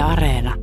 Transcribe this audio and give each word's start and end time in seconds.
Areena. 0.00 0.54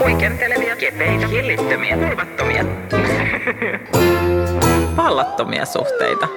Huikentelevia, 0.00 0.76
kepeitä, 0.76 1.26
hillittömiä, 1.26 1.96
turvattomia. 1.96 2.64
Vallattomia 4.96 5.66
suhteita. 5.66 6.28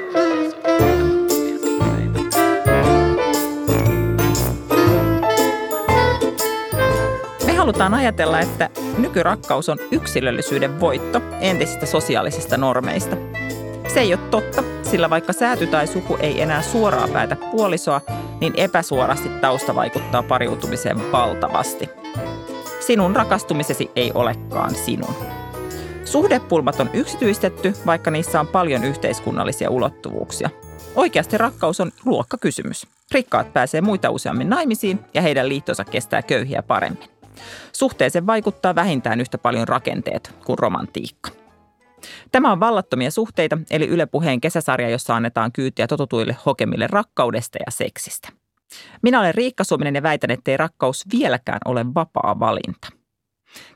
Me 7.45 7.53
halutaan 7.53 7.93
ajatella, 7.93 8.39
että 8.39 8.69
nykyrakkaus 8.97 9.69
on 9.69 9.77
yksilöllisyyden 9.91 10.79
voitto 10.79 11.21
entisistä 11.41 11.85
sosiaalisista 11.85 12.57
normeista. 12.57 13.34
Se 13.95 14.01
ei 14.01 14.13
ole 14.13 14.21
totta, 14.31 14.63
sillä 14.83 15.09
vaikka 15.09 15.33
sääty 15.33 15.67
tai 15.67 15.87
suku 15.87 16.17
ei 16.19 16.41
enää 16.41 16.61
suoraan 16.61 17.09
päätä 17.09 17.35
puolisoa, 17.35 18.01
niin 18.41 18.53
epäsuorasti 18.57 19.29
tausta 19.29 19.75
vaikuttaa 19.75 20.23
pariutumiseen 20.23 21.11
valtavasti. 21.11 21.89
Sinun 22.79 23.15
rakastumisesi 23.15 23.91
ei 23.95 24.11
olekaan 24.13 24.75
sinun. 24.75 25.15
Suhdepulmat 26.05 26.79
on 26.79 26.89
yksityistetty, 26.93 27.73
vaikka 27.85 28.11
niissä 28.11 28.39
on 28.39 28.47
paljon 28.47 28.83
yhteiskunnallisia 28.83 29.69
ulottuvuuksia. 29.69 30.49
Oikeasti 30.95 31.37
rakkaus 31.37 31.79
on 31.79 31.91
luokkakysymys. 32.05 32.87
Rikkaat 33.11 33.53
pääsee 33.53 33.81
muita 33.81 34.09
useammin 34.09 34.49
naimisiin 34.49 34.99
ja 35.13 35.21
heidän 35.21 35.49
liittonsa 35.49 35.83
kestää 35.83 36.21
köyhiä 36.21 36.63
paremmin. 36.63 37.09
Suhteeseen 37.71 38.27
vaikuttaa 38.27 38.75
vähintään 38.75 39.21
yhtä 39.21 39.37
paljon 39.37 39.67
rakenteet 39.67 40.35
kuin 40.45 40.59
romantiikka. 40.59 41.44
Tämä 42.31 42.51
on 42.51 42.59
Vallattomia 42.59 43.11
suhteita, 43.11 43.57
eli 43.69 43.87
Yle 43.87 44.05
Puheen 44.05 44.41
kesäsarja, 44.41 44.89
jossa 44.89 45.15
annetaan 45.15 45.51
kyytiä 45.51 45.87
totutuille 45.87 46.35
hokemille 46.45 46.87
rakkaudesta 46.87 47.57
ja 47.65 47.71
seksistä. 47.71 48.29
Minä 49.01 49.19
olen 49.19 49.35
Riikka 49.35 49.63
Suominen 49.63 49.95
ja 49.95 50.03
väitän, 50.03 50.31
ettei 50.31 50.57
rakkaus 50.57 51.05
vieläkään 51.11 51.59
ole 51.65 51.85
vapaa 51.93 52.39
valinta. 52.39 52.87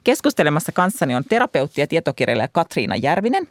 Keskustelemassa 0.03 0.71
kanssani 0.71 1.15
on 1.15 1.23
terapeutti 1.29 1.81
ja 1.81 1.87
tietokirjailija 1.87 2.47
Katriina 2.47 2.95
Järvinen, 2.95 3.47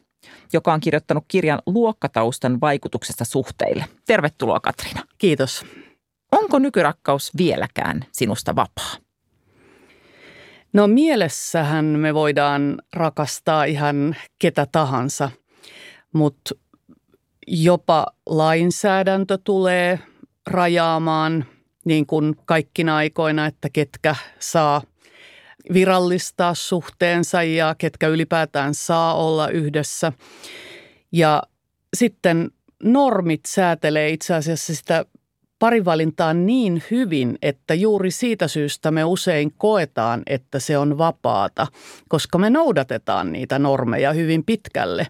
joka 0.53 0.73
on 0.73 0.81
kirjoittanut 0.81 1.25
kirjan 1.29 1.63
luokkataustan 1.67 2.61
vaikutuksesta 2.61 3.25
suhteille. 3.25 3.85
Tervetuloa 4.07 4.61
Katriina. 4.61 5.03
Kiitos. 5.19 5.65
Onko 6.33 6.59
nykyrakkaus 6.59 7.33
vieläkään 7.39 8.05
sinusta 8.13 8.57
vapaa? 8.57 9.08
No 10.73 10.87
mielessähän 10.87 11.85
me 11.85 12.15
voidaan 12.15 12.83
rakastaa 12.93 13.65
ihan 13.65 14.17
ketä 14.39 14.67
tahansa, 14.73 15.31
mutta 16.13 16.55
jopa 17.47 18.07
lainsäädäntö 18.27 19.39
tulee 19.45 19.99
rajaamaan 20.47 21.45
niin 21.85 22.07
kuin 22.07 22.35
kaikkina 22.45 22.97
aikoina, 22.97 23.47
että 23.47 23.69
ketkä 23.73 24.17
saa 24.39 24.83
virallistaa 25.73 26.55
suhteensa 26.55 27.43
ja 27.43 27.75
ketkä 27.79 28.09
ylipäätään 28.09 28.75
saa 28.75 29.15
olla 29.15 29.49
yhdessä. 29.49 30.13
Ja 31.13 31.43
sitten 31.97 32.51
normit 32.83 33.41
säätelee 33.47 34.11
itse 34.11 34.35
asiassa 34.35 34.75
sitä 34.75 35.05
parivalintaa 35.59 36.35
niin 36.35 36.83
hyvin, 36.91 37.39
että 37.43 37.75
juuri 37.75 38.11
siitä 38.11 38.49
syystä 38.49 38.91
me 38.91 39.05
usein 39.05 39.53
koetaan, 39.57 40.23
että 40.27 40.61
se 40.61 40.79
on 40.79 40.99
vapaata, 40.99 41.67
koska 42.09 42.39
me 42.39 42.51
noudatetaan 42.51 43.33
niitä 43.33 43.59
normeja 43.59 44.13
hyvin 44.13 44.45
pitkälle. 44.45 45.07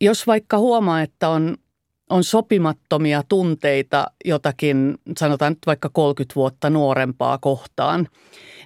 Jos 0.00 0.26
vaikka 0.26 0.58
huomaa, 0.58 1.02
että 1.02 1.28
on, 1.28 1.56
on 2.10 2.24
sopimattomia 2.24 3.22
tunteita 3.28 4.06
jotakin, 4.24 4.94
sanotaan 5.18 5.52
nyt 5.52 5.66
vaikka 5.66 5.88
30 5.88 6.34
vuotta 6.34 6.70
nuorempaa 6.70 7.38
kohtaan, 7.38 8.08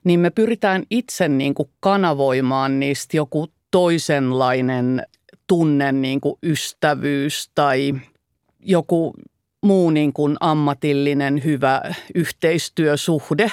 niin 0.05 0.21
me 0.21 0.31
pyritään 0.31 0.83
itse 0.91 1.29
niin 1.29 1.55
kuin 1.55 1.71
kanavoimaan 1.81 2.81
niistä 2.81 3.17
joku 3.17 3.47
toisenlainen 3.71 5.03
tunne, 5.47 5.93
niin 5.93 6.21
kuin 6.21 6.39
ystävyys 6.43 7.51
tai 7.55 7.95
joku 8.61 9.15
muu 9.65 9.91
niin 9.91 10.13
kuin 10.13 10.37
ammatillinen 10.41 11.45
hyvä 11.45 11.83
yhteistyösuhde. 12.15 13.53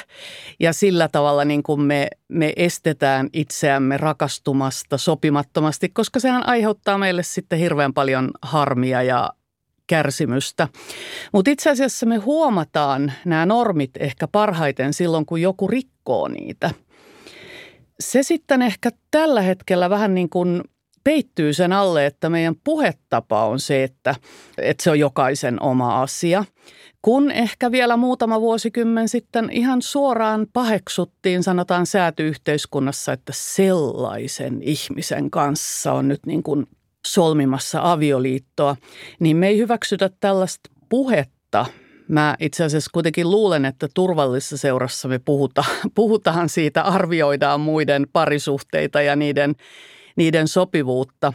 Ja 0.59 0.73
sillä 0.73 1.07
tavalla 1.07 1.45
niin 1.45 1.63
kuin 1.63 1.81
me, 1.81 2.07
me 2.27 2.53
estetään 2.55 3.29
itseämme 3.33 3.97
rakastumasta 3.97 4.97
sopimattomasti, 4.97 5.89
koska 5.89 6.19
sehän 6.19 6.47
aiheuttaa 6.47 6.97
meille 6.97 7.23
sitten 7.23 7.59
hirveän 7.59 7.93
paljon 7.93 8.31
harmia 8.41 9.03
ja 9.03 9.29
kärsimystä. 9.87 10.67
Mutta 11.33 11.51
itse 11.51 11.69
asiassa 11.69 12.05
me 12.05 12.17
huomataan 12.17 13.13
nämä 13.25 13.45
normit 13.45 13.91
ehkä 13.99 14.27
parhaiten 14.27 14.93
silloin, 14.93 15.25
kun 15.25 15.41
joku 15.41 15.67
rikkoo 15.67 16.27
niitä. 16.27 16.71
Se 17.99 18.23
sitten 18.23 18.61
ehkä 18.61 18.89
tällä 19.11 19.41
hetkellä 19.41 19.89
vähän 19.89 20.15
niin 20.15 20.29
kuin 20.29 20.61
peittyy 21.03 21.53
sen 21.53 21.73
alle, 21.73 22.05
että 22.05 22.29
meidän 22.29 22.55
puhetapa 22.63 23.45
on 23.45 23.59
se, 23.59 23.83
että, 23.83 24.15
että 24.57 24.83
se 24.83 24.91
on 24.91 24.99
jokaisen 24.99 25.61
oma 25.63 26.01
asia. 26.01 26.45
Kun 27.01 27.31
ehkä 27.31 27.71
vielä 27.71 27.97
muutama 27.97 28.41
vuosikymmen 28.41 29.09
sitten 29.09 29.49
ihan 29.51 29.81
suoraan 29.81 30.47
paheksuttiin, 30.53 31.43
sanotaan 31.43 31.85
säätyyhteiskunnassa, 31.85 33.13
että 33.13 33.33
sellaisen 33.35 34.61
ihmisen 34.61 35.31
kanssa 35.31 35.93
on 35.93 36.07
nyt 36.07 36.25
niin 36.25 36.43
kuin 36.43 36.67
solmimassa 37.07 37.91
avioliittoa, 37.91 38.75
niin 39.19 39.37
me 39.37 39.47
ei 39.47 39.57
hyväksytä 39.57 40.09
tällaista 40.19 40.69
puhetta. 40.89 41.65
Mä 42.07 42.35
itse 42.39 42.63
asiassa 42.63 42.89
kuitenkin 42.93 43.31
luulen, 43.31 43.65
että 43.65 43.87
turvallisessa 43.93 44.57
seurassa 44.57 45.07
me 45.07 45.19
puhutaan, 45.19 45.75
puhutaan 45.95 46.49
siitä, 46.49 46.81
arvioidaan 46.81 47.61
muiden 47.61 48.07
parisuhteita 48.13 49.01
ja 49.01 49.15
niiden 49.15 49.55
niiden 50.15 50.47
sopivuutta. 50.47 51.33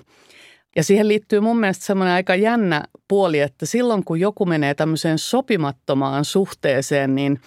Ja 0.77 0.85
siihen 0.85 1.09
liittyy 1.09 1.41
mun 1.41 1.61
mielestä 1.61 1.85
semmoinen 1.85 2.15
aika 2.15 2.35
jännä 2.35 2.85
puoli, 3.09 3.41
että 3.41 3.67
silloin 3.67 4.05
kun 4.05 4.21
joku 4.21 4.47
menee 4.47 4.75
tämmöiseen 4.75 5.19
sopimattomaan 5.19 6.25
suhteeseen, 6.25 7.15
niin 7.15 7.41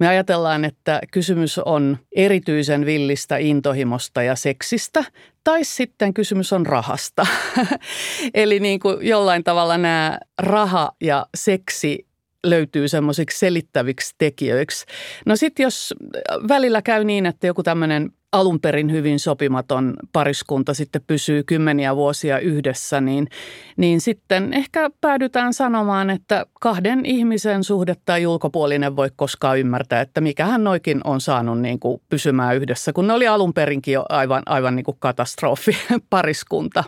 me 0.00 0.08
ajatellaan, 0.08 0.64
että 0.64 1.00
kysymys 1.10 1.58
on 1.58 1.98
erityisen 2.16 2.86
villistä 2.86 3.36
intohimosta 3.36 4.22
ja 4.22 4.36
seksistä, 4.36 5.04
tai 5.44 5.64
sitten 5.64 6.14
kysymys 6.14 6.52
on 6.52 6.66
rahasta. 6.66 7.26
Eli 8.34 8.60
niin 8.60 8.80
kuin 8.80 9.06
jollain 9.06 9.44
tavalla 9.44 9.78
nämä 9.78 10.18
raha 10.38 10.92
ja 11.00 11.26
seksi 11.34 12.07
löytyy 12.46 12.88
semmoisiksi 12.88 13.38
selittäviksi 13.38 14.14
tekijöiksi. 14.18 14.86
No 15.26 15.36
sitten 15.36 15.64
jos 15.64 15.94
välillä 16.48 16.82
käy 16.82 17.04
niin, 17.04 17.26
että 17.26 17.46
joku 17.46 17.62
tämmöinen 17.62 18.12
alun 18.32 18.60
perin 18.60 18.92
hyvin 18.92 19.18
sopimaton 19.18 19.94
pariskunta 20.12 20.74
sitten 20.74 21.02
pysyy 21.06 21.42
kymmeniä 21.42 21.96
vuosia 21.96 22.38
yhdessä, 22.38 23.00
niin, 23.00 23.28
niin 23.76 24.00
sitten 24.00 24.54
ehkä 24.54 24.90
päädytään 25.00 25.54
sanomaan, 25.54 26.10
että 26.10 26.46
kahden 26.60 27.06
ihmisen 27.06 27.64
suhdetta 27.64 28.16
ei 28.16 28.26
ulkopuolinen 28.26 28.96
voi 28.96 29.10
koskaan 29.16 29.58
ymmärtää, 29.58 30.00
että 30.00 30.20
mikähän 30.20 30.64
noikin 30.64 31.00
on 31.04 31.20
saanut 31.20 31.60
niin 31.60 31.80
kuin 31.80 32.02
pysymään 32.08 32.56
yhdessä, 32.56 32.92
kun 32.92 33.06
ne 33.06 33.12
oli 33.12 33.26
alun 33.26 33.54
perinkin 33.54 33.94
jo 33.94 34.04
aivan, 34.08 34.42
aivan 34.46 34.76
niin 34.76 34.84
kuin 34.84 34.96
katastrofi 35.00 35.76
pariskunta. 36.10 36.84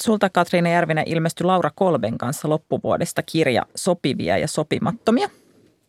Sulta 0.00 0.30
Katriina 0.30 0.68
Järvinen 0.68 1.04
ilmestyi 1.06 1.44
Laura 1.44 1.70
Kolben 1.74 2.18
kanssa 2.18 2.48
loppuvuodesta 2.48 3.22
kirja 3.22 3.66
Sopivia 3.74 4.38
ja 4.38 4.48
sopimattomia. 4.48 5.30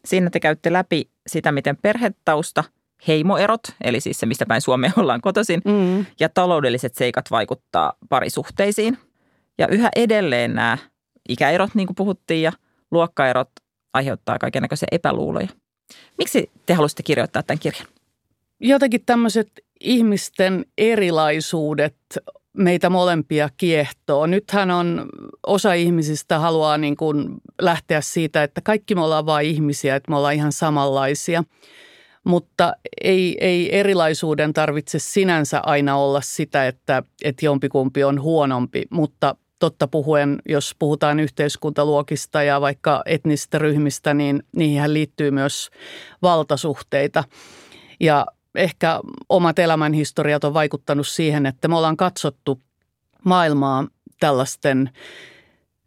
Siinä 0.06 0.30
te 0.30 0.40
käytte 0.40 0.74
läpi 0.74 1.10
sitä, 1.28 1.52
miten 1.52 1.78
perhetausta– 1.78 2.64
heimoerot, 3.08 3.62
eli 3.82 4.00
siis 4.00 4.20
se, 4.20 4.26
mistä 4.26 4.46
päin 4.46 4.62
Suomeen 4.62 4.94
ollaan 4.98 5.22
kotoisin, 5.22 5.62
mm. 5.66 6.06
ja 6.20 6.30
taloudelliset 6.30 6.96
seikat 6.96 7.32
vaikuttaa 7.32 7.94
parisuhteisiin. 8.10 8.98
Ja 9.58 9.68
yhä 9.68 9.90
edelleen 9.96 10.56
nämä 10.56 10.78
ikäerot, 11.30 11.76
niin 11.76 11.88
kuin 11.88 11.96
puhuttiin, 11.96 12.42
ja 12.42 12.52
luokkaerot 12.92 13.50
aiheuttaa 13.94 14.40
kaikenlaisia 14.40 14.88
epäluuloja. 14.92 15.48
Miksi 16.18 16.52
te 16.66 16.74
halusitte 16.74 17.04
kirjoittaa 17.04 17.44
tämän 17.44 17.60
kirjan? 17.60 17.88
Jotenkin 18.60 19.06
tämmöiset 19.06 19.52
ihmisten 19.80 20.66
erilaisuudet 20.78 21.96
meitä 22.58 22.90
molempia 22.90 23.50
kiehtoo. 23.58 24.26
Nythän 24.26 24.72
on 24.72 25.10
osa 25.48 25.74
ihmisistä 25.74 26.40
haluaa 26.40 26.78
niin 26.78 26.98
kuin 26.98 27.26
lähteä 27.62 28.02
siitä, 28.02 28.44
että 28.44 28.62
kaikki 28.62 28.96
me 28.96 29.02
ollaan 29.02 29.26
vain 29.26 29.48
ihmisiä, 29.48 29.96
että 29.96 30.12
me 30.12 30.18
ollaan 30.18 30.34
ihan 30.34 30.52
samanlaisia– 30.52 31.44
mutta 32.24 32.74
ei, 33.04 33.38
ei 33.42 33.78
erilaisuuden 33.78 34.54
tarvitse 34.54 35.00
sinänsä 35.00 35.60
aina 35.66 35.98
olla 35.98 36.22
sitä, 36.22 36.68
että, 36.68 37.04
että 37.24 37.46
jompikumpi 37.46 38.04
on 38.04 38.22
huonompi, 38.22 38.84
mutta 38.90 39.36
totta 39.60 39.88
puhuen, 39.88 40.40
jos 40.50 40.76
puhutaan 40.80 41.20
yhteiskuntaluokista 41.20 42.44
ja 42.44 42.62
vaikka 42.62 43.04
etnisistä 43.06 43.58
ryhmistä, 43.58 44.14
niin 44.14 44.44
niihin 44.56 44.94
liittyy 44.94 45.32
myös 45.32 45.70
valtasuhteita. 46.22 47.24
Ja 48.00 48.26
ehkä 48.56 49.00
omat 49.30 49.60
elämänhistoriat 49.60 50.44
on 50.44 50.54
vaikuttanut 50.54 51.08
siihen, 51.08 51.46
että 51.46 51.68
me 51.68 51.78
ollaan 51.78 51.98
katsottu 51.98 52.62
maailmaa 53.26 53.88
tällaisten 54.20 54.90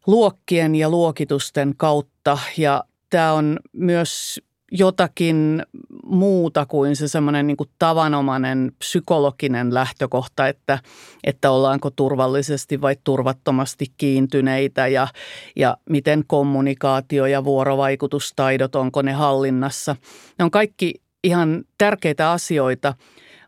luokkien 0.06 0.74
ja 0.74 0.90
luokitusten 0.90 1.74
kautta 1.76 2.38
ja 2.56 2.84
tämä 3.10 3.32
on 3.32 3.58
myös 3.72 4.40
jotakin 4.72 5.62
muuta 6.04 6.66
kuin 6.66 6.96
se 6.96 7.08
semmoinen 7.08 7.46
niin 7.46 7.56
tavanomainen 7.78 8.72
psykologinen 8.78 9.74
lähtökohta, 9.74 10.48
että, 10.48 10.78
että 11.24 11.50
ollaanko 11.50 11.90
turvallisesti 11.90 12.80
vai 12.80 12.96
turvattomasti 13.04 13.86
kiintyneitä 13.96 14.86
ja, 14.86 15.08
ja 15.56 15.76
miten 15.90 16.24
kommunikaatio 16.26 17.26
ja 17.26 17.44
vuorovaikutustaidot, 17.44 18.74
onko 18.74 19.02
ne 19.02 19.12
hallinnassa. 19.12 19.96
Ne 20.38 20.44
on 20.44 20.50
kaikki 20.50 21.01
ihan 21.24 21.64
tärkeitä 21.78 22.30
asioita, 22.30 22.94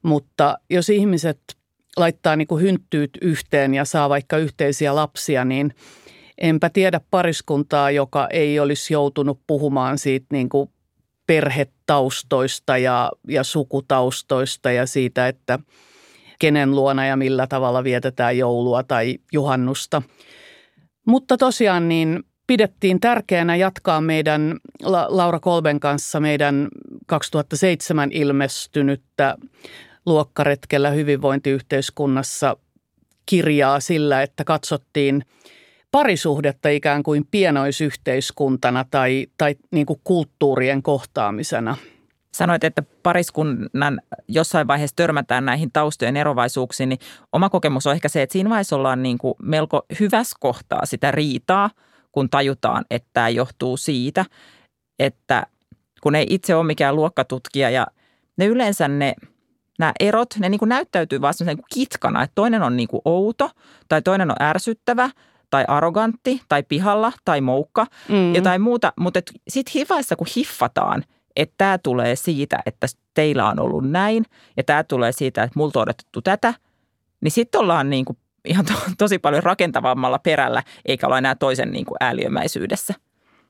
mutta 0.03 0.59
jos 0.71 0.89
ihmiset 0.89 1.41
laittaa 1.97 2.37
niin 2.37 2.49
kuin 2.49 2.63
hynttyyt 2.63 3.11
yhteen 3.23 3.75
ja 3.75 3.85
saa 3.85 4.09
vaikka 4.09 4.37
yhteisiä 4.37 4.95
lapsia, 4.95 5.45
niin 5.45 5.75
enpä 6.39 6.71
tiedä 6.71 7.01
pariskuntaa, 7.11 7.91
joka 7.91 8.29
ei 8.31 8.61
olisi 8.61 8.93
joutunut 8.93 9.41
puhumaan 9.47 9.99
siitä 9.99 10.27
niin 10.33 10.49
kuin 10.49 10.71
perhetaustoista 11.27 12.79
ja, 12.79 13.11
ja 13.29 13.45
sukutaustoista 13.45 14.71
ja 14.71 14.87
siitä, 14.87 15.29
että 15.29 15.59
kenen 16.39 16.71
luona 16.71 17.07
ja 17.07 17.17
millä 17.17 17.47
tavalla 17.47 17.85
vietetään 17.85 18.39
joulua 18.39 18.83
tai 18.83 19.19
juhannusta. 19.33 20.03
Mutta 21.07 21.37
tosiaan 21.37 21.89
niin 21.89 22.25
pidettiin 22.47 23.01
tärkeänä 23.01 23.57
jatkaa 23.57 24.01
meidän 24.01 24.57
Laura 25.09 25.41
Kolben 25.41 25.81
kanssa 25.81 26.21
meidän 26.21 26.69
2007 27.07 28.13
ilmestynyttä 28.13 29.37
luokkaretkellä 30.07 30.91
hyvinvointiyhteiskunnassa 30.91 32.57
kirjaa 33.27 33.81
sillä, 33.81 34.23
että 34.23 34.45
katsottiin 34.45 35.25
parisuhdetta 35.91 36.69
ikään 36.69 37.03
kuin 37.03 37.27
pienoisyhteiskuntana 37.31 38.85
tai, 38.91 39.27
tai 39.39 39.57
niin 39.71 39.87
kuin 39.87 40.01
kulttuurien 40.05 40.83
kohtaamisena. 40.83 41.77
Sanoit, 42.35 42.65
että 42.65 42.83
pariskunnan 43.03 44.01
jossain 44.29 44.67
vaiheessa 44.67 44.97
törmätään 44.97 45.45
näihin 45.45 45.73
taustojen 45.73 46.17
erovaisuuksiin, 46.17 46.89
niin 46.89 46.99
oma 47.33 47.51
kokemus 47.51 47.87
on 47.87 47.95
ehkä 47.95 48.09
se, 48.09 48.23
että 48.23 48.33
siinä 48.33 48.51
vaiheessa 48.51 48.77
ollaan 48.77 49.03
niin 49.03 49.19
kuin 49.19 49.35
melko 49.43 49.87
hyvässä 50.01 50.37
kohtaa 50.41 50.87
sitä 50.87 51.11
riitaa, 51.11 51.71
kun 52.15 52.31
tajutaan, 52.31 52.85
että 52.91 53.09
tämä 53.13 53.29
johtuu 53.29 53.77
siitä, 53.77 54.25
että 54.99 55.47
kun 56.03 56.15
ei 56.15 56.27
itse 56.31 56.55
ole 56.55 56.67
mikään 56.67 56.97
luokkatutkija 56.97 57.71
ja 57.71 57.87
ne 58.37 58.47
yleensä 58.47 58.89
ne– 58.89 59.15
nämä 59.79 59.93
erot, 60.01 60.29
ne 60.39 60.49
niin 60.49 60.59
kuin 60.59 60.69
näyttäytyy 60.69 61.21
vaan 61.21 61.35
niin 61.47 61.57
kuin 61.57 61.67
kitkana, 61.75 62.23
että 62.23 62.35
toinen 62.35 62.63
on 62.63 62.77
niin 62.77 62.89
kuin 62.89 63.01
outo 63.05 63.51
tai 63.89 64.03
toinen 64.03 64.31
on 64.31 64.37
ärsyttävä 64.43 65.11
tai 65.51 65.65
arrogantti 65.69 66.41
tai 66.49 66.63
pihalla 66.63 67.13
tai 67.25 67.41
moukka, 67.41 67.87
mm. 68.09 68.35
jotain 68.35 68.61
muuta. 68.63 68.93
Mutta 69.01 69.21
sitten 69.49 69.73
hivaissa, 69.75 70.17
kun 70.17 70.27
hiffataan, 70.37 71.05
että 71.37 71.55
tämä 71.59 71.79
tulee 71.79 72.17
siitä, 72.17 72.63
että 72.67 72.87
teillä 73.15 73.49
on 73.49 73.61
ollut 73.61 73.91
näin 73.91 74.25
ja 74.57 74.65
tämä 74.65 74.85
tulee 74.85 75.13
siitä, 75.13 75.43
että 75.43 75.59
multa 75.59 75.79
on 75.79 75.83
odotettu 75.83 76.23
tätä, 76.23 76.55
niin 77.21 77.33
sitten 77.33 77.61
ollaan 77.61 77.91
niin 77.91 78.05
kuin 78.05 78.19
ihan 78.45 78.65
to, 78.65 78.73
tosi 78.99 79.19
paljon 79.19 79.43
rakentavammalla 79.43 80.19
perällä, 80.19 80.63
eikä 80.85 81.07
olla 81.07 81.19
enää 81.19 81.35
toisen 81.35 81.71
niin 81.71 81.85
kuin 81.85 81.97
ääliömäisyydessä. 82.01 82.95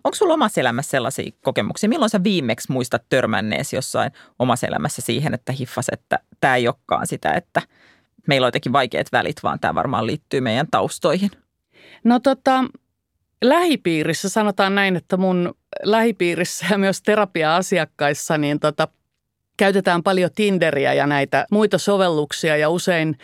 Onko 0.05 0.14
sulla 0.14 0.35
omassa 0.35 0.61
elämässä 0.61 0.91
sellaisia 0.91 1.31
kokemuksia? 1.43 1.88
Milloin 1.88 2.11
sä 2.11 2.25
viimeksi 2.25 2.73
muistat 2.73 3.02
törmänneesi 3.08 3.76
jossain 3.76 4.12
omassa 4.38 4.67
elämässä 4.67 5.02
siihen, 5.02 5.35
että 5.35 5.52
hiffas, 5.52 5.87
että 5.93 6.19
tämä 6.41 6.56
ei 6.56 6.69
olekaan 6.69 7.06
sitä, 7.06 7.32
että 7.32 7.62
meillä 8.26 8.44
on 8.44 8.49
jotenkin 8.49 8.73
vaikeat 8.73 9.12
välit, 9.12 9.37
vaan 9.43 9.61
tämä 9.61 9.75
varmaan 9.75 10.06
liittyy 10.06 10.41
meidän 10.41 10.67
taustoihin? 10.70 11.31
No 12.05 12.20
tota, 12.20 12.64
lähipiirissä 13.44 14.29
sanotaan 14.29 14.75
näin, 14.75 14.97
että 14.97 15.17
mun 15.17 15.55
lähipiirissä 15.82 16.67
ja 16.70 16.79
myös 16.79 17.02
terapia-asiakkaissa 17.02 18.38
niin 18.38 18.61
tota, 18.61 18.88
käytetään 19.56 20.03
paljon 20.03 20.31
Tinderiä 20.35 20.95
ja 20.95 21.06
näitä 21.06 21.47
muita 21.51 21.79
sovelluksia 21.79 22.56
ja 22.56 22.71
usein 22.71 23.19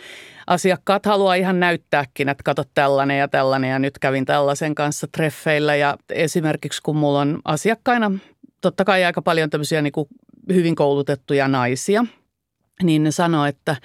asiakkaat 0.47 1.05
haluaa 1.05 1.35
ihan 1.35 1.59
näyttääkin, 1.59 2.29
että 2.29 2.43
kato 2.43 2.63
tällainen 2.73 3.19
ja 3.19 3.27
tällainen 3.27 3.69
ja 3.69 3.79
nyt 3.79 3.99
kävin 3.99 4.25
tällaisen 4.25 4.75
kanssa 4.75 5.07
treffeillä. 5.11 5.75
Ja 5.75 5.97
esimerkiksi 6.09 6.81
kun 6.81 6.95
mulla 6.95 7.19
on 7.19 7.39
asiakkaina 7.45 8.11
totta 8.61 8.85
kai 8.85 9.03
aika 9.03 9.21
paljon 9.21 9.49
tämmöisiä 9.49 9.81
niin 9.81 9.93
kuin 9.93 10.07
hyvin 10.53 10.75
koulutettuja 10.75 11.47
naisia, 11.47 12.05
niin 12.83 13.03
ne 13.03 13.11
sanoo, 13.11 13.45
että, 13.45 13.75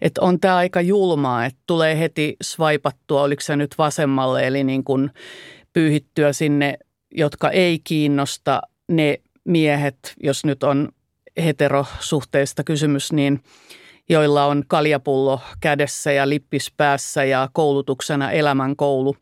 että 0.00 0.20
on 0.20 0.40
tämä 0.40 0.56
aika 0.56 0.80
julmaa, 0.80 1.46
että 1.46 1.60
tulee 1.66 1.98
heti 1.98 2.36
swipattua, 2.42 3.22
oliko 3.22 3.40
se 3.40 3.56
nyt 3.56 3.74
vasemmalle, 3.78 4.46
eli 4.46 4.64
niin 4.64 4.84
kuin 4.84 5.10
pyyhittyä 5.72 6.32
sinne, 6.32 6.78
jotka 7.10 7.50
ei 7.50 7.78
kiinnosta 7.84 8.62
ne 8.88 9.20
miehet, 9.44 10.14
jos 10.22 10.44
nyt 10.44 10.62
on 10.62 10.88
heterosuhteista 11.44 12.64
kysymys, 12.64 13.12
niin 13.12 13.40
joilla 14.08 14.44
on 14.44 14.64
kaljapullo 14.68 15.40
kädessä 15.60 16.12
ja 16.12 16.28
lippis 16.28 16.72
päässä 16.76 17.24
ja 17.24 17.48
koulutuksena 17.52 18.30
elämänkoulu. 18.30 19.16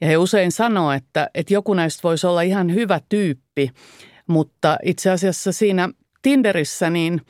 Ja 0.00 0.06
he 0.06 0.16
usein 0.16 0.52
sanoo, 0.52 0.92
että, 0.92 1.30
että 1.34 1.54
joku 1.54 1.74
näistä 1.74 2.02
voisi 2.02 2.26
olla 2.26 2.42
ihan 2.42 2.74
hyvä 2.74 3.00
tyyppi, 3.08 3.70
mutta 4.26 4.78
itse 4.82 5.10
asiassa 5.10 5.52
siinä 5.52 5.88
Tinderissä 6.22 6.90
niin 6.90 7.20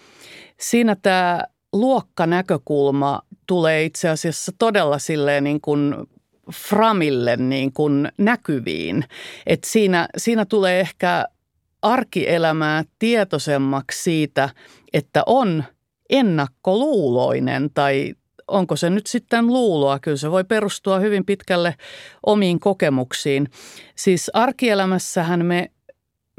siinä 0.61 0.97
tämä 1.03 1.45
luokkanäkökulma 1.73 3.23
tulee 3.47 3.85
itse 3.85 4.09
asiassa 4.09 4.53
todella 4.59 4.99
silleen 4.99 5.45
niin 5.45 5.61
kuin 5.61 5.95
framille 6.53 7.37
niin 7.37 7.73
kuin 7.73 8.09
näkyviin. 8.19 9.05
Et 9.47 9.65
siinä, 9.65 10.09
siinä 10.17 10.45
tulee 10.45 10.81
ehkä 10.81 11.25
arkielämää 11.83 12.85
tietoisemmaksi 12.99 14.03
siitä, 14.03 14.49
että 14.93 15.23
on 15.27 15.65
ennakkoluuloinen 16.11 17.71
tai 17.75 18.15
onko 18.49 18.77
se 18.77 18.91
nyt 18.91 19.07
sitten 19.07 19.47
luuloa? 19.47 19.99
Kyllä 19.99 20.17
se 20.17 20.31
voi 20.31 20.45
perustua 20.45 20.99
hyvin 20.99 21.25
pitkälle 21.25 21.75
omiin 22.27 22.61
kokemuksiin. 22.61 23.51
Siis 23.97 24.31
arkielämässähän 24.35 25.47
me 25.47 25.71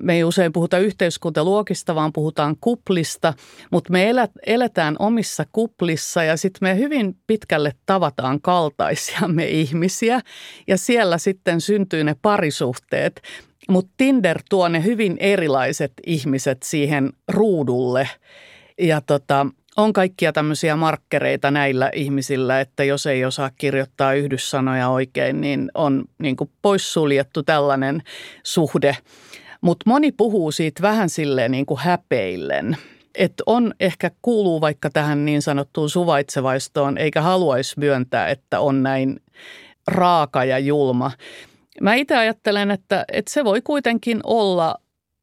me 0.01 0.13
ei 0.13 0.23
usein 0.23 0.53
puhuta 0.53 0.77
yhteiskuntaluokista, 0.77 1.95
vaan 1.95 2.13
puhutaan 2.13 2.55
kuplista, 2.61 3.33
mutta 3.71 3.91
me 3.91 4.11
eletään 4.45 4.95
omissa 4.99 5.45
kuplissa 5.51 6.23
ja 6.23 6.37
sitten 6.37 6.69
me 6.69 6.77
hyvin 6.77 7.15
pitkälle 7.27 7.73
tavataan 7.85 8.41
kaltaisiamme 8.41 9.45
ihmisiä 9.47 10.21
ja 10.67 10.77
siellä 10.77 11.17
sitten 11.17 11.61
syntyy 11.61 12.03
ne 12.03 12.15
parisuhteet. 12.21 13.21
Mutta 13.69 13.93
Tinder 13.97 14.39
tuo 14.49 14.67
ne 14.67 14.83
hyvin 14.83 15.17
erilaiset 15.19 15.93
ihmiset 16.05 16.63
siihen 16.63 17.09
ruudulle 17.27 18.09
ja 18.79 19.01
tota, 19.01 19.45
on 19.77 19.93
kaikkia 19.93 20.33
tämmöisiä 20.33 20.75
markkereita 20.75 21.51
näillä 21.51 21.89
ihmisillä, 21.93 22.61
että 22.61 22.83
jos 22.83 23.05
ei 23.05 23.25
osaa 23.25 23.51
kirjoittaa 23.55 24.13
yhdyssanoja 24.13 24.89
oikein, 24.89 25.41
niin 25.41 25.71
on 25.73 26.03
niin 26.17 26.35
poissuljettu 26.61 27.43
tällainen 27.43 28.03
suhde. 28.43 28.97
Mutta 29.61 29.89
moni 29.89 30.11
puhuu 30.11 30.51
siitä 30.51 30.81
vähän 30.81 31.09
silleen 31.09 31.51
niin 31.51 31.65
kuin 31.65 31.79
häpeillen. 31.79 32.77
Että 33.15 33.43
on 33.45 33.73
ehkä 33.79 34.11
kuuluu 34.21 34.61
vaikka 34.61 34.89
tähän 34.89 35.25
niin 35.25 35.41
sanottuun 35.41 35.89
suvaitsevaistoon, 35.89 36.97
eikä 36.97 37.21
haluaisi 37.21 37.79
myöntää, 37.79 38.27
että 38.27 38.59
on 38.59 38.83
näin 38.83 39.21
raaka 39.87 40.45
ja 40.45 40.59
julma. 40.59 41.11
Mä 41.81 41.93
itse 41.93 42.17
ajattelen, 42.17 42.71
että, 42.71 43.05
että 43.13 43.33
se 43.33 43.43
voi 43.43 43.61
kuitenkin 43.61 44.19
olla 44.23 44.75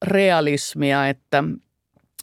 realismia, 0.07 1.09
että, 1.09 1.45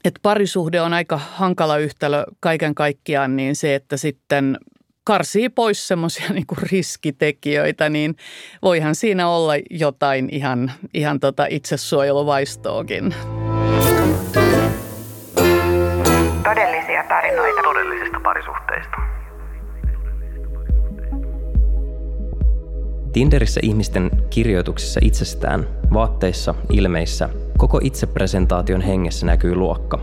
että 0.06 0.20
parisuhde 0.24 0.82
on 0.82 0.94
aika 0.94 1.18
hankala 1.18 1.78
yhtälö 1.78 2.24
kaiken 2.40 2.76
kaikkiaan, 2.76 3.36
niin 3.36 3.56
se, 3.56 3.76
että 3.76 3.98
sitten 3.98 4.58
karsii 5.04 5.50
pois 5.50 5.88
semmoisia 5.88 6.30
niin 6.34 6.46
riskitekijöitä, 6.72 7.90
niin 7.90 8.16
voihan 8.62 8.96
siinä 8.96 9.30
olla 9.30 9.54
jotain 9.70 10.30
ihan, 10.32 10.72
ihan 10.94 11.20
tota 11.20 11.46
itsesuojeluvaistoakin. 11.50 13.16
Todellisia 16.44 17.04
tarinoita 17.10 17.62
todellisista 17.64 18.20
parisuhteista. 18.20 19.03
Tinderissä 23.14 23.60
ihmisten 23.64 24.12
kirjoituksissa 24.30 25.00
itsestään, 25.04 25.68
vaatteissa, 25.94 26.56
ilmeissä, 26.72 27.30
koko 27.58 27.80
itsepresentaation 27.84 28.82
hengessä 28.82 29.26
näkyy 29.26 29.56
luokka. 29.56 30.00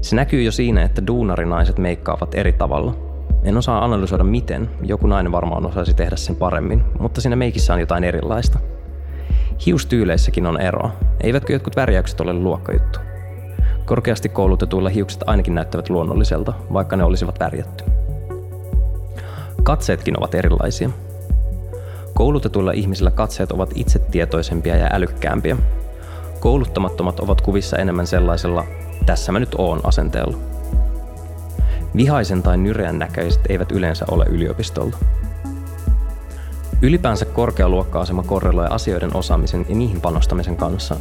Se 0.00 0.16
näkyy 0.16 0.42
jo 0.42 0.52
siinä, 0.52 0.82
että 0.82 1.06
duunarinaiset 1.06 1.78
meikkaavat 1.78 2.34
eri 2.34 2.52
tavalla– 2.52 2.96
en 3.44 3.56
osaa 3.56 3.84
analysoida 3.84 4.24
miten, 4.24 4.70
joku 4.82 5.06
nainen 5.06 5.32
varmaan 5.32 5.66
osaisi 5.66 5.94
tehdä 5.94 6.16
sen 6.16 6.36
paremmin, 6.36 6.84
mutta 6.98 7.20
siinä 7.20 7.36
meikissä 7.36 7.74
on 7.74 7.80
jotain 7.80 8.04
erilaista. 8.04 8.58
Hiustyyleissäkin 9.66 10.46
on 10.46 10.60
eroa, 10.60 10.92
eivätkö 11.20 11.52
jotkut 11.52 11.76
värjäykset 11.76 12.20
ole 12.20 12.32
luokkajuttu? 12.32 12.98
Korkeasti 13.84 14.28
koulutetuilla 14.28 14.88
hiukset 14.88 15.22
ainakin 15.26 15.54
näyttävät 15.54 15.90
luonnolliselta, 15.90 16.52
vaikka 16.72 16.96
ne 16.96 17.04
olisivat 17.04 17.40
värjätty. 17.40 17.84
Katseetkin 19.62 20.18
ovat 20.18 20.34
erilaisia. 20.34 20.90
Koulutetuilla 22.14 22.72
ihmisillä 22.72 23.10
katseet 23.10 23.52
ovat 23.52 23.70
itsetietoisempia 23.74 24.76
ja 24.76 24.88
älykkäämpiä. 24.92 25.56
Kouluttamattomat 26.40 27.20
ovat 27.20 27.40
kuvissa 27.40 27.76
enemmän 27.76 28.06
sellaisella 28.06 28.64
tässä 29.06 29.32
mä 29.32 29.40
nyt 29.40 29.54
oon 29.58 29.80
asenteella. 29.84 30.36
Vihaisen 31.96 32.42
tai 32.42 32.56
nyreän 32.56 32.98
näköiset 32.98 33.40
eivät 33.48 33.72
yleensä 33.72 34.04
ole 34.10 34.26
yliopistolla. 34.28 34.96
Ylipäänsä 36.82 37.24
korkealuokka-asema 37.24 38.22
korreloi 38.22 38.66
asioiden 38.70 39.16
osaamisen 39.16 39.66
ja 39.68 39.74
niihin 39.74 40.00
panostamisen 40.00 40.56
kanssa, 40.56 40.96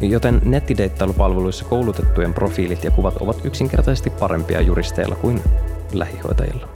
joten 0.00 0.40
nettideittailupalveluissa 0.44 1.64
koulutettujen 1.64 2.34
profiilit 2.34 2.84
ja 2.84 2.90
kuvat 2.90 3.16
ovat 3.16 3.44
yksinkertaisesti 3.44 4.10
parempia 4.10 4.60
juristeilla 4.60 5.14
kuin 5.14 5.42
lähihoitajilla. 5.92 6.75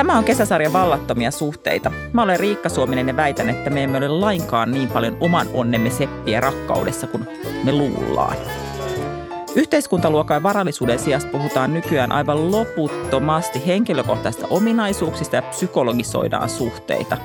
Tämä 0.00 0.18
on 0.18 0.24
kesäsarja 0.24 0.72
Vallattomia 0.72 1.30
suhteita. 1.30 1.92
Mä 2.12 2.22
olen 2.22 2.40
Riikka 2.40 2.68
Suominen 2.68 3.08
ja 3.08 3.16
väitän, 3.16 3.50
että 3.50 3.70
me 3.70 3.82
emme 3.84 3.98
ole 3.98 4.08
lainkaan 4.08 4.70
niin 4.70 4.88
paljon 4.88 5.16
oman 5.20 5.46
onnemme 5.54 5.90
seppiä 5.90 6.40
rakkaudessa 6.40 7.06
kuin 7.06 7.26
me 7.64 7.72
luullaan. 7.72 8.36
Yhteiskuntaluokan 9.54 10.34
ja 10.34 10.42
varallisuuden 10.42 10.98
sijasta 10.98 11.30
puhutaan 11.30 11.74
nykyään 11.74 12.12
aivan 12.12 12.50
loputtomasti 12.50 13.66
henkilökohtaisista 13.66 14.46
ominaisuuksista 14.50 15.36
ja 15.36 15.42
psykologisoidaan 15.42 16.48
suhteita. 16.48 17.16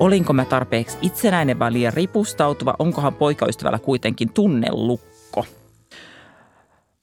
Olinko 0.00 0.32
mä 0.32 0.44
tarpeeksi 0.44 0.98
itsenäinen 1.02 1.58
vai 1.58 1.72
liian 1.72 1.92
ripustautuva, 1.92 2.74
onkohan 2.78 3.14
poikaystävällä 3.14 3.78
kuitenkin 3.78 4.32
tunnelukko? 4.32 5.15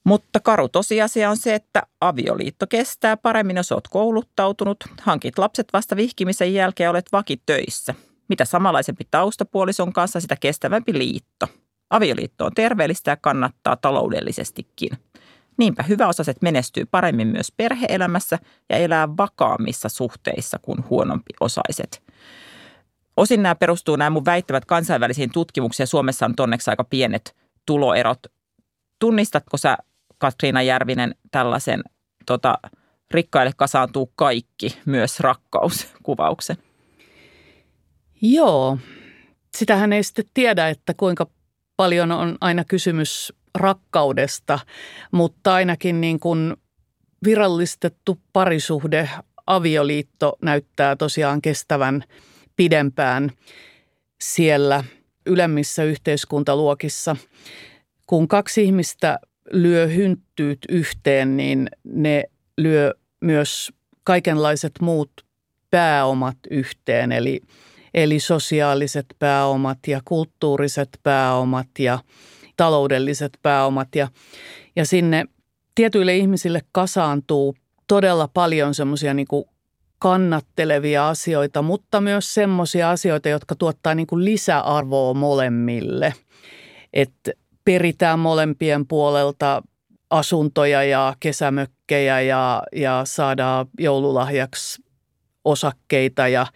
Mutta 0.04 0.40
karu 0.40 0.70
tosiasia 0.70 1.30
on 1.30 1.38
se, 1.38 1.56
että 1.56 1.84
avioliitto 2.02 2.68
kestää 2.68 3.18
paremmin, 3.18 3.58
jos 3.58 3.72
olet 3.72 3.88
kouluttautunut, 3.88 4.78
hankit 5.02 5.38
lapset 5.38 5.68
vasta 5.74 5.96
vihkimisen 5.96 6.54
jälkeen 6.54 6.90
olet 6.90 7.12
vakitöissä. 7.12 7.96
Mitä 8.28 8.46
samanlaisempi 8.46 9.08
taustapuolison 9.12 9.94
kanssa, 9.94 10.20
sitä 10.20 10.36
kestävämpi 10.36 10.98
liitto. 10.98 11.48
Avioliitto 11.90 12.46
on 12.46 12.52
terveellistä 12.56 13.12
ja 13.12 13.18
kannattaa 13.18 13.76
taloudellisestikin. 13.76 14.90
Niinpä 15.58 15.84
hyväosaiset 15.84 16.42
menestyy 16.42 16.86
paremmin 16.86 17.28
myös 17.28 17.52
perheelämässä 17.58 18.40
ja 18.70 18.78
elää 18.78 19.18
vakaammissa 19.18 19.90
suhteissa 19.90 20.60
kuin 20.62 20.84
huonompi 20.90 21.34
osaiset. 21.40 22.04
Osin 23.18 23.44
nämä 23.44 23.56
perustuu 23.56 23.96
nämä 23.96 24.10
mun 24.10 24.26
väittävät 24.26 24.66
kansainvälisiin 24.66 25.32
tutkimuksiin. 25.32 25.88
Suomessa 25.88 26.26
on 26.26 26.34
onneksi 26.40 26.70
aika 26.70 26.84
pienet 26.84 27.36
tuloerot. 27.66 28.20
Tunnistatko 29.00 29.58
sä 29.58 29.78
Katriina 30.24 30.62
Järvinen 30.62 31.16
tällaisen 31.32 31.84
tota, 32.26 32.58
rikkaille 33.12 33.52
kasaantuu 33.58 34.12
kaikki, 34.16 34.78
myös 34.86 35.20
rakkauskuvauksen? 35.20 36.58
Joo, 38.22 38.78
sitähän 39.58 39.94
ei 39.94 40.04
sitten 40.04 40.26
tiedä, 40.34 40.70
että 40.70 40.94
kuinka 40.94 41.28
paljon 41.78 42.12
on 42.12 42.38
aina 42.42 42.64
kysymys 42.64 43.34
rakkaudesta, 43.56 44.60
mutta 45.12 45.54
ainakin 45.54 46.02
niin 46.02 46.20
kuin 46.20 46.54
virallistettu 47.26 48.20
parisuhde, 48.34 49.10
avioliitto 49.48 50.38
näyttää 50.42 50.96
tosiaan 50.96 51.42
kestävän 51.42 52.04
pidempään 52.56 53.32
siellä 54.22 54.84
ylemmissä 55.26 55.84
yhteiskuntaluokissa. 55.84 57.16
Kun 58.08 58.28
kaksi 58.28 58.64
ihmistä 58.64 59.20
lyö 59.52 59.88
hynttyyt 59.88 60.60
yhteen, 60.70 61.38
niin 61.38 61.70
ne 61.84 62.24
lyö 62.58 62.94
myös 63.22 63.74
kaikenlaiset 64.04 64.72
muut 64.82 65.12
pääomat 65.72 66.38
yhteen, 66.52 67.12
eli, 67.12 67.42
eli 67.94 68.20
sosiaaliset 68.20 69.06
pääomat 69.20 69.78
ja 69.88 70.02
kulttuuriset 70.06 70.90
pääomat 71.04 71.68
ja 71.80 72.00
taloudelliset 72.58 73.38
pääomat. 73.42 73.88
Ja, 73.96 74.08
ja 74.76 74.86
sinne 74.86 75.26
tietyille 75.76 76.18
ihmisille 76.18 76.62
kasaantuu 76.72 77.56
todella 77.88 78.28
paljon 78.34 78.74
semmoisia 78.74 79.14
niin 79.14 79.28
kannattelevia 80.00 81.10
asioita, 81.10 81.62
mutta 81.62 82.02
myös 82.02 82.34
semmoisia 82.34 82.90
asioita, 82.90 83.30
jotka 83.30 83.56
tuottaa 83.56 83.96
niin 83.96 84.08
kuin 84.08 84.26
lisäarvoa 84.26 85.14
molemmille. 85.14 86.14
Että 86.94 87.32
peritään 87.66 88.20
molempien 88.20 88.88
puolelta 88.88 89.64
asuntoja 90.10 90.84
ja 90.84 91.14
kesämökkejä 91.20 92.22
ja, 92.22 92.64
ja 92.76 93.02
saadaan 93.06 93.66
joululahjaksi 93.80 94.84
osakkeita 95.46 96.28
ja 96.28 96.48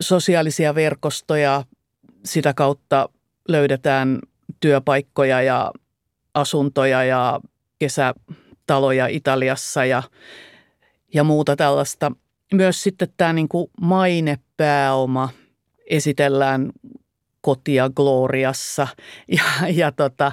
sosiaalisia 0.00 0.74
verkostoja. 0.74 1.64
Sitä 2.24 2.54
kautta 2.54 3.08
löydetään 3.48 4.18
työpaikkoja 4.60 5.42
ja 5.42 5.72
asuntoja 6.34 7.04
ja 7.04 7.40
kesätaloja 7.78 9.06
Italiassa 9.06 9.84
ja, 9.84 10.02
ja 11.14 11.24
muuta 11.24 11.56
tällaista. 11.56 12.12
Myös 12.54 12.82
sitten 12.82 13.08
tämä 13.16 13.32
niin 13.32 13.48
kuin 13.48 13.70
mainepääoma 13.80 15.28
esitellään 15.90 16.72
kotia 17.42 17.90
Gloriassa. 17.90 18.88
Ja, 19.28 19.68
ja 19.68 19.92
tota, 19.92 20.32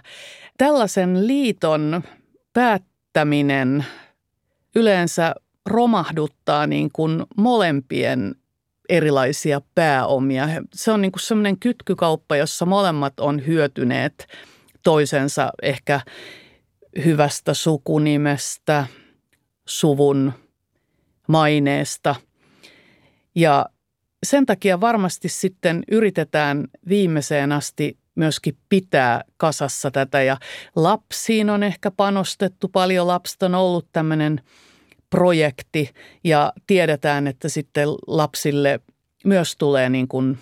tällaisen 0.58 1.28
liiton 1.28 2.04
päättäminen 2.54 3.86
yleensä 4.76 5.36
romahduttaa 5.66 6.68
niin 6.68 6.90
kuin 6.94 7.24
molempien 7.38 8.36
erilaisia 8.90 9.62
pääomia. 9.76 10.48
Se 10.74 10.92
on 10.92 11.02
niin 11.02 11.12
kuin 11.12 11.22
semmoinen 11.22 11.60
kytkykauppa, 11.60 12.36
jossa 12.36 12.66
molemmat 12.66 13.20
on 13.20 13.46
hyötyneet 13.48 14.28
toisensa 14.84 15.50
ehkä 15.62 16.02
hyvästä 17.06 17.54
sukunimestä, 17.54 18.88
suvun 19.66 20.34
maineesta. 21.28 22.16
Ja 23.36 23.66
sen 24.24 24.46
takia 24.46 24.82
varmasti 24.82 25.30
sitten 25.30 25.84
yritetään 25.92 26.68
viimeiseen 26.90 27.52
asti 27.52 27.98
myöskin 28.16 28.58
pitää 28.70 29.24
kasassa 29.38 29.92
tätä 29.92 30.22
ja 30.22 30.38
lapsiin 30.76 31.50
on 31.50 31.64
ehkä 31.64 31.92
panostettu 31.92 32.68
paljon. 32.68 33.08
Lapset 33.08 33.44
on 33.44 33.56
ollut 33.56 33.88
tämmöinen 33.92 34.42
projekti 35.10 35.90
ja 36.24 36.54
tiedetään, 36.68 37.28
että 37.28 37.50
sitten 37.50 37.90
lapsille 38.08 38.80
myös 39.26 39.56
tulee 39.58 39.90
niin 39.90 40.08
kuin 40.08 40.38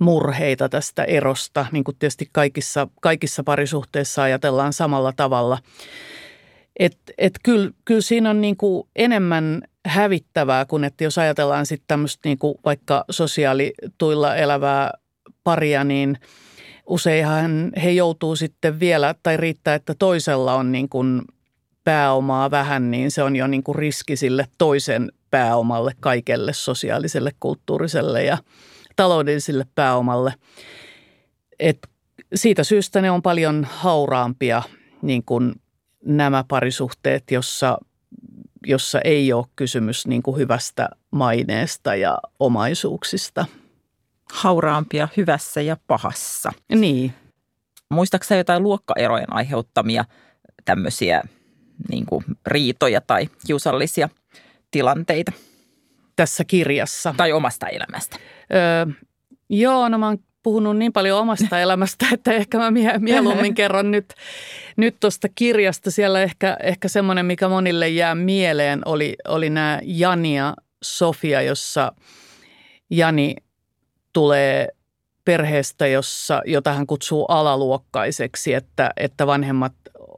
murheita 0.00 0.68
tästä 0.68 1.04
erosta, 1.04 1.66
niin 1.72 1.84
kuin 1.84 1.96
tietysti 1.98 2.28
kaikissa, 2.32 2.88
kaikissa 3.00 3.44
parisuhteissa 3.44 4.22
ajatellaan 4.22 4.72
samalla 4.72 5.12
tavalla. 5.16 5.58
Että 6.78 7.12
et 7.18 7.34
kyllä, 7.42 7.70
kyllä 7.84 8.00
siinä 8.00 8.30
on 8.30 8.40
niin 8.40 8.56
kuin 8.56 8.88
enemmän 8.96 9.62
hävittävää 9.86 10.64
kuin 10.64 10.84
että 10.84 11.04
jos 11.04 11.18
ajatellaan 11.18 11.66
sitten 11.66 11.88
tämmöistä 11.88 12.28
niin 12.28 12.38
kuin 12.38 12.54
vaikka 12.64 13.04
sosiaalituilla 13.10 14.36
elävää 14.36 14.90
paria, 15.44 15.84
niin 15.84 16.18
useinhan 16.86 17.72
he 17.82 17.90
joutuu 17.90 18.36
sitten 18.36 18.80
vielä, 18.80 19.14
tai 19.22 19.36
riittää, 19.36 19.74
että 19.74 19.94
toisella 19.98 20.54
on 20.54 20.72
niin 20.72 20.88
kuin 20.88 21.22
pääomaa 21.84 22.50
vähän, 22.50 22.90
niin 22.90 23.10
se 23.10 23.22
on 23.22 23.36
jo 23.36 23.46
niin 23.46 23.62
kuin 23.62 23.74
riski 23.74 24.16
sille 24.16 24.46
toisen 24.58 25.12
pääomalle, 25.30 25.92
kaikelle 26.00 26.52
sosiaaliselle, 26.52 27.32
kulttuuriselle 27.40 28.24
ja 28.24 28.38
taloudelliselle 28.96 29.66
pääomalle. 29.74 30.34
Et 31.58 31.78
siitä 32.34 32.64
syystä 32.64 33.00
ne 33.00 33.10
on 33.10 33.22
paljon 33.22 33.66
hauraampia 33.70 34.62
niin 35.02 35.24
kuin 35.24 35.52
nämä 36.04 36.44
parisuhteet, 36.48 37.30
jossa 37.30 37.78
jossa 38.64 39.00
ei 39.00 39.32
ole 39.32 39.46
kysymys 39.56 40.06
niin 40.06 40.22
kuin 40.22 40.36
hyvästä 40.36 40.88
maineesta 41.10 41.94
ja 41.94 42.18
omaisuuksista. 42.40 43.46
Hauraampia 44.32 45.08
hyvässä 45.16 45.60
ja 45.60 45.76
pahassa. 45.86 46.52
Niin. 46.74 47.14
Muistaakseni 47.90 48.40
jotain 48.40 48.62
luokkaerojen 48.62 49.32
aiheuttamia 49.32 50.04
tämmöisiä 50.64 51.22
niin 51.90 52.06
kuin 52.06 52.24
riitoja 52.46 53.00
tai 53.00 53.28
kiusallisia 53.46 54.08
tilanteita? 54.70 55.32
Tässä 56.16 56.44
kirjassa. 56.44 57.14
Tai 57.16 57.32
omasta 57.32 57.68
elämästä? 57.68 58.16
Öö, 58.54 58.94
joo, 59.48 59.88
no 59.88 59.98
mä 59.98 60.06
oon 60.06 60.18
puhunut 60.44 60.76
niin 60.76 60.92
paljon 60.92 61.20
omasta 61.20 61.60
elämästä, 61.60 62.06
että 62.12 62.32
ehkä 62.32 62.58
mä 62.58 62.70
mieluummin 62.98 63.54
kerron 63.60 63.90
nyt, 63.90 64.14
nyt 64.76 64.96
tuosta 65.00 65.28
kirjasta. 65.34 65.90
Siellä 65.90 66.22
ehkä, 66.22 66.56
ehkä 66.62 66.88
semmoinen, 66.88 67.26
mikä 67.26 67.48
monille 67.48 67.88
jää 67.88 68.14
mieleen, 68.14 68.82
oli, 68.84 69.16
oli 69.28 69.50
nämä 69.50 69.80
Jani 69.82 70.36
ja 70.36 70.54
Sofia, 70.82 71.42
jossa 71.42 71.92
Jani 72.90 73.36
tulee 74.12 74.68
perheestä, 75.24 75.86
jossa, 75.86 76.42
jota 76.46 76.72
hän 76.72 76.86
kutsuu 76.86 77.24
alaluokkaiseksi, 77.24 78.54
että, 78.54 78.90
että 78.96 79.26
vanhemmat 79.26 79.72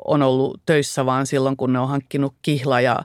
on 0.05 0.23
ollut 0.23 0.61
töissä 0.67 1.07
vaan 1.07 1.27
silloin, 1.27 1.57
kun 1.57 1.73
ne 1.73 1.79
on 1.79 1.89
hankkinut 1.89 2.35
kihla 2.43 2.81
ja 2.81 2.99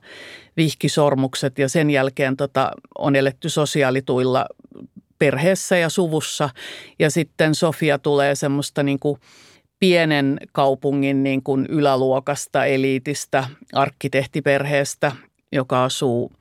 vihkisormukset 0.58 1.60
ja 1.60 1.70
sen 1.70 1.90
jälkeen 1.90 2.38
tota, 2.38 2.72
on 2.98 3.16
eletty 3.16 3.50
sosiaalituilla 3.50 4.46
perheessä 5.22 5.78
ja 5.78 5.90
suvussa. 5.90 6.50
Ja 7.00 7.12
sitten 7.12 7.56
Sofia 7.56 8.00
tulee 8.00 8.36
semmoista 8.36 8.84
niin 8.84 9.00
kuin 9.00 9.20
pienen 9.80 10.38
kaupungin 10.52 11.24
niin 11.24 11.44
kuin 11.44 11.66
yläluokasta, 11.70 12.66
eliitistä, 12.66 13.48
arkkitehtiperheestä, 13.74 15.12
joka 15.52 15.84
asuu 15.84 16.32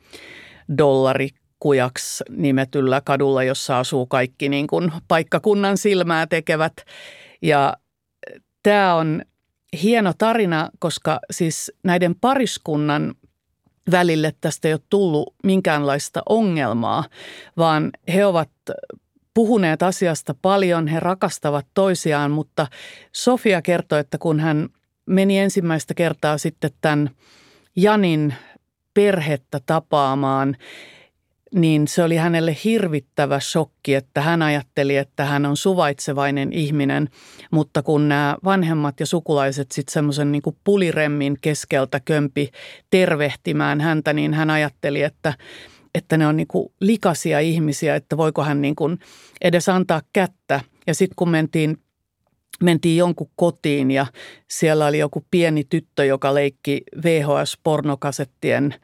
dollarikujaksi 0.78 2.24
nimetyllä 2.30 3.00
kadulla, 3.00 3.42
jossa 3.42 3.78
asuu 3.78 4.06
kaikki 4.06 4.48
niin 4.48 4.66
kuin 4.66 4.92
paikkakunnan 5.08 5.76
silmää 5.76 6.26
tekevät. 6.26 6.72
Ja 7.42 7.76
tämä 8.62 8.94
on 8.94 9.22
hieno 9.82 10.12
tarina, 10.18 10.70
koska 10.78 11.20
siis 11.30 11.72
näiden 11.84 12.14
pariskunnan 12.20 13.14
välille 13.90 14.34
tästä 14.40 14.68
ei 14.68 14.74
ole 14.74 14.80
tullut 14.90 15.34
minkäänlaista 15.44 16.22
ongelmaa, 16.28 17.04
vaan 17.56 17.90
he 18.14 18.26
ovat 18.26 18.50
puhuneet 19.34 19.82
asiasta 19.82 20.34
paljon, 20.42 20.86
he 20.86 21.00
rakastavat 21.00 21.66
toisiaan, 21.74 22.30
mutta 22.30 22.66
Sofia 23.12 23.62
kertoi, 23.62 24.00
että 24.00 24.18
kun 24.18 24.40
hän 24.40 24.68
meni 25.06 25.38
ensimmäistä 25.38 25.94
kertaa 25.94 26.38
sitten 26.38 26.70
tämän 26.80 27.10
Janin 27.76 28.34
perhettä 28.94 29.60
tapaamaan, 29.66 30.56
niin 31.54 31.88
se 31.88 32.02
oli 32.02 32.16
hänelle 32.16 32.56
hirvittävä 32.64 33.40
shokki, 33.40 33.94
että 33.94 34.20
hän 34.20 34.42
ajatteli, 34.42 34.96
että 34.96 35.24
hän 35.24 35.46
on 35.46 35.56
suvaitsevainen 35.56 36.52
ihminen, 36.52 37.08
mutta 37.50 37.82
kun 37.82 38.08
nämä 38.08 38.36
vanhemmat 38.44 39.00
ja 39.00 39.06
sukulaiset 39.06 39.72
sitten 39.72 39.92
semmoisen 39.92 40.32
niin 40.32 40.42
puliremmin 40.64 41.36
keskeltä 41.40 42.00
kömpi 42.00 42.50
tervehtimään 42.90 43.80
häntä, 43.80 44.12
niin 44.12 44.34
hän 44.34 44.50
ajatteli, 44.50 45.02
että, 45.02 45.34
että 45.94 46.16
ne 46.16 46.26
on 46.26 46.36
niin 46.36 46.46
kuin 46.46 46.72
likaisia 46.80 47.40
ihmisiä, 47.40 47.96
että 47.96 48.16
voiko 48.16 48.44
hän 48.44 48.62
niin 48.62 48.76
kuin 48.76 48.98
edes 49.40 49.68
antaa 49.68 50.02
kättä. 50.12 50.60
Ja 50.86 50.94
sitten 50.94 51.16
kun 51.16 51.30
mentiin 51.30 51.76
mentiin 52.62 52.96
jonkun 52.96 53.30
kotiin 53.36 53.90
ja 53.90 54.06
siellä 54.48 54.86
oli 54.86 54.98
joku 54.98 55.26
pieni 55.30 55.64
tyttö, 55.64 56.04
joka 56.04 56.34
leikki 56.34 56.82
VHS-pornokasettien 57.04 58.74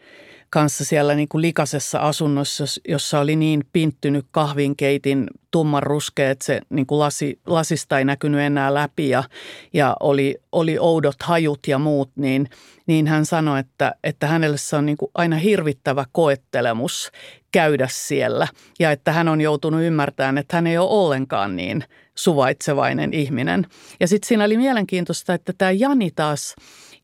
kanssa 0.51 0.85
siellä 0.85 1.15
niin 1.15 1.29
kuin 1.29 1.43
likasessa 1.43 1.99
asunnossa, 1.99 2.65
jossa 2.89 3.21
oli 3.21 3.37
niin 3.37 3.65
pinttynyt 3.73 4.27
kahvinkeitin 4.31 5.27
tumman 5.51 5.83
ruskea, 5.83 6.31
että 6.31 6.45
se 6.45 6.61
niin 6.71 6.87
kuin 6.87 6.99
lasi, 6.99 7.39
lasista 7.47 7.99
ei 7.99 8.05
näkynyt 8.05 8.41
enää 8.41 8.75
läpi 8.75 9.09
ja, 9.09 9.25
ja 9.73 9.97
oli, 10.01 10.37
oli 10.53 10.79
oudot 10.79 11.23
hajut 11.23 11.61
ja 11.67 11.79
muut, 11.79 12.11
niin, 12.17 12.49
niin 12.87 13.07
hän 13.07 13.27
sanoi, 13.27 13.61
että, 13.61 13.95
että 14.05 14.27
hänelle 14.27 14.59
se 14.59 14.77
on 14.77 14.87
niin 14.87 14.97
kuin 14.97 15.11
aina 15.15 15.37
hirvittävä 15.37 16.05
koettelemus 16.13 17.11
käydä 17.53 17.89
siellä 17.91 18.49
ja 18.79 18.91
että 18.91 19.13
hän 19.13 19.29
on 19.29 19.41
joutunut 19.41 19.83
ymmärtämään, 19.83 20.39
että 20.39 20.57
hän 20.57 20.67
ei 20.67 20.79
ole 20.79 20.91
ollenkaan 20.91 21.57
niin 21.57 21.85
suvaitsevainen 22.15 23.15
ihminen. 23.15 23.67
Ja 24.01 24.09
sitten 24.09 24.29
siinä 24.29 24.45
oli 24.45 24.57
mielenkiintoista, 24.57 25.35
että 25.35 25.53
tämä 25.59 25.71
Jani 25.71 26.11
taas 26.11 26.55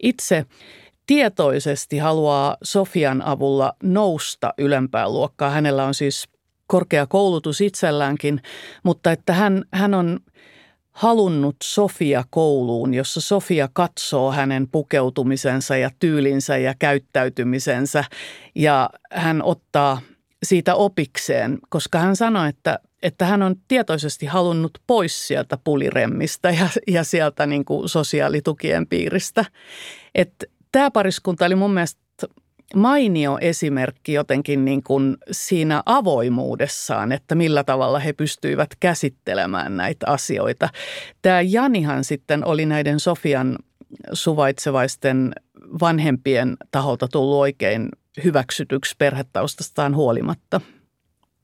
itse– 0.03 0.45
tietoisesti 1.07 1.99
haluaa 1.99 2.57
Sofian 2.63 3.23
avulla 3.23 3.73
nousta 3.83 4.55
ylempään 4.59 5.13
luokkaa. 5.13 5.51
Hänellä 5.51 5.85
on 5.85 5.95
siis 5.95 6.29
korkea 6.67 7.07
koulutus 7.07 7.61
itselläänkin, 7.61 8.43
mutta 8.83 9.13
että 9.13 9.33
hän, 9.33 9.65
hän 9.73 9.95
on 9.95 10.21
halunnut 10.93 11.57
Sofia 11.65 12.25
kouluun, 12.31 12.95
jossa 12.95 13.21
Sofia 13.21 13.69
katsoo 13.73 14.33
hänen 14.33 14.69
pukeutumisensa 14.69 15.77
ja 15.77 15.91
tyylinsä 15.99 16.57
ja 16.57 16.75
käyttäytymisensä 16.79 18.05
ja 18.55 18.91
hän 19.13 19.43
ottaa 19.43 20.01
siitä 20.43 20.75
opikseen, 20.75 21.59
koska 21.69 21.99
hän 21.99 22.17
sanoi, 22.17 22.49
että, 22.49 22.79
että 23.03 23.25
hän 23.25 23.43
on 23.43 23.57
tietoisesti 23.69 24.27
halunnut 24.27 24.79
pois 24.87 25.29
sieltä 25.29 25.59
puliremmistä 25.65 26.51
ja, 26.51 26.69
ja 26.89 27.05
sieltä 27.05 27.47
niin 27.47 27.65
kuin 27.65 27.89
sosiaalitukien 27.89 28.87
piiristä. 28.87 29.45
Että 30.15 30.47
tämä 30.73 30.91
pariskunta 30.91 31.45
oli 31.47 31.55
mun 31.55 31.75
mielestä 31.75 32.03
mainio 32.75 33.39
esimerkki 33.41 34.13
jotenkin 34.13 34.65
niin 34.65 34.83
kuin 34.83 35.17
siinä 35.31 35.83
avoimuudessaan, 35.87 37.13
että 37.13 37.35
millä 37.35 37.65
tavalla 37.65 37.99
he 37.99 38.13
pystyivät 38.13 38.71
käsittelemään 38.81 39.77
näitä 39.77 40.07
asioita. 40.09 40.69
Tämä 41.23 41.41
Janihan 41.41 42.05
sitten 42.05 42.45
oli 42.45 42.67
näiden 42.67 43.01
Sofian 43.01 43.59
suvaitsevaisten 44.13 45.33
vanhempien 45.81 46.57
taholta 46.71 47.09
tullut 47.09 47.41
oikein 47.41 47.89
hyväksytyksi 48.25 48.95
perhetaustastaan 48.99 49.97
huolimatta. 49.97 50.61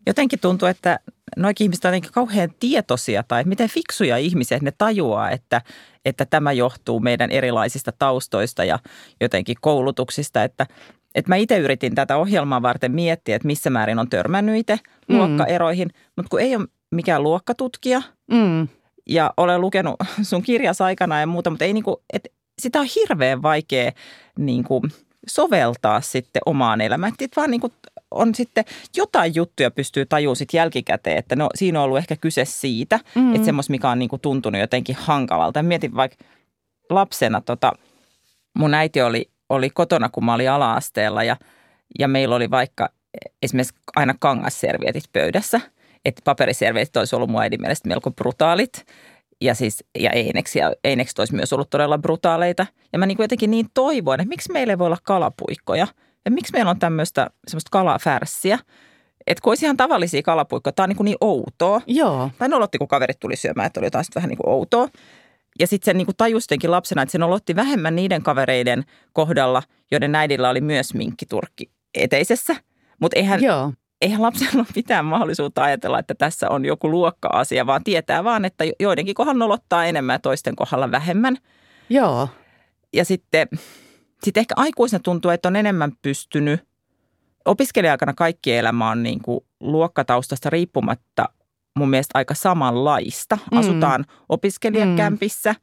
Jotenkin 0.08 0.40
tuntuu, 0.40 0.68
että 0.68 1.00
noikin 1.36 1.64
ihmiset 1.64 1.84
on 1.84 1.88
jotenkin 1.88 2.12
kauhean 2.12 2.50
tietoisia 2.60 3.22
tai 3.22 3.44
miten 3.44 3.68
fiksuja 3.68 4.16
ihmisiä, 4.16 4.56
että 4.56 4.64
ne 4.64 4.72
tajuaa, 4.78 5.30
että, 5.30 5.62
että 6.04 6.26
tämä 6.26 6.52
johtuu 6.52 7.00
meidän 7.00 7.30
erilaisista 7.30 7.92
taustoista 7.92 8.64
ja 8.64 8.78
jotenkin 9.20 9.56
koulutuksista, 9.60 10.44
että 10.44 10.66
että 11.14 11.28
mä 11.28 11.36
itse 11.36 11.58
yritin 11.58 11.94
tätä 11.94 12.16
ohjelmaa 12.16 12.62
varten 12.62 12.92
miettiä, 12.92 13.36
että 13.36 13.46
missä 13.46 13.70
määrin 13.70 13.98
on 13.98 14.10
törmännyt 14.10 14.56
itse 14.56 14.78
mm. 15.08 15.16
luokkaeroihin, 15.16 15.90
mutta 16.16 16.30
kun 16.30 16.40
ei 16.40 16.56
ole 16.56 16.66
mikään 16.90 17.22
luokkatutkija 17.22 18.02
mm. 18.30 18.68
ja 19.08 19.32
olen 19.36 19.60
lukenut 19.60 19.96
sun 20.22 20.42
kirjas 20.42 20.80
aikana 20.80 21.20
ja 21.20 21.26
muuta, 21.26 21.50
mutta 21.50 21.64
ei 21.64 21.72
niinku, 21.72 22.02
et 22.12 22.32
sitä 22.58 22.80
on 22.80 22.86
hirveän 22.96 23.42
vaikea 23.42 23.92
niinku 24.38 24.82
soveltaa 25.28 26.00
sitten 26.00 26.42
omaan 26.46 26.80
elämään. 26.80 27.12
Että 27.20 27.40
vaan 27.40 27.50
niinku 27.50 27.72
on 28.10 28.34
sitten 28.34 28.64
jotain 28.96 29.34
juttuja 29.34 29.70
pystyy 29.70 30.06
tajumaan 30.06 30.36
sitten 30.36 30.58
jälkikäteen, 30.58 31.18
että 31.18 31.36
no, 31.36 31.48
siinä 31.54 31.78
on 31.78 31.84
ollut 31.84 31.98
ehkä 31.98 32.16
kyse 32.16 32.44
siitä, 32.44 33.00
mm. 33.14 33.34
että 33.34 33.44
semmoista, 33.44 33.70
mikä 33.70 33.90
on 33.90 33.98
niinku 33.98 34.18
tuntunut 34.18 34.60
jotenkin 34.60 34.96
hankalalta. 34.98 35.62
Mietin 35.62 35.96
vaikka 35.96 36.24
lapsena, 36.90 37.40
tota, 37.40 37.72
mun 38.58 38.74
äiti 38.74 39.02
oli, 39.02 39.30
oli 39.48 39.70
kotona, 39.70 40.08
kun 40.08 40.24
mä 40.24 40.34
olin 40.34 40.50
ala-asteella 40.50 41.24
ja, 41.24 41.36
ja 41.98 42.08
meillä 42.08 42.36
oli 42.36 42.50
vaikka 42.50 42.88
esimerkiksi 43.42 43.74
aina 43.96 44.14
kangasservietit 44.20 45.04
pöydässä. 45.12 45.60
Että 46.04 46.22
paperiservietit 46.24 46.96
olisi 46.96 47.16
ollut 47.16 47.30
mun 47.30 47.42
äidin 47.42 47.60
mielestä 47.60 47.88
melko 47.88 48.10
brutaalit 48.10 48.86
ja 49.40 49.54
siis 49.54 49.84
ja 49.98 50.10
eineksi, 50.10 50.58
ja 50.58 50.72
eineksi 50.84 51.14
olisi 51.18 51.34
myös 51.34 51.52
ollut 51.52 51.70
todella 51.70 51.98
brutaaleita. 51.98 52.66
Ja 52.92 52.98
mä 52.98 53.06
niin 53.06 53.16
jotenkin 53.20 53.50
niin 53.50 53.66
toivoin, 53.74 54.20
että 54.20 54.28
miksi 54.28 54.52
meillä 54.52 54.72
ei 54.72 54.78
voi 54.78 54.86
olla 54.86 54.98
kalapuikkoja– 55.02 55.86
ja 56.28 56.32
miksi 56.32 56.52
meillä 56.52 56.70
on 56.70 56.78
tämmöistä 56.78 57.30
semmoista 57.46 57.68
kalafärssiä? 57.70 58.58
Että 59.26 59.42
kun 59.42 59.50
olisi 59.50 59.66
ihan 59.66 59.76
tavallisia 59.76 60.22
kalapuikkoja, 60.22 60.72
tämä 60.72 60.84
on 60.84 60.88
niin, 60.88 61.04
niin 61.04 61.16
outoa. 61.20 61.80
Joo. 61.86 62.30
Tai 62.38 62.48
nolotti, 62.48 62.78
kun 62.78 62.88
kaverit 62.88 63.20
tuli 63.20 63.36
syömään, 63.36 63.66
että 63.66 63.80
oli 63.80 63.86
jotain 63.86 64.04
vähän 64.14 64.28
niin 64.28 64.38
kuin 64.38 64.48
outoa. 64.48 64.88
Ja 65.60 65.66
sitten 65.66 65.84
se 65.84 65.94
niin 65.94 66.06
tajustenkin 66.16 66.70
lapsena, 66.70 67.02
että 67.02 67.12
se 67.12 67.18
nolotti 67.18 67.56
vähemmän 67.56 67.96
niiden 67.96 68.22
kavereiden 68.22 68.84
kohdalla, 69.12 69.62
joiden 69.90 70.14
äidillä 70.14 70.50
oli 70.50 70.60
myös 70.60 70.94
minkkiturkki 70.94 71.70
eteisessä. 71.94 72.56
Mutta 73.00 73.18
eihän, 73.18 73.42
Joo. 73.42 73.72
eihän 74.00 74.22
lapsella 74.22 74.58
ole 74.58 74.66
mitään 74.76 75.04
mahdollisuutta 75.04 75.62
ajatella, 75.62 75.98
että 75.98 76.14
tässä 76.14 76.50
on 76.50 76.64
joku 76.64 76.90
luokka-asia, 76.90 77.66
vaan 77.66 77.84
tietää 77.84 78.24
vaan, 78.24 78.44
että 78.44 78.64
joidenkin 78.80 79.14
kohdalla 79.14 79.38
nolottaa 79.38 79.84
enemmän 79.84 80.14
ja 80.14 80.18
toisten 80.18 80.56
kohdalla 80.56 80.90
vähemmän. 80.90 81.36
Joo. 81.90 82.28
Ja 82.92 83.04
sitten 83.04 83.48
sitten 84.22 84.40
ehkä 84.40 84.54
aikuisena 84.56 85.02
tuntuu, 85.02 85.30
että 85.30 85.48
on 85.48 85.56
enemmän 85.56 85.92
pystynyt, 86.02 86.60
opiskelija-aikana 87.44 88.14
kaikki 88.14 88.56
elämä 88.56 88.90
on 88.90 89.02
niin 89.02 89.22
kuin 89.22 89.40
luokkataustasta 89.60 90.50
riippumatta 90.50 91.28
mun 91.76 91.90
mielestä 91.90 92.18
aika 92.18 92.34
samanlaista. 92.34 93.38
Mm. 93.52 93.58
Asutaan 93.58 94.04
opiskelijakämpissä 94.28 95.52
mm. 95.52 95.58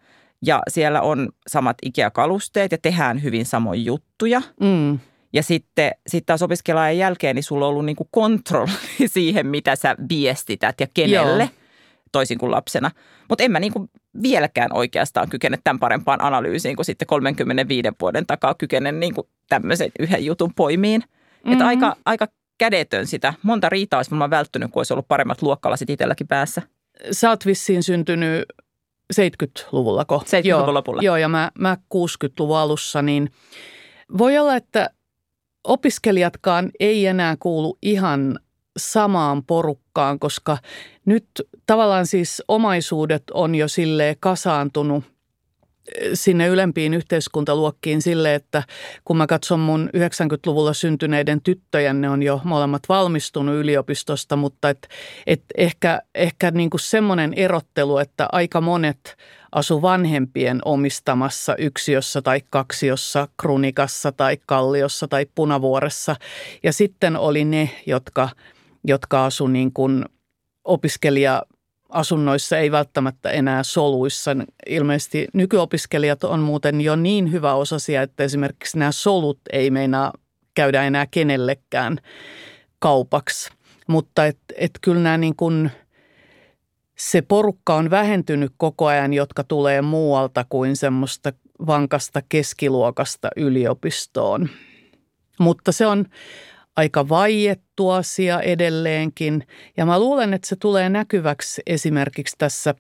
ja 0.46 0.62
siellä 0.70 1.02
on 1.02 1.30
samat 1.48 1.78
Ikea-kalusteet 1.86 2.72
ja 2.72 2.78
tehdään 2.78 3.24
hyvin 3.24 3.46
samoja 3.46 3.82
juttuja. 3.82 4.42
Mm. 4.60 5.00
Ja 5.34 5.44
sitten 5.44 5.92
sit 6.08 6.26
taas 6.26 6.42
opiskelijan 6.42 6.98
jälkeen 6.98 7.36
niin 7.36 7.44
sulla 7.44 7.66
on 7.66 7.70
ollut 7.70 7.86
niin 7.86 7.96
kuin 7.96 8.10
kontrolli 8.12 8.72
siihen, 9.08 9.48
mitä 9.48 9.76
sä 9.76 9.96
viestität 10.10 10.80
ja 10.80 10.88
kenelle. 10.94 11.44
Joo 11.44 11.66
toisin 12.16 12.38
kuin 12.38 12.52
lapsena. 12.52 12.92
Mutta 13.30 13.44
en 13.44 13.52
mä 13.52 13.60
niin 13.60 13.74
kuin 13.74 13.90
vieläkään 14.22 14.74
oikeastaan 14.74 15.30
kykene 15.30 15.58
tämän 15.64 15.80
parempaan 15.80 16.22
analyysiin 16.22 16.76
kuin 16.76 16.86
sitten 16.86 17.08
35 17.08 17.90
vuoden 18.02 18.26
takaa 18.26 18.54
kykenen 18.54 19.00
niin 19.00 19.14
kuin 19.14 19.28
tämmöisen 19.50 19.92
yhden 20.00 20.26
jutun 20.26 20.54
poimiin. 20.56 21.02
Mm-hmm. 21.02 21.52
Että 21.52 21.66
aika, 21.66 21.96
aika 22.06 22.28
kädetön 22.58 23.08
sitä. 23.08 23.34
Monta 23.44 23.70
riitaa 23.70 24.00
olisi 24.00 24.12
varmaan 24.12 24.30
välttynyt, 24.30 24.72
kun 24.72 24.80
olisi 24.80 24.94
ollut 24.94 25.08
paremmat 25.08 25.42
luokkalasit 25.42 25.90
itselläkin 25.90 26.28
päässä. 26.28 26.62
Sä 27.12 27.30
oot 27.30 27.46
vissiin 27.46 27.84
syntynyt 27.84 28.46
70-luvulla 29.14 30.06
ko? 30.06 30.18
70-luvun 30.18 30.50
joo, 30.50 30.74
lopulla. 30.74 31.02
Joo, 31.02 31.18
ja 31.18 31.30
mä, 31.30 31.52
mä 31.60 31.78
60-luvun 31.96 32.58
alussa, 32.58 33.02
niin 33.02 33.30
voi 34.18 34.38
olla, 34.38 34.56
että 34.56 34.90
opiskelijatkaan 35.64 36.72
ei 36.80 37.06
enää 37.06 37.36
kuulu 37.40 37.78
ihan 37.82 38.40
samaan 38.78 39.44
porukkaan, 39.44 40.20
koska 40.20 40.58
nyt 41.06 41.28
tavallaan 41.66 42.08
siis 42.08 42.44
omaisuudet 42.48 43.24
on 43.34 43.56
jo 43.56 43.68
sille 43.68 44.18
kasaantunut 44.20 45.04
sinne 46.14 46.48
ylempiin 46.48 46.94
yhteiskuntaluokkiin 46.94 48.02
sille, 48.02 48.36
että 48.36 48.64
kun 49.06 49.18
mä 49.18 49.28
katson 49.28 49.60
mun 49.60 49.90
90-luvulla 49.98 50.74
syntyneiden 50.74 51.42
tyttöjen, 51.42 52.02
ne 52.02 52.10
on 52.10 52.24
jo 52.24 52.42
molemmat 52.44 52.82
valmistunut 52.90 53.56
yliopistosta, 53.56 54.36
mutta 54.36 54.70
et, 54.70 54.88
et 55.28 55.44
ehkä, 55.58 56.02
ehkä 56.16 56.52
niin 56.52 56.70
kuin 56.70 56.82
semmoinen 56.82 57.34
erottelu, 57.34 57.98
että 57.98 58.28
aika 58.32 58.62
monet 58.62 59.18
asu 59.52 59.82
vanhempien 59.82 60.60
omistamassa 60.66 61.56
yksiössä 61.56 62.22
tai 62.22 62.42
kaksiossa, 62.50 63.28
krunikassa 63.42 64.12
tai 64.12 64.38
kalliossa 64.46 65.08
tai 65.08 65.26
punavuoressa. 65.36 66.16
Ja 66.64 66.74
sitten 66.74 67.18
oli 67.18 67.46
ne, 67.46 67.70
jotka, 67.86 68.30
jotka 68.88 69.26
asu 69.26 69.48
niin 69.48 69.74
kuin 69.74 70.06
opiskelija 70.64 71.44
asunnoissa 71.90 72.58
ei 72.58 72.72
välttämättä 72.72 73.30
enää 73.30 73.64
soluissa. 73.64 74.32
Ilmeisesti 74.68 75.28
nykyopiskelijat 75.34 76.24
on 76.24 76.40
muuten 76.40 76.82
jo 76.82 76.96
niin 76.96 77.32
hyvä 77.32 77.54
osasia, 77.54 78.02
että 78.02 78.24
esimerkiksi 78.24 78.80
nämä 78.80 78.92
solut 78.92 79.40
ei 79.52 79.72
meinaa 79.72 80.14
käydä 80.54 80.84
enää 80.84 81.08
kenellekään 81.12 81.98
kaupaksi. 82.80 83.50
Mutta 83.88 84.26
et, 84.26 84.38
et 84.56 84.72
kyllä 84.82 85.02
nämä 85.02 85.18
niin 85.18 85.36
kuin, 85.36 85.72
se 86.98 87.22
porukka 87.22 87.76
on 87.76 87.90
vähentynyt 87.90 88.52
koko 88.58 88.86
ajan, 88.86 89.14
jotka 89.14 89.44
tulee 89.44 89.82
muualta 89.82 90.46
kuin 90.50 90.76
semmoista 90.76 91.34
vankasta 91.68 92.22
keskiluokasta 92.30 93.30
yliopistoon. 93.36 94.50
Mutta 95.40 95.72
se 95.72 95.86
on 95.86 96.06
aika 96.76 97.10
vaiettu 97.10 97.90
asia 97.90 98.42
edelleenkin. 98.42 99.48
Ja 99.78 99.86
mä 99.86 100.00
luulen, 100.00 100.34
että 100.34 100.48
se 100.48 100.56
tulee 100.56 100.90
näkyväksi 100.90 101.62
esimerkiksi 101.66 102.36
tässä 102.38 102.76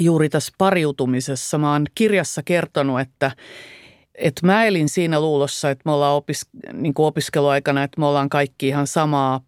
juuri 0.00 0.28
tässä 0.28 0.52
pariutumisessa. 0.58 1.58
Mä 1.58 1.72
oon 1.72 1.86
kirjassa 1.94 2.42
kertonut, 2.42 3.00
että, 3.00 3.30
että 4.14 4.46
mä 4.46 4.64
elin 4.64 4.88
siinä 4.88 5.20
luulossa, 5.20 5.70
että 5.70 5.82
me 5.84 5.92
ollaan 5.92 6.14
opis, 6.14 6.46
niin 6.72 6.94
kuin 6.94 7.06
opiskeluaikana, 7.06 7.82
että 7.82 8.00
me 8.00 8.06
ollaan 8.06 8.28
kaikki 8.28 8.68
ihan 8.68 8.86
samaa 8.86 9.40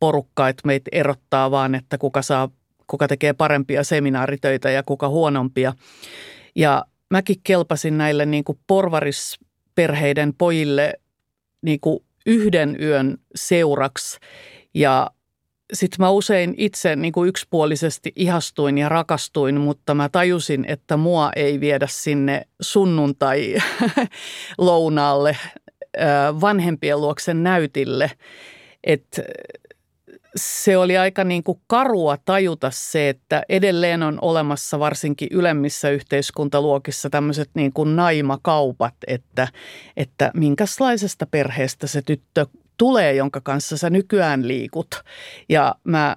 porukkaa, 0.00 0.48
että 0.48 0.62
meitä 0.66 0.88
erottaa 0.92 1.50
vaan, 1.50 1.74
että 1.74 1.98
kuka 1.98 2.22
saa 2.22 2.48
kuka 2.86 3.08
tekee 3.08 3.32
parempia 3.32 3.84
seminaaritöitä 3.84 4.70
ja 4.70 4.82
kuka 4.82 5.08
huonompia. 5.08 5.72
Ja 6.56 6.84
mäkin 7.10 7.36
kelpasin 7.44 7.98
näille 7.98 8.26
niin 8.26 8.44
kuin 8.44 8.58
porvarisperheiden 8.66 10.34
pojille 10.34 10.94
niin 11.62 11.80
kuin 11.80 12.04
yhden 12.28 12.76
yön 12.80 13.18
seuraksi 13.34 14.18
ja 14.74 15.10
sitten 15.72 15.96
mä 16.00 16.10
usein 16.10 16.54
itse 16.56 16.96
niin 16.96 17.12
kuin 17.12 17.28
yksipuolisesti 17.28 18.12
ihastuin 18.16 18.78
ja 18.78 18.88
rakastuin, 18.88 19.60
mutta 19.60 19.94
mä 19.94 20.08
tajusin, 20.08 20.64
että 20.68 20.96
mua 20.96 21.30
ei 21.36 21.60
viedä 21.60 21.86
sinne 21.90 22.46
sunnuntai 22.60 23.54
lounaalle 24.58 25.36
vanhempien 26.40 27.00
luoksen 27.00 27.42
näytille. 27.42 28.10
Että 28.84 29.22
se 30.38 30.76
oli 30.76 30.98
aika 30.98 31.24
niin 31.24 31.42
kuin 31.42 31.60
karua 31.66 32.16
tajuta 32.24 32.70
se, 32.70 33.08
että 33.08 33.42
edelleen 33.48 34.02
on 34.02 34.18
olemassa 34.22 34.78
varsinkin 34.78 35.28
ylemmissä 35.30 35.90
yhteiskuntaluokissa 35.90 37.10
tämmöiset 37.10 37.50
niin 37.54 37.72
kuin 37.72 37.96
naimakaupat, 37.96 38.94
että, 39.06 39.48
että 39.96 40.30
minkälaisesta 40.34 41.26
perheestä 41.26 41.86
se 41.86 42.02
tyttö 42.02 42.46
tulee, 42.76 43.14
jonka 43.14 43.40
kanssa 43.40 43.76
sä 43.76 43.90
nykyään 43.90 44.48
liikut. 44.48 44.88
Ja 45.48 45.74
mä 45.84 46.14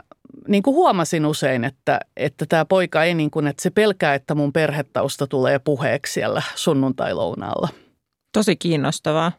niin 0.48 0.64
kuin 0.64 0.76
huomasin 0.76 1.26
usein, 1.26 1.64
että, 1.64 2.00
että 2.18 2.46
tämä 2.46 2.66
poika 2.66 3.04
ei 3.04 3.14
niin 3.14 3.32
kuin, 3.32 3.48
että 3.48 3.64
se 3.64 3.70
pelkää, 3.70 4.14
että 4.14 4.36
mun 4.36 4.54
perhetausta 4.54 5.28
tulee 5.28 5.60
puheeksi 5.60 6.14
siellä 6.14 6.42
sunnuntai-lounaalla. 6.56 7.70
Tosi 8.34 8.56
kiinnostavaa. 8.56 9.32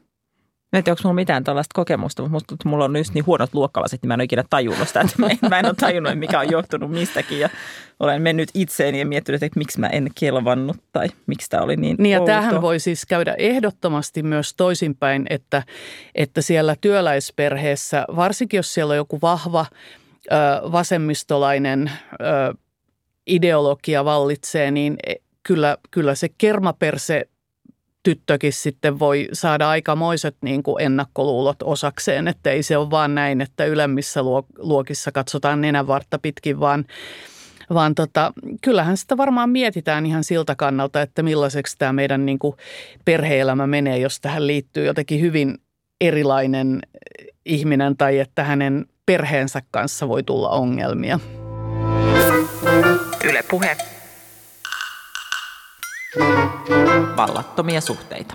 Mä 0.72 0.78
en 0.78 0.84
tiedä, 0.84 0.92
onko 0.92 1.00
mulla 1.04 1.14
mitään 1.14 1.44
tällaista 1.44 1.74
kokemusta, 1.74 2.22
mutta 2.22 2.54
musta, 2.54 2.68
mulla 2.68 2.84
on 2.84 2.96
just 2.96 3.14
niin 3.14 3.26
huonot 3.26 3.54
luokkalasit, 3.54 4.02
niin 4.02 4.08
mä 4.08 4.14
en 4.14 4.20
ole 4.20 4.24
ikinä 4.24 4.44
tajunnut 4.50 4.88
sitä, 4.88 5.00
että 5.00 5.14
mä 5.22 5.26
en, 5.26 5.38
mä 5.50 5.58
en 5.58 5.66
ole 5.66 5.74
tajunnut, 5.74 6.18
mikä 6.18 6.40
on 6.40 6.50
johtunut 6.50 6.90
mistäkin. 6.90 7.40
Ja 7.40 7.48
olen 8.00 8.22
mennyt 8.22 8.50
itseeni 8.54 8.98
ja 8.98 9.06
miettinyt, 9.06 9.42
että 9.42 9.58
miksi 9.58 9.80
mä 9.80 9.86
en 9.86 10.08
kelvannut 10.20 10.76
tai 10.92 11.08
miksi 11.26 11.50
tämä 11.50 11.62
oli 11.62 11.76
niin 11.76 11.96
Niin 11.98 12.12
ja 12.12 12.20
outo. 12.20 12.32
tämähän 12.32 12.62
voi 12.62 12.78
siis 12.78 13.06
käydä 13.06 13.34
ehdottomasti 13.38 14.22
myös 14.22 14.54
toisinpäin, 14.54 15.26
että, 15.30 15.62
että 16.14 16.42
siellä 16.42 16.76
työläisperheessä, 16.80 18.04
varsinkin 18.16 18.58
jos 18.58 18.74
siellä 18.74 18.90
on 18.90 18.96
joku 18.96 19.18
vahva 19.22 19.66
ö, 20.32 20.36
vasemmistolainen 20.72 21.90
ö, 22.12 22.54
ideologia 23.26 24.04
vallitsee, 24.04 24.70
niin 24.70 24.96
e, 25.06 25.14
kyllä, 25.42 25.76
kyllä 25.90 26.14
se 26.14 26.28
kermaperse 26.38 27.28
tyttökin 28.02 28.52
sitten 28.52 28.98
voi 28.98 29.28
saada 29.32 29.68
aikamoiset 29.68 30.36
niin 30.42 30.62
kuin 30.62 30.84
ennakkoluulot 30.84 31.56
osakseen, 31.64 32.28
että 32.28 32.50
ei 32.50 32.62
se 32.62 32.76
ole 32.76 32.90
vaan 32.90 33.14
näin, 33.14 33.40
että 33.40 33.64
ylemmissä 33.64 34.20
luokissa 34.58 35.12
katsotaan 35.12 35.60
nenänvartta 35.60 36.18
pitkin, 36.18 36.60
vaan 36.60 36.84
vaan 37.74 37.94
tota, 37.94 38.32
kyllähän 38.62 38.96
sitä 38.96 39.16
varmaan 39.16 39.50
mietitään 39.50 40.06
ihan 40.06 40.24
siltä 40.24 40.54
kannalta, 40.54 41.02
että 41.02 41.22
millaiseksi 41.22 41.78
tämä 41.78 41.92
meidän 41.92 42.26
niin 42.26 42.38
kuin 42.38 42.56
perheelämä 43.04 43.66
menee, 43.66 43.98
jos 43.98 44.20
tähän 44.20 44.46
liittyy 44.46 44.86
jotenkin 44.86 45.20
hyvin 45.20 45.58
erilainen 46.00 46.80
ihminen 47.44 47.96
tai 47.96 48.18
että 48.18 48.44
hänen 48.44 48.86
perheensä 49.06 49.62
kanssa 49.70 50.08
voi 50.08 50.22
tulla 50.22 50.48
ongelmia. 50.48 51.20
Yle 53.24 53.44
puhe. 53.50 53.76
Vallattomia 57.16 57.80
suhteita. 57.80 58.34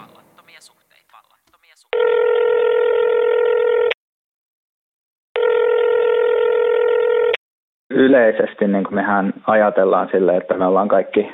Yleisesti 7.90 8.68
niin 8.68 8.84
kuin 8.84 8.96
mehän 8.96 9.34
ajatellaan 9.48 10.10
sille, 10.12 10.38
että 10.38 10.54
me 10.54 10.66
ollaan 10.66 10.88
kaikki 10.88 11.32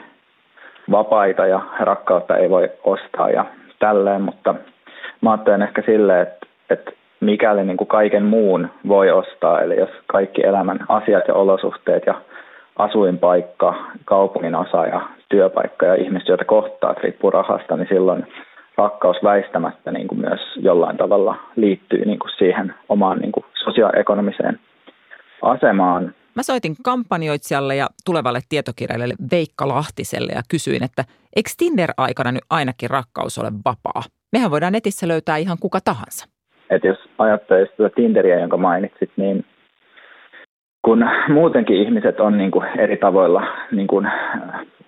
vapaita 0.91 1.45
ja 1.45 1.61
rakkautta 1.79 2.37
ei 2.37 2.49
voi 2.49 2.71
ostaa 2.83 3.29
ja 3.29 3.45
tälleen, 3.79 4.21
mutta 4.21 4.55
mä 5.21 5.31
ajattelen 5.31 5.61
ehkä 5.61 5.83
silleen, 5.85 6.21
että, 6.21 6.47
että 6.69 6.91
mikäli 7.19 7.63
niin 7.63 7.77
kuin 7.77 7.87
kaiken 7.87 8.23
muun 8.23 8.69
voi 8.87 9.11
ostaa, 9.11 9.61
eli 9.61 9.75
jos 9.75 9.89
kaikki 10.07 10.45
elämän 10.45 10.79
asiat 10.89 11.27
ja 11.27 11.33
olosuhteet 11.33 12.03
ja 12.05 12.21
asuinpaikka, 12.75 13.75
kaupungin 14.05 14.55
osa 14.55 14.85
ja 14.85 15.01
työpaikka 15.33 15.85
ja 15.85 15.95
ihmiset, 15.95 16.27
joita 16.27 16.45
kohtaa, 16.45 16.93
riippuu 16.93 17.31
rahasta, 17.31 17.77
niin 17.77 17.87
silloin 17.89 18.27
rakkaus 18.77 19.17
väistämättä 19.23 19.91
niin 19.91 20.07
kuin 20.07 20.21
myös 20.21 20.39
jollain 20.55 20.97
tavalla 20.97 21.35
liittyy 21.55 22.05
niin 22.05 22.19
kuin 22.19 22.31
siihen 22.37 22.73
omaan 22.89 23.19
niin 23.19 23.31
kuin 23.31 23.45
sosioekonomiseen 23.63 24.59
asemaan. 25.41 26.15
Mä 26.35 26.43
soitin 26.43 26.75
kampanjoitsijalle 26.83 27.75
ja 27.75 27.87
tulevalle 28.05 28.39
tietokirjailijalle 28.49 29.15
Veikka 29.31 29.67
Lahtiselle 29.67 30.31
ja 30.31 30.41
kysyin, 30.49 30.83
että 30.83 31.03
eikö 31.35 31.49
Tinder-aikana 31.57 32.31
nyt 32.31 32.43
ainakin 32.49 32.89
rakkaus 32.89 33.37
ole 33.37 33.51
vapaa? 33.65 34.03
Mehän 34.31 34.51
voidaan 34.51 34.73
netissä 34.73 35.07
löytää 35.07 35.37
ihan 35.37 35.57
kuka 35.61 35.79
tahansa. 35.85 36.25
Et 36.69 36.83
jos 36.83 36.97
ajattelee 37.17 37.65
sitä 37.65 37.89
Tinderiä, 37.95 38.39
jonka 38.39 38.57
mainitsit, 38.57 39.11
niin 39.17 39.45
kun 40.85 41.05
muutenkin 41.29 41.77
ihmiset 41.77 42.19
on 42.19 42.37
niin 42.37 42.51
kuin 42.51 42.67
eri 42.77 42.97
tavoilla 42.97 43.43
niin 43.71 43.87
kuin 43.87 44.07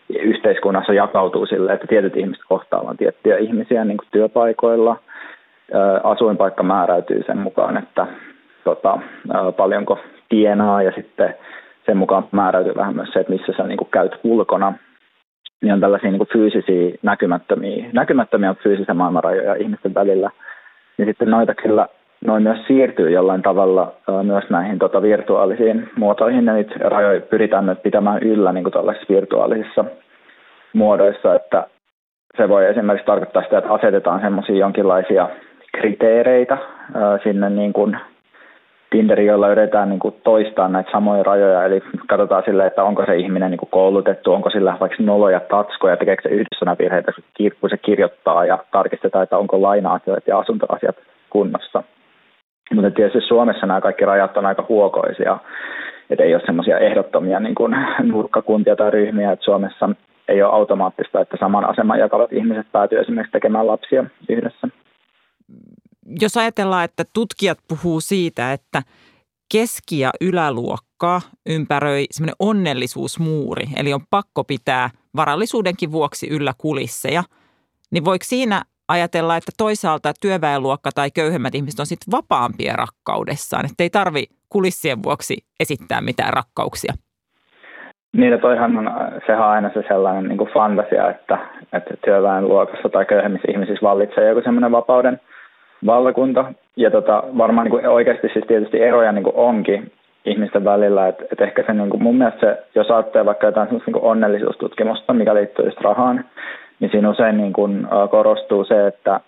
yhteiskunnassa 0.10 0.94
jakautuu 0.94 1.46
sille, 1.46 1.74
että 1.74 1.88
tietyt 1.88 2.18
ihmiset 2.18 2.44
kohtaavat 2.48 2.98
tiettyjä 2.98 3.38
ihmisiä 3.38 3.86
niin 3.86 3.98
kuin 3.98 4.08
työpaikoilla. 4.12 4.98
Asuinpaikka 6.04 6.64
määräytyy 6.64 7.24
sen 7.26 7.38
mukaan, 7.38 7.78
että 7.78 8.08
tota, 8.64 9.00
paljonko 9.58 10.00
tienaa 10.30 10.82
ja 10.84 10.92
sitten 10.96 11.36
sen 11.86 11.98
mukaan 11.98 12.28
määräytyy 12.32 12.76
vähän 12.76 12.96
myös 12.96 13.10
se, 13.14 13.20
että 13.20 13.34
missä 13.34 13.54
sä 13.58 13.64
niin 13.64 13.78
kuin 13.78 13.92
käyt 13.92 14.20
ulkona. 14.24 14.74
Niin 15.62 15.74
on 15.74 15.80
tällaisia 15.80 16.10
niin 16.12 16.20
kuin 16.20 16.30
fyysisiä 16.34 16.96
näkymättömiä, 17.02 17.86
näkymättömiä 17.94 18.56
fyysisiä 18.64 18.94
maailmanrajoja 18.94 19.56
ihmisten 19.56 19.94
välillä. 19.94 20.30
Niin 20.98 21.08
sitten 21.08 21.30
noita 21.30 21.56
kyllä 21.56 21.88
noin 22.26 22.44
myös 22.44 22.60
siirtyy 22.68 23.10
jollain 23.10 23.42
tavalla 23.42 23.94
myös 24.24 24.50
näihin 24.50 24.80
tota, 24.80 25.02
virtuaalisiin 25.02 25.90
muotoihin, 25.98 26.46
ja 26.46 26.54
niitä 26.54 26.74
rajoja 26.80 27.22
pyritään 27.22 27.66
myös 27.66 27.78
pitämään 27.84 28.24
yllä 28.24 28.52
niin 28.52 28.72
tällaisissa 28.72 29.14
virtuaalisissa 29.14 29.86
muodoissa, 30.74 31.36
että 31.36 31.68
se 32.38 32.50
voi 32.50 32.66
esimerkiksi 32.66 33.06
tarkoittaa 33.06 33.44
sitä, 33.44 33.58
että 33.58 33.74
asetetaan 33.74 34.22
semmoisia 34.22 34.56
jonkinlaisia 34.56 35.30
kriteereitä 35.78 36.58
sinne 37.24 37.50
niin 37.50 37.74
kuin 37.74 37.98
Tinderi, 38.90 39.26
jolla 39.26 39.50
yritetään 39.50 39.90
niin 39.90 40.00
kuin 40.00 40.16
toistaa 40.24 40.68
näitä 40.68 40.92
samoja 40.92 41.24
rajoja, 41.24 41.66
eli 41.66 41.84
katsotaan 42.08 42.44
sille, 42.46 42.66
että 42.66 42.84
onko 42.84 43.06
se 43.06 43.16
ihminen 43.16 43.52
niin 43.52 43.60
kuin 43.60 43.70
koulutettu, 43.70 44.34
onko 44.34 44.50
sillä 44.50 44.78
vaikka 44.80 45.04
noloja 45.04 45.40
tatskoja, 45.40 45.98
tekeekö 45.98 46.22
se 46.30 46.66
virheitä, 46.80 47.12
kun 47.62 47.70
se 47.70 47.78
kirjoittaa 47.78 48.46
ja 48.46 48.60
tarkistetaan, 48.72 49.24
että 49.24 49.38
onko 49.38 49.62
laina-asiat 49.62 50.28
ja 50.28 50.40
asuntoasiat 50.40 50.96
kunnossa 51.30 51.84
Mutta 52.74 52.92
tietysti 52.92 53.28
Suomessa 53.28 53.66
nämä 53.66 53.82
kaikki 53.82 54.06
rajat 54.06 54.38
on 54.38 54.46
aika 54.46 54.66
huokoisia, 54.70 55.38
että 56.10 56.24
ei 56.24 56.36
ole 56.36 56.44
semmoisia 56.46 56.80
ehdottomia 56.80 57.40
niin 57.40 57.56
kuin 57.56 57.76
nurkkakuntia 58.12 58.76
tai 58.76 58.92
ryhmiä, 58.92 59.32
että 59.32 59.46
Suomessa 59.46 59.90
ei 60.28 60.44
ole 60.44 60.54
automaattista, 60.54 61.22
että 61.22 61.38
saman 61.40 61.70
aseman 61.70 62.00
jakavat 62.00 62.34
ihmiset 62.34 62.72
päätyy 62.72 63.00
esimerkiksi 63.00 63.32
tekemään 63.32 63.68
lapsia 63.68 64.06
yhdessä. 64.30 64.68
Jos 66.20 66.38
ajatellaan, 66.38 66.86
että 66.86 67.04
tutkijat 67.14 67.58
puhuu 67.68 68.00
siitä, 68.02 68.54
että 68.54 68.82
keski- 69.52 70.00
ja 70.00 70.12
yläluokkaa 70.22 71.22
ympäröi 71.46 72.06
semmoinen 72.12 72.36
onnellisuusmuuri, 72.40 73.66
eli 73.78 73.94
on 73.94 74.02
pakko 74.10 74.44
pitää 74.44 74.90
varallisuudenkin 75.16 75.92
vuoksi 75.92 76.28
yllä 76.30 76.54
kulisseja, 76.58 77.24
niin 77.92 78.06
voiko 78.06 78.24
siinä 78.24 78.62
ajatella, 78.88 79.38
että 79.38 79.52
toisaalta 79.58 80.14
työväenluokka 80.22 80.90
tai 80.96 81.12
köyhemmät 81.12 81.56
ihmiset 81.56 81.80
on 81.80 81.86
sitten 81.86 82.12
vapaampia 82.12 82.74
rakkaudessaan, 82.74 83.66
että 83.66 83.84
ei 83.84 83.90
tarvi 83.90 84.24
kulissien 84.50 85.04
vuoksi 85.04 85.38
esittää 85.60 86.02
mitään 86.02 86.34
rakkauksia? 86.34 86.94
Niin, 88.14 88.34
että 88.34 88.42
toihan 88.42 88.78
on, 88.78 88.92
sehän 89.28 89.44
on 89.44 89.50
aina 89.50 89.70
se 89.74 89.84
sellainen 89.88 90.28
niin 90.28 90.38
kuin 90.38 90.54
fantasia, 90.54 91.10
että, 91.10 91.38
että 91.74 91.94
työväenluokassa 92.06 92.90
tai 92.90 93.06
köyhemmissä 93.06 93.52
ihmisissä 93.52 93.84
vallitsee 93.84 94.30
joku 94.30 94.42
semmoinen 94.44 94.72
vapauden 94.72 95.20
valtakunta. 95.86 96.54
Ja 96.78 96.92
tota, 96.92 97.24
varmaan 97.38 97.66
niin 97.66 97.72
kuin 97.72 97.88
oikeasti 97.88 98.30
siis 98.34 98.46
tietysti 98.48 98.82
eroja 98.82 99.12
niin 99.12 99.24
kuin 99.24 99.36
onkin 99.36 99.92
ihmisten 100.26 100.64
välillä, 100.66 101.08
että, 101.08 101.24
että 101.32 101.44
ehkä 101.44 101.64
se 101.68 101.74
niin 101.74 101.90
kuin, 101.90 102.04
mun 102.04 102.18
mielestä 102.18 102.40
se, 102.40 102.64
jos 102.76 102.92
ajattelee 102.92 103.26
vaikka 103.26 103.48
jotain 103.48 103.70
niin 103.70 104.02
onnellisuustutkimusta, 104.02 105.14
mikä 105.14 105.36
liittyy 105.36 105.66
just 105.66 105.82
rahaan, 105.82 106.26
niin 106.80 106.92
siinä 106.92 107.10
usein 107.10 107.38
niin 107.38 107.54
kuin, 107.54 107.88
korostuu 108.12 108.66
se, 108.66 108.88
että, 108.88 109.20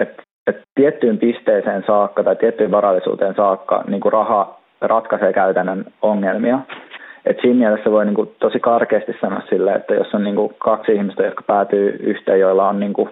että, 0.00 0.22
että 0.46 0.62
tiettyyn 0.74 1.18
pisteeseen 1.18 1.84
saakka 1.86 2.24
tai 2.24 2.36
tiettyyn 2.36 2.70
varallisuuteen 2.70 3.34
saakka 3.34 3.84
niin 3.86 4.00
kuin 4.00 4.12
raha 4.12 4.58
ratkaisee 4.80 5.32
käytännön 5.32 5.84
ongelmia. 6.02 6.58
Et 7.26 7.36
siinä 7.40 7.58
mielessä 7.58 7.90
voi 7.90 8.04
niin 8.04 8.14
kuin, 8.14 8.34
tosi 8.38 8.60
karkeasti 8.60 9.16
sanoa 9.20 9.40
sille, 9.48 9.72
että 9.72 9.94
jos 9.94 10.14
on 10.14 10.24
niin 10.24 10.36
kuin, 10.36 10.54
kaksi 10.58 10.92
ihmistä, 10.92 11.22
jotka 11.22 11.42
päätyy 11.46 11.96
yhteen, 12.02 12.40
joilla 12.40 12.68
on 12.68 12.80
niin 12.80 12.92
kuin, 12.92 13.10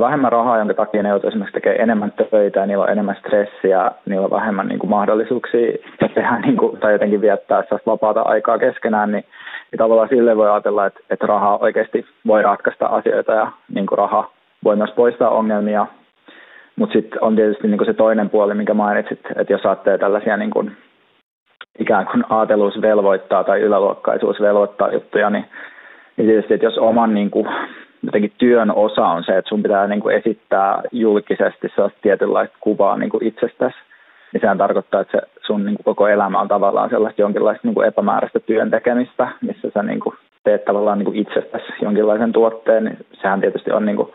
vähemmän 0.00 0.32
rahaa, 0.32 0.58
jonka 0.58 0.74
takia 0.74 1.02
ne 1.02 1.08
joutuu 1.08 1.28
esimerkiksi 1.28 1.54
tekemään 1.54 1.80
enemmän 1.80 2.12
töitä 2.30 2.60
ja 2.60 2.66
niillä 2.66 2.84
on 2.84 2.90
enemmän 2.90 3.16
stressiä, 3.18 3.90
niillä 4.06 4.24
on 4.24 4.30
vähemmän 4.30 4.68
niin 4.68 4.78
kuin, 4.78 4.90
mahdollisuuksia 4.90 5.72
tehdä 6.14 6.38
niin 6.38 6.56
kuin, 6.56 6.80
tai 6.80 6.92
jotenkin 6.92 7.20
viettää 7.20 7.62
vapaata 7.86 8.20
aikaa 8.20 8.58
keskenään, 8.58 9.12
niin, 9.12 9.24
niin 9.72 9.78
tavallaan 9.78 10.08
sille 10.08 10.36
voi 10.36 10.50
ajatella, 10.50 10.86
että, 10.86 11.00
että 11.10 11.26
raha 11.26 11.56
oikeasti 11.56 12.06
voi 12.26 12.42
ratkaista 12.42 12.86
asioita 12.86 13.32
ja 13.32 13.52
niin 13.74 13.86
kuin, 13.86 13.98
raha 13.98 14.30
voi 14.64 14.76
myös 14.76 14.90
poistaa 14.96 15.30
ongelmia. 15.30 15.86
Mutta 16.76 16.92
sitten 16.92 17.24
on 17.24 17.36
tietysti 17.36 17.68
niin 17.68 17.78
kuin 17.78 17.86
se 17.86 17.94
toinen 17.94 18.30
puoli, 18.30 18.54
minkä 18.54 18.74
mainitsit, 18.74 19.20
että 19.36 19.52
jos 19.52 19.66
ajattelee 19.66 19.98
tällaisia 19.98 20.36
niin 20.36 20.50
kuin, 20.50 20.76
ikään 21.78 22.06
kuin 22.06 22.24
aateluus 22.28 22.80
velvoittaa 22.82 23.44
tai 23.44 23.60
yläluokkaisuus 23.60 24.40
velvoittaa 24.40 24.92
juttuja, 24.92 25.30
niin, 25.30 25.44
niin 26.16 26.28
tietysti, 26.28 26.54
että 26.54 26.66
jos 26.66 26.78
oman 26.78 27.14
niin 27.14 27.30
kuin, 27.30 27.46
jotenkin 28.02 28.32
työn 28.38 28.70
osa 28.70 29.06
on 29.06 29.24
se, 29.24 29.38
että 29.38 29.48
sun 29.48 29.62
pitää 29.62 29.86
niin 29.86 30.00
kuin 30.00 30.16
esittää 30.16 30.82
julkisesti 30.92 31.68
sellaista 31.74 31.98
tietynlaista 32.02 32.56
kuvaa 32.60 32.96
niin 32.96 33.10
kuin 33.10 33.24
itsestäsi, 33.24 33.76
niin 34.32 34.40
sehän 34.40 34.58
tarkoittaa, 34.58 35.00
että 35.00 35.18
se 35.20 35.31
sun 35.46 35.64
niin 35.64 35.76
kuin 35.76 35.84
koko 35.84 36.08
elämä 36.08 36.40
on 36.40 36.48
tavallaan 36.48 36.90
sellaista 36.90 37.22
jonkinlaista 37.22 37.68
niin 37.68 37.74
kuin 37.74 37.88
epämääräistä 37.88 38.40
työn 38.40 38.70
tekemistä, 38.70 39.28
missä 39.40 39.70
sä 39.74 39.82
niin 39.82 40.00
kuin 40.00 40.14
teet 40.44 40.64
tavallaan 40.64 40.98
niin 40.98 41.04
kuin 41.04 41.18
itsestäsi 41.18 41.72
jonkinlaisen 41.82 42.32
tuotteen, 42.32 42.84
niin 42.84 43.06
sehän 43.20 43.40
tietysti 43.40 43.72
on 43.72 43.86
niin 43.86 43.96
kuin, 43.96 44.08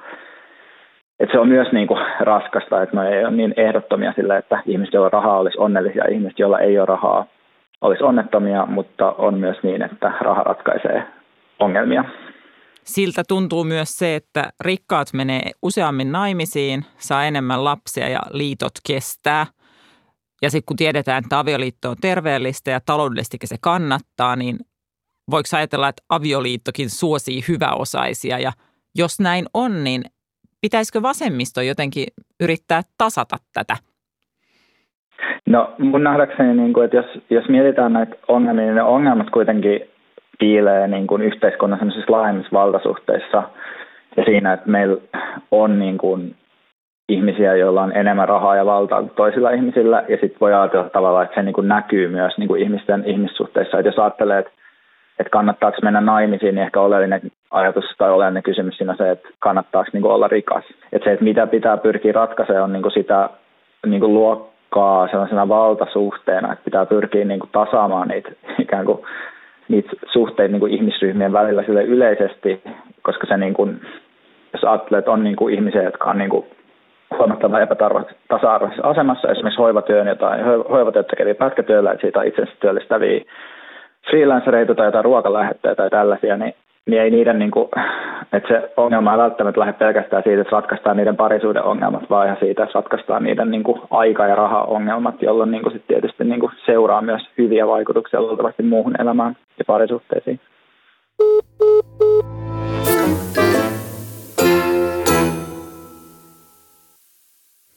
että 1.19 1.31
se 1.31 1.39
on 1.39 1.47
myös 1.47 1.71
niin 1.71 1.87
kuin 1.87 1.99
raskasta, 2.19 2.81
että 2.81 3.01
ne 3.01 3.09
ei 3.09 3.25
ole 3.25 3.31
niin 3.31 3.53
ehdottomia 3.57 4.13
sillä, 4.15 4.37
että 4.37 4.63
ihmiset, 4.65 4.93
joilla 4.93 5.09
rahaa 5.09 5.39
olisi 5.39 5.57
onnellisia, 5.57 6.05
ihmiset, 6.11 6.39
joilla 6.39 6.59
ei 6.59 6.79
ole 6.79 6.85
rahaa, 6.85 7.25
olisi 7.81 8.03
onnettomia, 8.03 8.65
mutta 8.65 9.11
on 9.11 9.39
myös 9.39 9.57
niin, 9.63 9.81
että 9.81 10.11
raha 10.21 10.43
ratkaisee 10.43 11.03
ongelmia. 11.59 12.03
Siltä 12.83 13.23
tuntuu 13.27 13.63
myös 13.63 13.97
se, 13.97 14.15
että 14.15 14.49
rikkaat 14.61 15.07
menee 15.13 15.41
useammin 15.61 16.11
naimisiin, 16.11 16.85
saa 16.97 17.25
enemmän 17.25 17.63
lapsia 17.63 18.09
ja 18.09 18.19
liitot 18.31 18.73
kestää. 18.87 19.45
Ja 20.41 20.49
sitten 20.49 20.65
kun 20.65 20.77
tiedetään, 20.77 21.23
että 21.23 21.39
avioliitto 21.39 21.89
on 21.89 21.95
terveellistä 22.01 22.71
ja 22.71 22.79
taloudellisesti 22.85 23.37
se 23.43 23.55
kannattaa, 23.61 24.35
niin 24.35 24.57
voiko 25.31 25.47
ajatella, 25.57 25.89
että 25.89 26.03
avioliittokin 26.09 26.89
suosii 26.89 27.41
hyväosaisia? 27.47 28.39
Ja 28.39 28.51
jos 28.95 29.19
näin 29.19 29.45
on, 29.53 29.83
niin 29.83 30.01
pitäisikö 30.61 31.01
vasemmisto 31.01 31.61
jotenkin 31.61 32.07
yrittää 32.39 32.81
tasata 32.97 33.37
tätä? 33.53 33.75
No 35.45 35.73
mun 35.77 36.03
nähdäkseni, 36.03 36.53
niin 36.53 36.73
kuin, 36.73 36.85
että 36.85 36.97
jos, 36.97 37.05
jos 37.29 37.49
mietitään 37.49 37.93
näitä 37.93 38.15
ongelmia, 38.27 38.65
niin 38.65 38.75
ne 38.75 38.83
ongelmat 38.83 39.29
kuitenkin 39.29 39.79
piilee 40.39 40.87
niin 40.87 41.07
kuin 41.07 41.21
yhteiskunnan 41.21 41.93
laajemmissa 42.07 42.53
valtasuhteissa 42.53 43.43
ja 44.17 44.23
siinä, 44.25 44.53
että 44.53 44.69
meillä 44.69 45.01
on 45.51 45.79
niin 45.79 45.97
kuin 45.97 46.35
ihmisiä, 47.09 47.55
joilla 47.55 47.83
on 47.83 47.97
enemmän 47.97 48.29
rahaa 48.29 48.55
ja 48.55 48.65
valtaa 48.65 48.99
kuin 48.99 49.11
toisilla 49.15 49.51
ihmisillä, 49.51 50.03
ja 50.07 50.17
sitten 50.17 50.39
voi 50.41 50.53
ajatella 50.53 50.89
tavallaan, 50.89 51.25
että 51.25 51.35
se 51.35 51.43
niin 51.43 51.53
kuin 51.53 51.67
näkyy 51.67 52.07
myös 52.07 52.37
niin 52.37 52.47
kuin 52.47 52.61
ihmisten 52.61 53.03
ihmissuhteissa. 53.05 53.79
Että 53.79 53.89
jos 53.89 53.99
ajattelee, 53.99 54.39
että, 54.39 54.51
että 55.19 55.31
kannattaako 55.31 55.77
mennä 55.83 56.01
naimisiin, 56.01 56.55
niin 56.55 56.63
ehkä 56.63 56.81
oleellinen 56.81 57.21
ajatus 57.51 57.85
tai 57.97 58.11
oleellinen 58.11 58.43
kysymys 58.43 58.77
siinä 58.77 58.91
on 58.91 58.97
se, 58.97 59.11
että 59.11 59.29
kannattaako 59.39 59.89
niin 59.93 60.01
kuin 60.01 60.13
olla 60.13 60.27
rikas. 60.27 60.63
Että 60.91 61.05
se, 61.05 61.11
että 61.11 61.23
mitä 61.23 61.47
pitää 61.47 61.77
pyrkiä 61.77 62.11
ratkaisemaan, 62.11 62.63
on 62.63 62.73
niin 62.73 62.83
kuin 62.83 62.93
sitä 62.93 63.29
niin 63.85 63.99
kuin 63.99 64.13
luokkaa 64.13 65.07
sellaisena 65.07 65.49
valtasuhteena, 65.49 66.53
että 66.53 66.65
pitää 66.65 66.85
pyrkiä 66.85 67.25
niin 67.25 67.39
kuin 67.39 67.49
tasaamaan 67.51 68.07
niitä 68.07 68.29
ikään 68.59 68.85
kuin 68.85 68.99
niitä 69.67 69.89
suhteita 70.11 70.51
niin 70.51 70.59
kuin 70.59 70.73
ihmisryhmien 70.73 71.33
välillä 71.33 71.63
sille 71.63 71.83
yleisesti, 71.83 72.63
koska 73.01 73.27
se 73.27 73.37
niin 73.37 73.53
kuin, 73.53 73.81
jos 74.53 74.63
ajattelee, 74.63 74.99
että 74.99 75.11
on 75.11 75.23
niin 75.23 75.35
kuin 75.35 75.53
ihmisiä, 75.53 75.83
jotka 75.83 76.09
on 76.09 76.17
niin 76.17 76.29
kuin 76.29 76.45
huomattavan 77.17 77.61
epätasa-arvoisessa 77.61 78.87
asemassa, 78.87 79.31
esimerkiksi 79.31 79.61
hoivatyön 79.61 80.07
jotain, 80.07 80.45
hoivatyöt 80.45 81.07
tekeviä 81.07 81.35
pätkätyöllä, 81.35 81.91
että 81.91 82.01
siitä 82.01 82.23
itsensä 82.23 82.53
työllistäviä 82.59 83.21
freelancereita 84.09 84.75
tai 84.75 84.85
jotain 84.85 85.05
ruokalähettejä 85.05 85.75
tai 85.75 85.89
tällaisia, 85.89 86.37
niin 86.37 86.53
niin 86.87 87.01
ei 87.01 87.11
niiden, 87.11 87.39
niin 87.39 87.51
kuin, 87.51 87.69
että 88.33 88.47
se 88.47 88.73
ongelma 88.77 89.11
ei 89.11 89.17
välttämättä 89.17 89.59
lähde 89.59 89.73
pelkästään 89.73 90.23
siitä, 90.23 90.41
että 90.41 90.55
ratkaistaan 90.55 90.97
niiden 90.97 91.15
parisuuden 91.15 91.63
ongelmat, 91.63 92.09
vaan 92.09 92.25
ihan 92.25 92.37
siitä, 92.39 92.63
että 92.63 92.79
ratkaistaan 92.79 93.23
niiden 93.23 93.51
niin 93.51 93.63
kuin, 93.63 93.81
aika- 93.91 94.27
ja 94.27 94.35
raha-ongelmat, 94.35 95.21
jolloin 95.21 95.51
niin 95.51 95.63
kuin, 95.63 95.73
sit 95.73 95.87
tietysti 95.87 96.23
niin 96.23 96.39
kuin, 96.39 96.51
seuraa 96.65 97.01
myös 97.01 97.21
hyviä 97.37 97.67
vaikutuksia 97.67 98.21
luultavasti 98.21 98.63
muuhun 98.63 99.01
elämään 99.01 99.35
ja 99.59 99.65
parisuhteisiin. 99.67 100.39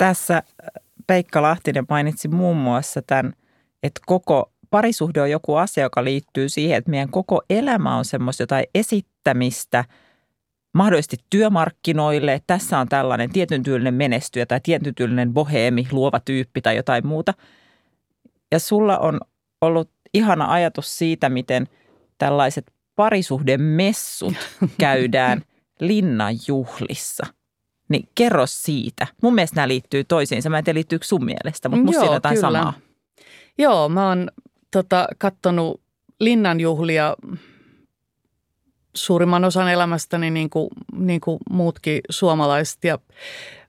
Tässä 0.00 0.42
Peikka 1.06 1.42
Lahtinen 1.42 1.84
mainitsi 1.88 2.28
muun 2.28 2.56
muassa 2.56 3.02
tämän, 3.02 3.32
että 3.82 4.00
koko 4.06 4.52
parisuhde 4.70 5.22
on 5.22 5.30
joku 5.30 5.56
asia, 5.56 5.82
joka 5.82 6.04
liittyy 6.04 6.48
siihen, 6.48 6.78
että 6.78 6.90
meidän 6.90 7.10
koko 7.10 7.42
elämä 7.50 7.96
on 7.96 8.04
semmoista 8.04 8.42
jotain 8.42 8.64
esittämistä 8.74 9.84
mahdollisesti 10.74 11.16
työmarkkinoille. 11.30 12.42
Tässä 12.46 12.78
on 12.78 12.88
tällainen 12.88 13.32
tietyn 13.32 13.62
tyylinen 13.62 13.94
menestyjä 13.94 14.46
tai 14.46 14.60
tietyn 14.62 14.94
tyylinen 14.94 15.32
boheemi, 15.32 15.88
luova 15.92 16.20
tyyppi 16.20 16.60
tai 16.60 16.76
jotain 16.76 17.06
muuta. 17.06 17.34
Ja 18.52 18.58
sulla 18.58 18.98
on 18.98 19.20
ollut 19.60 19.90
ihana 20.14 20.52
ajatus 20.52 20.98
siitä, 20.98 21.28
miten 21.28 21.66
tällaiset 22.18 22.72
parisuhdemessut 22.96 24.34
käydään 24.78 25.42
linnanjuhlissa. 25.80 27.39
Niin 27.90 28.08
kerro 28.14 28.46
siitä. 28.46 29.06
Mun 29.22 29.34
mielestä 29.34 29.56
nämä 29.56 29.68
liittyy 29.68 30.04
toisiinsa. 30.04 30.50
Mä 30.50 30.58
en 30.58 30.64
tiedä 30.64 30.76
liittyykö 30.76 31.06
sun 31.06 31.24
mielestä, 31.24 31.68
mutta 31.68 31.84
musta 31.84 32.00
siinä 32.00 32.14
jotain 32.14 32.36
kyllä. 32.36 32.58
samaa. 32.58 32.72
Joo, 33.58 33.88
mä 33.88 34.08
oon 34.08 34.30
tota, 34.70 35.08
kattonut 35.18 35.80
linnanjuhlia 36.20 37.16
suurimman 38.94 39.44
osan 39.44 39.72
elämästäni 39.72 40.30
niin 40.30 40.50
kuin, 40.50 40.68
niin 40.92 41.20
kuin 41.20 41.38
muutkin 41.50 42.00
suomalaiset. 42.10 42.84
Ja 42.84 42.98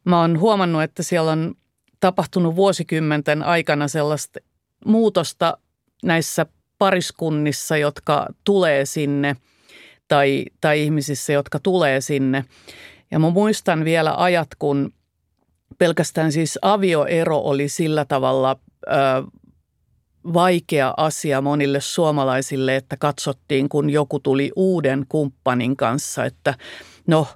mä 0.04 0.22
oon 0.22 0.40
huomannut, 0.40 0.84
että 0.84 1.04
siellä 1.04 1.32
on 1.32 1.56
tapahtunut 2.00 2.56
vuosikymmenten 2.56 3.44
aikana 3.44 3.88
sellaista 3.88 4.40
muutosta 4.86 5.58
näissä 6.04 6.46
pariskunnissa, 6.78 7.78
jotka 7.78 8.28
tulee 8.44 8.86
sinne 8.86 9.36
tai, 10.08 10.46
tai 10.62 10.84
ihmisissä, 10.84 11.34
jotka 11.34 11.60
tulee 11.60 12.02
sinne. 12.02 12.46
Ja 13.12 13.20
mä 13.20 13.30
muistan 13.30 13.86
vielä 13.86 14.14
ajat, 14.18 14.48
kun 14.60 14.94
pelkästään 15.78 16.32
siis 16.32 16.60
avioero 16.62 17.38
oli 17.38 17.70
sillä 17.70 18.06
tavalla 18.06 18.60
ö, 18.88 18.92
vaikea 20.34 20.94
asia 20.98 21.42
monille 21.42 21.82
suomalaisille, 21.82 22.76
että 22.76 22.98
katsottiin, 22.98 23.70
kun 23.70 23.90
joku 23.90 24.20
tuli 24.20 24.52
uuden 24.56 25.06
kumppanin 25.10 25.78
kanssa, 25.78 26.26
että 26.26 26.54
no 27.08 27.28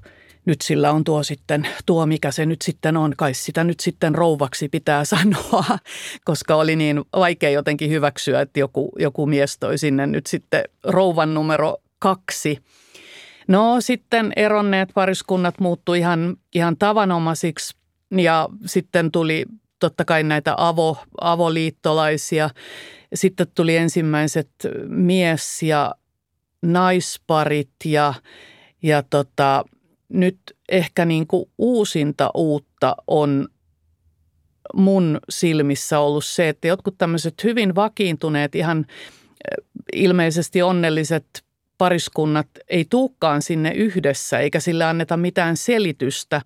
nyt 0.45 0.61
sillä 0.61 0.91
on 0.91 1.03
tuo 1.03 1.23
sitten, 1.23 1.67
tuo 1.85 2.05
mikä 2.05 2.31
se 2.31 2.45
nyt 2.45 2.61
sitten 2.61 2.97
on, 2.97 3.13
kai 3.17 3.33
sitä 3.33 3.63
nyt 3.63 3.79
sitten 3.79 4.15
rouvaksi 4.15 4.69
pitää 4.69 5.05
sanoa, 5.15 5.79
koska 6.25 6.55
oli 6.55 6.75
niin 6.75 7.01
vaikea 7.15 7.49
jotenkin 7.49 7.89
hyväksyä, 7.89 8.41
että 8.41 8.59
joku, 8.59 8.91
joku 8.99 9.25
mies 9.25 9.57
toi 9.57 9.77
sinne 9.77 10.07
nyt 10.07 10.27
sitten 10.27 10.63
rouvan 10.83 11.33
numero 11.33 11.77
kaksi. 11.99 12.59
No 13.47 13.81
sitten 13.81 14.33
eronneet 14.35 14.89
pariskunnat 14.93 15.59
muuttui 15.59 15.99
ihan, 15.99 16.37
ihan 16.55 16.77
tavanomaisiksi 16.77 17.75
ja 18.17 18.49
sitten 18.65 19.11
tuli 19.11 19.45
totta 19.79 20.05
kai 20.05 20.23
näitä 20.23 20.53
avo, 20.57 20.97
avoliittolaisia. 21.21 22.49
Sitten 23.13 23.47
tuli 23.55 23.75
ensimmäiset 23.75 24.49
mies- 24.87 25.63
ja 25.63 25.95
naisparit 26.61 27.71
ja, 27.85 28.13
ja 28.83 29.03
tota, 29.03 29.65
nyt 30.09 30.39
ehkä 30.69 31.05
niin 31.05 31.27
kuin 31.27 31.45
uusinta 31.57 32.29
uutta 32.33 32.95
on 33.07 33.47
mun 34.73 35.19
silmissä 35.29 35.99
ollut 35.99 36.25
se, 36.25 36.49
että 36.49 36.67
jotkut 36.67 36.97
tämmöiset 36.97 37.43
hyvin 37.43 37.75
vakiintuneet, 37.75 38.55
ihan 38.55 38.85
eh, 38.89 39.65
ilmeisesti 39.93 40.61
onnelliset 40.61 41.44
pariskunnat 41.77 42.47
ei 42.67 42.85
tuukkaan 42.89 43.41
sinne 43.41 43.71
yhdessä 43.71 44.39
eikä 44.39 44.59
sille 44.59 44.83
anneta 44.83 45.17
mitään 45.17 45.57
selitystä. 45.57 46.41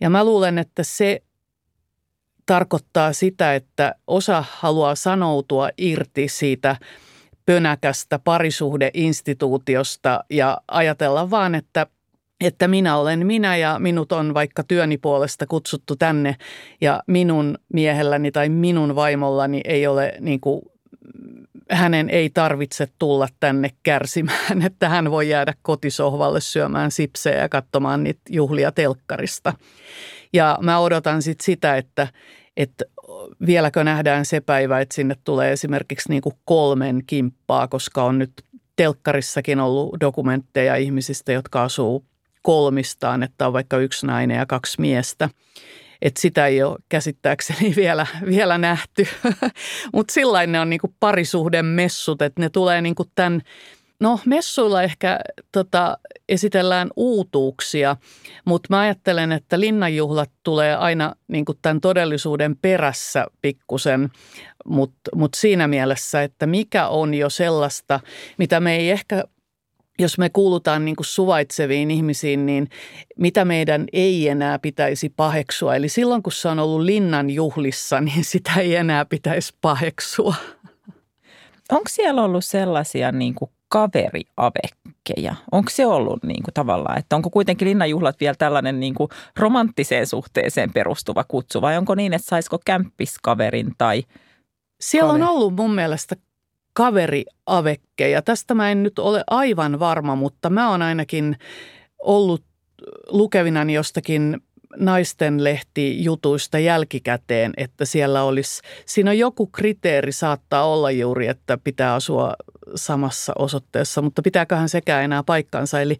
Ja 0.00 0.10
mä 0.10 0.24
luulen, 0.24 0.58
että 0.58 0.82
se 0.82 1.22
tarkoittaa 2.46 3.12
sitä, 3.12 3.54
että 3.54 3.94
osa 4.06 4.44
haluaa 4.50 4.94
sanoutua 4.94 5.68
irti 5.78 6.28
siitä 6.28 6.76
pönäkästä 7.46 8.18
parisuhdeinstituutiosta 8.18 10.24
ja 10.30 10.60
ajatella 10.68 11.30
vaan, 11.30 11.54
että 11.54 11.86
että 12.40 12.68
minä 12.68 12.96
olen 12.96 13.26
minä 13.26 13.56
ja 13.56 13.78
minut 13.78 14.12
on 14.12 14.34
vaikka 14.34 14.62
työni 14.62 14.98
puolesta 14.98 15.46
kutsuttu 15.46 15.96
tänne 15.96 16.36
ja 16.80 17.02
minun 17.06 17.58
miehelläni 17.72 18.32
tai 18.32 18.48
minun 18.48 18.94
vaimollani 18.94 19.60
ei 19.64 19.86
ole 19.86 20.12
niin 20.20 20.40
kuin, 20.40 20.62
hänen 21.70 22.10
ei 22.10 22.30
tarvitse 22.30 22.88
tulla 22.98 23.28
tänne 23.40 23.70
kärsimään, 23.82 24.62
että 24.66 24.88
hän 24.88 25.10
voi 25.10 25.28
jäädä 25.28 25.54
kotisohvalle 25.62 26.40
syömään 26.40 26.90
sipsejä 26.90 27.36
ja 27.38 27.48
katsomaan 27.48 28.04
niitä 28.04 28.20
juhlia 28.30 28.72
telkkarista. 28.72 29.52
Ja 30.32 30.58
mä 30.60 30.78
odotan 30.78 31.22
sitten 31.22 31.44
sitä, 31.44 31.76
että, 31.76 32.08
että 32.56 32.84
vieläkö 33.46 33.84
nähdään 33.84 34.24
se 34.24 34.40
päivä, 34.40 34.80
että 34.80 34.94
sinne 34.94 35.14
tulee 35.24 35.52
esimerkiksi 35.52 36.08
niin 36.08 36.22
kolmen 36.44 37.02
kimppaa, 37.06 37.68
koska 37.68 38.04
on 38.04 38.18
nyt 38.18 38.32
telkkarissakin 38.76 39.60
ollut 39.60 39.96
dokumentteja 40.00 40.76
ihmisistä, 40.76 41.32
jotka 41.32 41.62
asuu 41.62 42.04
kolmistaan, 42.42 43.22
että 43.22 43.46
on 43.46 43.52
vaikka 43.52 43.78
yksi 43.78 44.06
nainen 44.06 44.36
ja 44.36 44.46
kaksi 44.46 44.80
miestä. 44.80 45.30
Että 46.02 46.20
sitä 46.20 46.46
ei 46.46 46.62
ole 46.62 46.78
käsittääkseni 46.88 47.76
vielä, 47.76 48.06
vielä 48.26 48.58
nähty. 48.58 49.06
Mutta 49.94 50.14
sillä 50.14 50.46
ne 50.46 50.60
on 50.60 50.70
niinku 50.70 50.94
parisuhden 51.00 51.66
messut, 51.66 52.22
että 52.22 52.42
ne 52.42 52.48
tulee 52.48 52.82
niinku 52.82 53.04
tämän 53.14 53.42
No 54.00 54.20
messuilla 54.26 54.82
ehkä 54.82 55.20
tota, 55.52 55.98
esitellään 56.28 56.88
uutuuksia, 56.96 57.96
mutta 58.44 58.66
mä 58.70 58.80
ajattelen, 58.80 59.32
että 59.32 59.60
linnanjuhlat 59.60 60.30
tulee 60.42 60.76
aina 60.76 61.14
niin 61.28 61.44
kuin 61.44 61.58
tämän 61.62 61.80
todellisuuden 61.80 62.56
perässä 62.56 63.26
pikkusen, 63.42 64.08
mutta 64.66 65.10
mut 65.14 65.34
siinä 65.34 65.68
mielessä, 65.68 66.22
että 66.22 66.46
mikä 66.46 66.88
on 66.88 67.14
jo 67.14 67.30
sellaista, 67.30 68.00
mitä 68.38 68.60
me 68.60 68.76
ei 68.76 68.90
ehkä 68.90 69.24
jos 69.98 70.18
me 70.18 70.30
kuulutaan 70.30 70.84
niin 70.84 70.96
kuin 70.96 71.06
suvaitseviin 71.06 71.90
ihmisiin, 71.90 72.46
niin 72.46 72.68
mitä 73.18 73.44
meidän 73.44 73.86
ei 73.92 74.28
enää 74.28 74.58
pitäisi 74.58 75.08
paheksua. 75.08 75.74
Eli 75.74 75.88
silloin, 75.88 76.22
kun 76.22 76.32
se 76.32 76.48
on 76.48 76.58
ollut 76.58 76.80
linnan 76.80 77.30
juhlissa, 77.30 78.00
niin 78.08 78.24
sitä 78.24 78.52
ei 78.60 78.76
enää 78.76 79.04
pitäisi 79.04 79.54
paheksua. 79.60 80.34
Onko 81.72 81.88
siellä 81.88 82.22
ollut 82.22 82.44
sellaisia 82.44 83.12
niin 83.12 83.34
kuin 83.34 83.50
kaveriavekkeja? 83.68 85.34
Onko 85.52 85.70
se 85.70 85.86
ollut 85.86 86.22
niin 86.22 86.42
kuin 86.42 86.54
tavallaan, 86.54 86.98
että 86.98 87.16
onko 87.16 87.30
kuitenkin 87.30 87.68
linnanjuhlat 87.68 88.20
vielä 88.20 88.34
tällainen 88.38 88.80
niin 88.80 88.94
kuin 88.94 89.10
romanttiseen 89.36 90.06
suhteeseen 90.06 90.72
perustuva 90.72 91.24
kutsu 91.28 91.60
vai 91.60 91.76
onko 91.76 91.94
niin, 91.94 92.14
että 92.14 92.28
saisiko 92.28 92.58
kämppiskaverin 92.64 93.72
tai 93.78 94.02
Siellä 94.80 95.12
on 95.12 95.22
ollut 95.22 95.56
mun 95.56 95.74
mielestä 95.74 96.16
kaveriavekkeja. 96.78 98.22
Tästä 98.22 98.54
mä 98.54 98.70
en 98.70 98.82
nyt 98.82 98.98
ole 98.98 99.24
aivan 99.30 99.78
varma, 99.78 100.16
mutta 100.16 100.50
mä 100.50 100.70
oon 100.70 100.82
ainakin 100.82 101.36
ollut 101.98 102.44
lukevinani 103.08 103.74
jostakin 103.74 104.40
naisten 104.76 105.40
jutuista 105.96 106.58
jälkikäteen, 106.58 107.52
että 107.56 107.84
siellä 107.84 108.22
olisi, 108.22 108.62
siinä 108.86 109.12
joku 109.12 109.46
kriteeri 109.46 110.12
saattaa 110.12 110.66
olla 110.66 110.90
juuri, 110.90 111.26
että 111.26 111.58
pitää 111.64 111.94
asua 111.94 112.34
samassa 112.74 113.32
osoitteessa, 113.38 114.02
mutta 114.02 114.22
pitääköhän 114.22 114.68
sekään 114.68 115.04
enää 115.04 115.22
paikkansa. 115.22 115.80
Eli, 115.80 115.98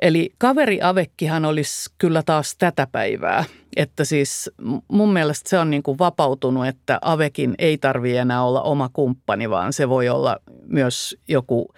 eli 0.00 0.30
kaveriavekkihan 0.38 1.44
olisi 1.44 1.90
kyllä 1.98 2.22
taas 2.22 2.56
tätä 2.58 2.86
päivää, 2.92 3.44
että 3.76 4.04
siis 4.04 4.50
mun 4.88 5.12
mielestä 5.12 5.50
se 5.50 5.58
on 5.58 5.70
niin 5.70 5.82
kuin 5.82 5.98
vapautunut, 5.98 6.66
että 6.66 6.98
avekin 7.02 7.54
ei 7.58 7.78
tarvitse 7.78 8.18
enää 8.18 8.44
olla 8.44 8.62
oma 8.62 8.90
kumppani, 8.92 9.50
vaan 9.50 9.72
se 9.72 9.88
voi 9.88 10.08
olla 10.08 10.36
myös 10.66 11.16
joku, 11.28 11.74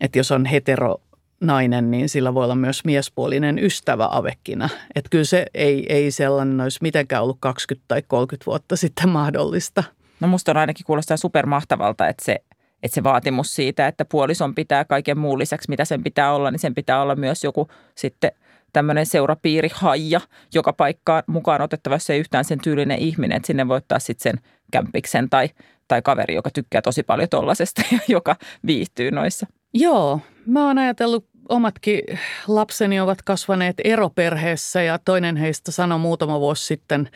että 0.00 0.18
jos 0.18 0.30
on 0.32 0.46
hetero 0.46 0.96
nainen, 1.40 1.90
niin 1.90 2.08
sillä 2.08 2.34
voi 2.34 2.44
olla 2.44 2.54
myös 2.54 2.84
miespuolinen 2.84 3.58
ystävä 3.58 4.08
avekkina. 4.10 4.68
Että 4.94 5.08
kyllä 5.10 5.24
se 5.24 5.46
ei, 5.54 5.86
ei 5.88 6.10
sellainen 6.10 6.60
olisi 6.60 6.78
mitenkään 6.82 7.22
ollut 7.22 7.38
20 7.40 7.84
tai 7.88 8.02
30 8.02 8.46
vuotta 8.46 8.76
sitten 8.76 9.08
mahdollista. 9.08 9.84
No 10.20 10.28
musta 10.28 10.50
on 10.50 10.56
ainakin 10.56 10.86
kuulostaa 10.86 11.16
supermahtavalta, 11.16 12.08
että 12.08 12.24
se, 12.24 12.36
että 12.82 12.94
se 12.94 13.02
vaatimus 13.02 13.54
siitä, 13.54 13.86
että 13.86 14.04
puolison 14.04 14.54
pitää 14.54 14.84
kaiken 14.84 15.18
muun 15.18 15.38
lisäksi, 15.38 15.70
mitä 15.70 15.84
sen 15.84 16.02
pitää 16.02 16.32
olla, 16.32 16.50
niin 16.50 16.58
sen 16.58 16.74
pitää 16.74 17.02
olla 17.02 17.16
myös 17.16 17.44
joku 17.44 17.68
sitten 17.94 18.32
tämmöinen 18.72 19.06
seurapiirihaija, 19.06 20.20
joka 20.54 20.72
paikkaan 20.72 21.22
mukaan 21.26 21.62
otettava, 21.62 21.94
jos 21.94 22.10
ei 22.10 22.20
yhtään 22.20 22.44
sen 22.44 22.60
tyylinen 22.60 22.98
ihminen, 22.98 23.36
että 23.36 23.46
sinne 23.46 23.68
voi 23.68 23.76
ottaa 23.76 23.98
sitten 23.98 24.32
sen 24.32 24.44
kämpiksen 24.72 25.30
tai, 25.30 25.48
tai 25.88 26.02
kaveri, 26.02 26.34
joka 26.34 26.50
tykkää 26.50 26.82
tosi 26.82 27.02
paljon 27.02 27.28
tollasesta 27.28 27.82
ja 27.92 27.98
joka 28.16 28.36
viihtyy 28.66 29.10
noissa. 29.10 29.46
Joo, 29.74 30.20
mä 30.46 30.66
oon 30.66 30.78
ajatellut 30.78 31.26
omatkin 31.48 32.02
lapseni 32.48 33.00
ovat 33.00 33.22
kasvaneet 33.22 33.76
eroperheessä 33.84 34.82
ja 34.82 34.98
toinen 34.98 35.36
heistä 35.36 35.72
sanoi 35.72 35.98
muutama 35.98 36.40
vuosi 36.40 36.66
sitten, 36.66 37.10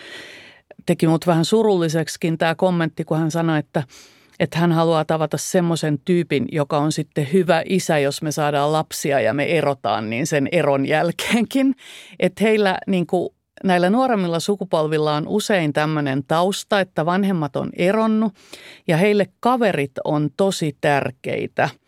teki 0.87 1.07
mut 1.07 1.27
vähän 1.27 1.45
surulliseksikin 1.45 2.39
tämä 2.39 2.55
kommentti, 2.55 3.05
kun 3.05 3.19
hän 3.19 3.31
sanoi, 3.31 3.59
että, 3.59 3.83
että 4.41 4.59
hän 4.59 4.73
haluaa 4.73 5.05
tavata 5.05 5.37
semmoisen 5.39 5.99
tyypin, 6.05 6.45
joka 6.53 6.79
on 6.79 6.93
sitten 6.93 7.29
hyvä 7.33 7.63
isä, 7.67 7.99
jos 7.99 8.23
me 8.23 8.33
saadaan 8.33 8.73
lapsia 8.73 9.21
ja 9.21 9.35
me 9.35 9.59
erotaan, 9.59 10.11
niin 10.11 10.27
sen 10.27 10.49
eron 10.53 10.87
jälkeenkin. 10.87 11.75
Että 12.21 12.45
heillä 12.45 12.79
niin 12.87 13.07
kuin 13.07 13.29
näillä 13.65 13.91
nuoremmilla 13.91 14.41
sukupolvilla 14.41 15.15
on 15.15 15.29
usein 15.29 15.73
tämmöinen 15.73 16.25
tausta, 16.25 16.81
että 16.81 17.07
vanhemmat 17.07 17.57
on 17.57 17.71
eronnut 17.77 18.33
ja 18.89 18.97
heille 18.97 19.27
kaverit 19.41 19.93
on 20.05 20.31
tosi 20.37 20.77
tärkeitä– 20.81 21.69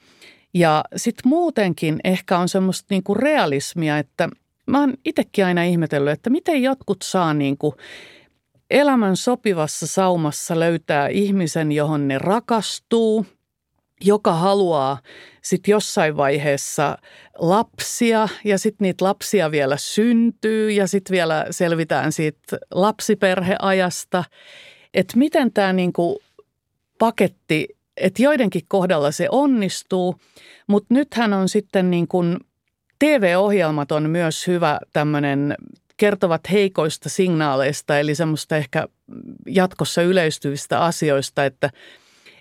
ja 0.56 0.84
sitten 0.96 1.28
muutenkin 1.28 1.98
ehkä 2.04 2.38
on 2.38 2.48
semmoista 2.48 2.86
niinku 2.90 3.14
realismia, 3.14 3.98
että 3.98 4.28
mä 4.66 4.80
oon 4.80 4.94
itsekin 5.04 5.44
aina 5.44 5.62
ihmetellyt, 5.62 6.12
että 6.12 6.30
miten 6.30 6.62
jotkut 6.62 7.02
saa 7.02 7.34
niinku 7.34 7.74
elämän 8.70 9.16
sopivassa 9.16 9.86
saumassa 9.86 10.58
löytää 10.58 11.08
ihmisen, 11.08 11.72
johon 11.72 12.08
ne 12.08 12.18
rakastuu, 12.18 13.26
joka 14.04 14.32
haluaa 14.32 14.98
sitten 15.42 15.72
jossain 15.72 16.16
vaiheessa 16.16 16.98
lapsia 17.38 18.28
ja 18.44 18.58
sitten 18.58 18.84
niitä 18.84 19.04
lapsia 19.04 19.50
vielä 19.50 19.76
syntyy 19.76 20.70
ja 20.70 20.86
sitten 20.86 21.14
vielä 21.14 21.46
selvitään 21.50 22.12
siitä 22.12 22.58
lapsiperheajasta. 22.70 24.24
Että 24.94 25.18
miten 25.18 25.52
tämä 25.52 25.72
niinku 25.72 26.22
paketti 26.98 27.76
että 27.96 28.22
joidenkin 28.22 28.62
kohdalla 28.68 29.10
se 29.10 29.28
onnistuu, 29.30 30.16
mutta 30.66 30.94
nythän 30.94 31.32
on 31.32 31.48
sitten 31.48 31.90
niin 31.90 32.08
kuin 32.08 32.36
TV-ohjelmat 32.98 33.92
on 33.92 34.10
myös 34.10 34.46
hyvä 34.46 34.78
tämmöinen 34.92 35.54
kertovat 35.96 36.40
heikoista 36.52 37.08
signaaleista, 37.08 37.98
eli 37.98 38.14
semmoista 38.14 38.56
ehkä 38.56 38.86
jatkossa 39.46 40.02
yleistyvistä 40.02 40.84
asioista, 40.84 41.44
että– 41.44 41.70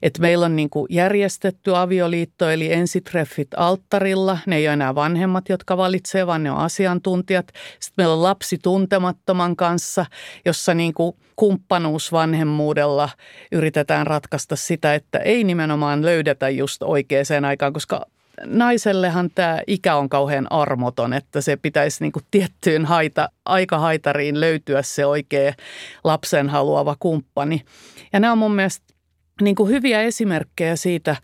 että 0.01 0.21
meillä 0.21 0.45
on 0.45 0.55
niin 0.55 0.69
kuin 0.69 0.87
järjestetty 0.89 1.75
avioliitto, 1.75 2.49
eli 2.49 2.73
ensitreffit 2.73 3.47
alttarilla. 3.57 4.37
Ne 4.45 4.55
ei 4.55 4.67
ole 4.67 4.73
enää 4.73 4.95
vanhemmat, 4.95 5.49
jotka 5.49 5.77
valitsevat, 5.77 6.27
vaan 6.27 6.43
ne 6.43 6.51
on 6.51 6.57
asiantuntijat. 6.57 7.47
Sitten 7.79 7.93
meillä 7.97 8.13
on 8.13 8.23
lapsi 8.23 8.57
tuntemattoman 8.63 9.55
kanssa, 9.55 10.05
jossa 10.45 10.73
niin 10.73 10.93
kuin 10.93 11.15
kumppanuus 11.35 12.11
vanhemmuudella 12.11 13.09
yritetään 13.51 14.07
ratkaista 14.07 14.55
sitä, 14.55 14.95
että 14.95 15.19
ei 15.19 15.43
nimenomaan 15.43 16.05
löydetä 16.05 16.49
just 16.49 16.83
oikeaan 16.83 17.45
aikaan, 17.47 17.73
koska 17.73 18.05
naisellehan 18.45 19.29
tämä 19.35 19.61
ikä 19.67 19.95
on 19.95 20.09
kauhean 20.09 20.51
armoton, 20.51 21.13
että 21.13 21.41
se 21.41 21.57
pitäisi 21.57 22.03
niin 22.03 22.11
kuin 22.11 22.25
tiettyyn 22.31 22.85
haita, 22.85 23.29
aikahaitariin 23.45 24.39
löytyä 24.39 24.81
se 24.81 25.05
oikea 25.05 25.53
lapsen 26.03 26.49
haluava 26.49 26.95
kumppani. 26.99 27.61
Ja 28.13 28.19
nämä 28.19 28.31
on 28.31 28.37
mun 28.37 28.55
mielestä 28.55 28.85
niin 29.41 29.55
kuin 29.55 29.69
hyviä 29.69 30.01
esimerkkejä 30.01 30.75
siitä. 30.75 31.15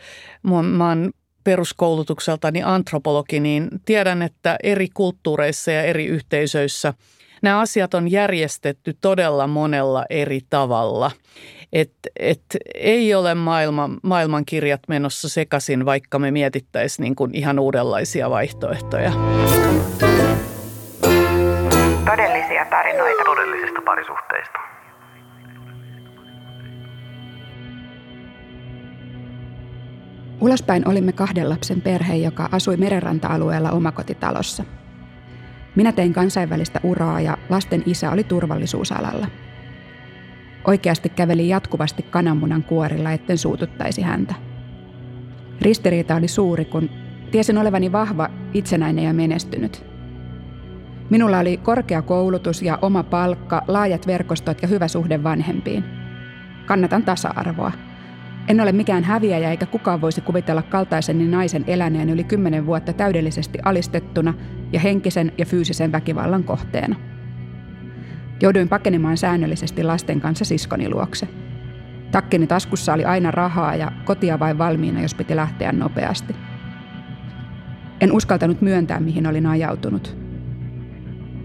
Mä 0.43 0.87
oon 0.87 1.11
peruskoulutukseltani 1.43 2.63
antropologi, 2.63 3.39
niin 3.39 3.69
tiedän, 3.85 4.21
että 4.21 4.57
eri 4.63 4.87
kulttuureissa 4.93 5.71
ja 5.71 5.83
eri 5.83 6.05
yhteisöissä 6.05 6.93
nämä 7.41 7.59
asiat 7.59 7.93
on 7.93 8.11
järjestetty 8.11 8.97
todella 9.01 9.47
monella 9.47 10.05
eri 10.09 10.41
tavalla. 10.49 11.11
Et, 11.73 11.91
et 12.19 12.41
ei 12.75 13.13
ole 13.13 13.35
maailma, 13.35 13.89
maailmankirjat 14.03 14.81
menossa 14.87 15.29
sekaisin, 15.29 15.85
vaikka 15.85 16.19
me 16.19 16.31
mietittäisiin 16.31 17.03
niin 17.03 17.15
kuin 17.15 17.35
ihan 17.35 17.59
uudenlaisia 17.59 18.29
vaihtoehtoja. 18.29 19.11
Todellisia 22.05 22.65
tarinoita 22.69 23.23
todellisista 23.25 23.81
parisuhteista. 23.85 24.59
Ulospäin 30.41 30.87
olimme 30.87 31.11
kahden 31.11 31.49
lapsen 31.49 31.81
perhe, 31.81 32.15
joka 32.15 32.49
asui 32.51 32.77
merenranta-alueella 32.77 33.71
omakotitalossa. 33.71 34.63
Minä 35.75 35.91
tein 35.91 36.13
kansainvälistä 36.13 36.79
uraa 36.83 37.21
ja 37.21 37.37
lasten 37.49 37.83
isä 37.85 38.11
oli 38.11 38.23
turvallisuusalalla. 38.23 39.27
Oikeasti 40.67 41.09
kävelin 41.09 41.49
jatkuvasti 41.49 42.03
kananmunan 42.03 42.63
kuorilla, 42.63 43.11
etten 43.11 43.37
suututtaisi 43.37 44.01
häntä. 44.01 44.35
Ristiriita 45.61 46.15
oli 46.15 46.27
suuri, 46.27 46.65
kun 46.65 46.89
tiesin 47.31 47.57
olevani 47.57 47.91
vahva, 47.91 48.29
itsenäinen 48.53 49.03
ja 49.05 49.13
menestynyt. 49.13 49.85
Minulla 51.09 51.39
oli 51.39 51.57
korkea 51.57 52.01
koulutus 52.01 52.61
ja 52.61 52.79
oma 52.81 53.03
palkka, 53.03 53.61
laajat 53.67 54.07
verkostot 54.07 54.61
ja 54.61 54.67
hyvä 54.67 54.87
suhde 54.87 55.23
vanhempiin. 55.23 55.83
Kannatan 56.65 57.03
tasa-arvoa– 57.03 57.71
en 58.47 58.61
ole 58.61 58.71
mikään 58.71 59.03
häviäjä 59.03 59.51
eikä 59.51 59.65
kukaan 59.65 60.01
voisi 60.01 60.21
kuvitella 60.21 60.61
kaltaiseni 60.61 61.27
naisen 61.27 61.63
eläneen 61.67 62.09
yli 62.09 62.23
kymmenen 62.23 62.65
vuotta 62.65 62.93
täydellisesti 62.93 63.59
alistettuna 63.63 64.33
ja 64.71 64.79
henkisen 64.79 65.31
ja 65.37 65.45
fyysisen 65.45 65.91
väkivallan 65.91 66.43
kohteena. 66.43 66.95
Jouduin 68.41 68.69
pakenemaan 68.69 69.17
säännöllisesti 69.17 69.83
lasten 69.83 70.21
kanssa 70.21 70.45
siskoni 70.45 70.89
luokse. 70.89 71.27
Takkini 72.11 72.47
taskussa 72.47 72.93
oli 72.93 73.05
aina 73.05 73.31
rahaa 73.31 73.75
ja 73.75 73.91
kotia 74.05 74.39
vain 74.39 74.57
valmiina, 74.57 75.01
jos 75.01 75.15
piti 75.15 75.35
lähteä 75.35 75.71
nopeasti. 75.71 76.35
En 78.01 78.11
uskaltanut 78.11 78.61
myöntää, 78.61 78.99
mihin 78.99 79.27
olin 79.27 79.45
ajautunut. 79.45 80.17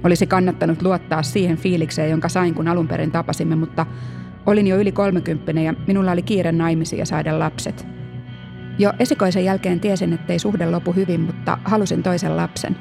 Olisi 0.05 0.27
kannattanut 0.27 0.83
luottaa 0.83 1.23
siihen 1.23 1.57
fiilikseen, 1.57 2.11
jonka 2.11 2.29
sain, 2.29 2.55
kun 2.55 2.69
alun 2.69 2.89
perin 2.89 3.11
tapasimme, 3.11 3.57
mutta 3.57 3.87
Olin 4.47 4.67
jo 4.67 4.77
yli 4.77 4.93
30 4.93 5.53
ja 5.53 5.75
minulla 5.87 6.13
oli 6.13 6.23
kiire 6.23 6.53
naimisiin 6.53 6.99
ja 6.99 7.07
saada 7.07 7.39
lapset. 7.39 7.87
Jo 8.79 8.93
esikoisen 8.99 9.45
jälkeen 9.45 9.81
tiesin, 9.81 10.13
ettei 10.13 10.39
suhde 10.39 10.71
lopu 10.71 10.93
hyvin, 10.93 11.21
mutta 11.21 11.59
halusin 11.65 12.03
toisen 12.03 12.37
lapsen. 12.37 12.77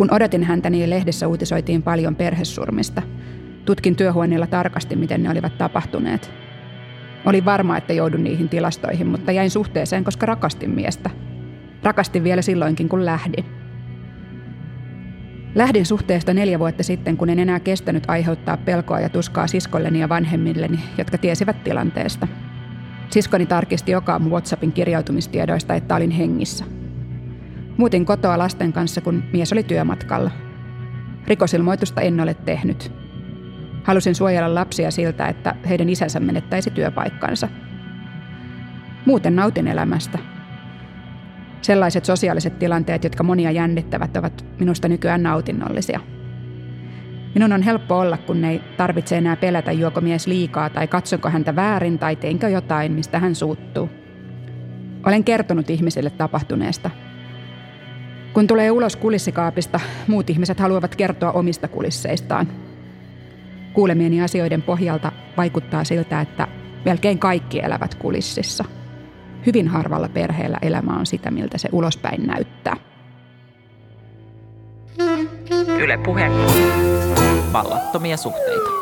Kun 0.00 0.14
odotin 0.14 0.44
häntä, 0.44 0.70
niin 0.70 0.90
lehdessä 0.90 1.28
uutisoitiin 1.28 1.82
paljon 1.82 2.16
perhesurmista. 2.16 3.02
Tutkin 3.64 3.96
työhuoneella 3.96 4.46
tarkasti, 4.46 4.96
miten 4.96 5.22
ne 5.22 5.30
olivat 5.30 5.58
tapahtuneet. 5.58 6.30
Olin 7.26 7.44
varma, 7.44 7.76
että 7.76 7.92
joudun 7.92 8.24
niihin 8.24 8.48
tilastoihin, 8.48 9.06
mutta 9.06 9.32
jäin 9.32 9.50
suhteeseen, 9.50 10.04
koska 10.04 10.26
rakastin 10.26 10.70
miestä. 10.70 11.10
Rakastin 11.82 12.24
vielä 12.24 12.42
silloinkin, 12.42 12.88
kun 12.88 13.04
lähdin. 13.04 13.44
Lähdin 15.54 15.86
suhteesta 15.86 16.34
neljä 16.34 16.58
vuotta 16.58 16.82
sitten, 16.82 17.16
kun 17.16 17.30
en 17.30 17.38
enää 17.38 17.60
kestänyt 17.60 18.04
aiheuttaa 18.08 18.56
pelkoa 18.56 19.00
ja 19.00 19.08
tuskaa 19.08 19.46
siskolleni 19.46 20.00
ja 20.00 20.08
vanhemmilleni, 20.08 20.80
jotka 20.98 21.18
tiesivät 21.18 21.64
tilanteesta. 21.64 22.28
Siskoni 23.10 23.46
tarkisti 23.46 23.92
joka 23.92 24.18
WhatsAppin 24.18 24.72
kirjautumistiedoista, 24.72 25.74
että 25.74 25.96
olin 25.96 26.10
hengissä. 26.10 26.64
Muutin 27.80 28.04
kotoa 28.04 28.38
lasten 28.38 28.72
kanssa, 28.72 29.00
kun 29.00 29.22
mies 29.32 29.52
oli 29.52 29.62
työmatkalla. 29.62 30.30
Rikosilmoitusta 31.26 32.00
en 32.00 32.20
ole 32.20 32.34
tehnyt. 32.34 32.92
Halusin 33.84 34.14
suojella 34.14 34.54
lapsia 34.54 34.90
siltä, 34.90 35.26
että 35.26 35.54
heidän 35.68 35.88
isänsä 35.88 36.20
menettäisi 36.20 36.70
työpaikkansa. 36.70 37.48
Muuten 39.06 39.36
nautin 39.36 39.68
elämästä– 39.68 40.18
Sellaiset 41.62 42.04
sosiaaliset 42.04 42.58
tilanteet, 42.58 43.04
jotka 43.04 43.22
monia 43.22 43.50
jännittävät, 43.50 44.16
ovat 44.16 44.44
minusta 44.58 44.88
nykyään 44.88 45.22
nautinnollisia. 45.22 46.00
Minun 47.34 47.52
on 47.52 47.62
helppo 47.62 47.98
olla, 47.98 48.16
kun 48.16 48.44
ei 48.44 48.60
tarvitse 48.76 49.16
enää 49.16 49.36
pelätä, 49.36 49.72
juoko 49.72 50.00
mies 50.00 50.26
liikaa 50.26 50.70
tai 50.70 50.86
katsonko 50.86 51.30
häntä 51.30 51.56
väärin 51.56 51.98
tai 51.98 52.16
teinkö 52.16 52.48
jotain, 52.48 52.92
mistä 52.92 53.18
hän 53.18 53.34
suuttuu. 53.34 53.90
Olen 55.06 55.24
kertonut 55.24 55.70
ihmisille 55.70 56.10
tapahtuneesta. 56.10 56.90
Kun 58.34 58.46
tulee 58.46 58.70
ulos 58.70 58.96
kulissikaapista, 58.96 59.80
muut 60.06 60.30
ihmiset 60.30 60.60
haluavat 60.60 60.96
kertoa 60.96 61.32
omista 61.32 61.68
kulisseistaan. 61.68 62.48
Kuulemieni 63.72 64.22
asioiden 64.22 64.62
pohjalta 64.62 65.12
vaikuttaa 65.36 65.84
siltä, 65.84 66.20
että 66.20 66.48
melkein 66.84 67.18
kaikki 67.18 67.60
elävät 67.60 67.94
kulississa– 67.94 68.64
Hyvin 69.46 69.68
harvalla 69.68 70.08
perheellä 70.08 70.58
elämä 70.62 70.96
on 70.96 71.06
sitä, 71.06 71.30
miltä 71.30 71.58
se 71.58 71.68
ulospäin 71.72 72.26
näyttää. 72.26 72.76
Yle 75.78 75.98
Puhe. 75.98 76.30
Vallattomia 77.52 78.16
suhteita. 78.16 78.79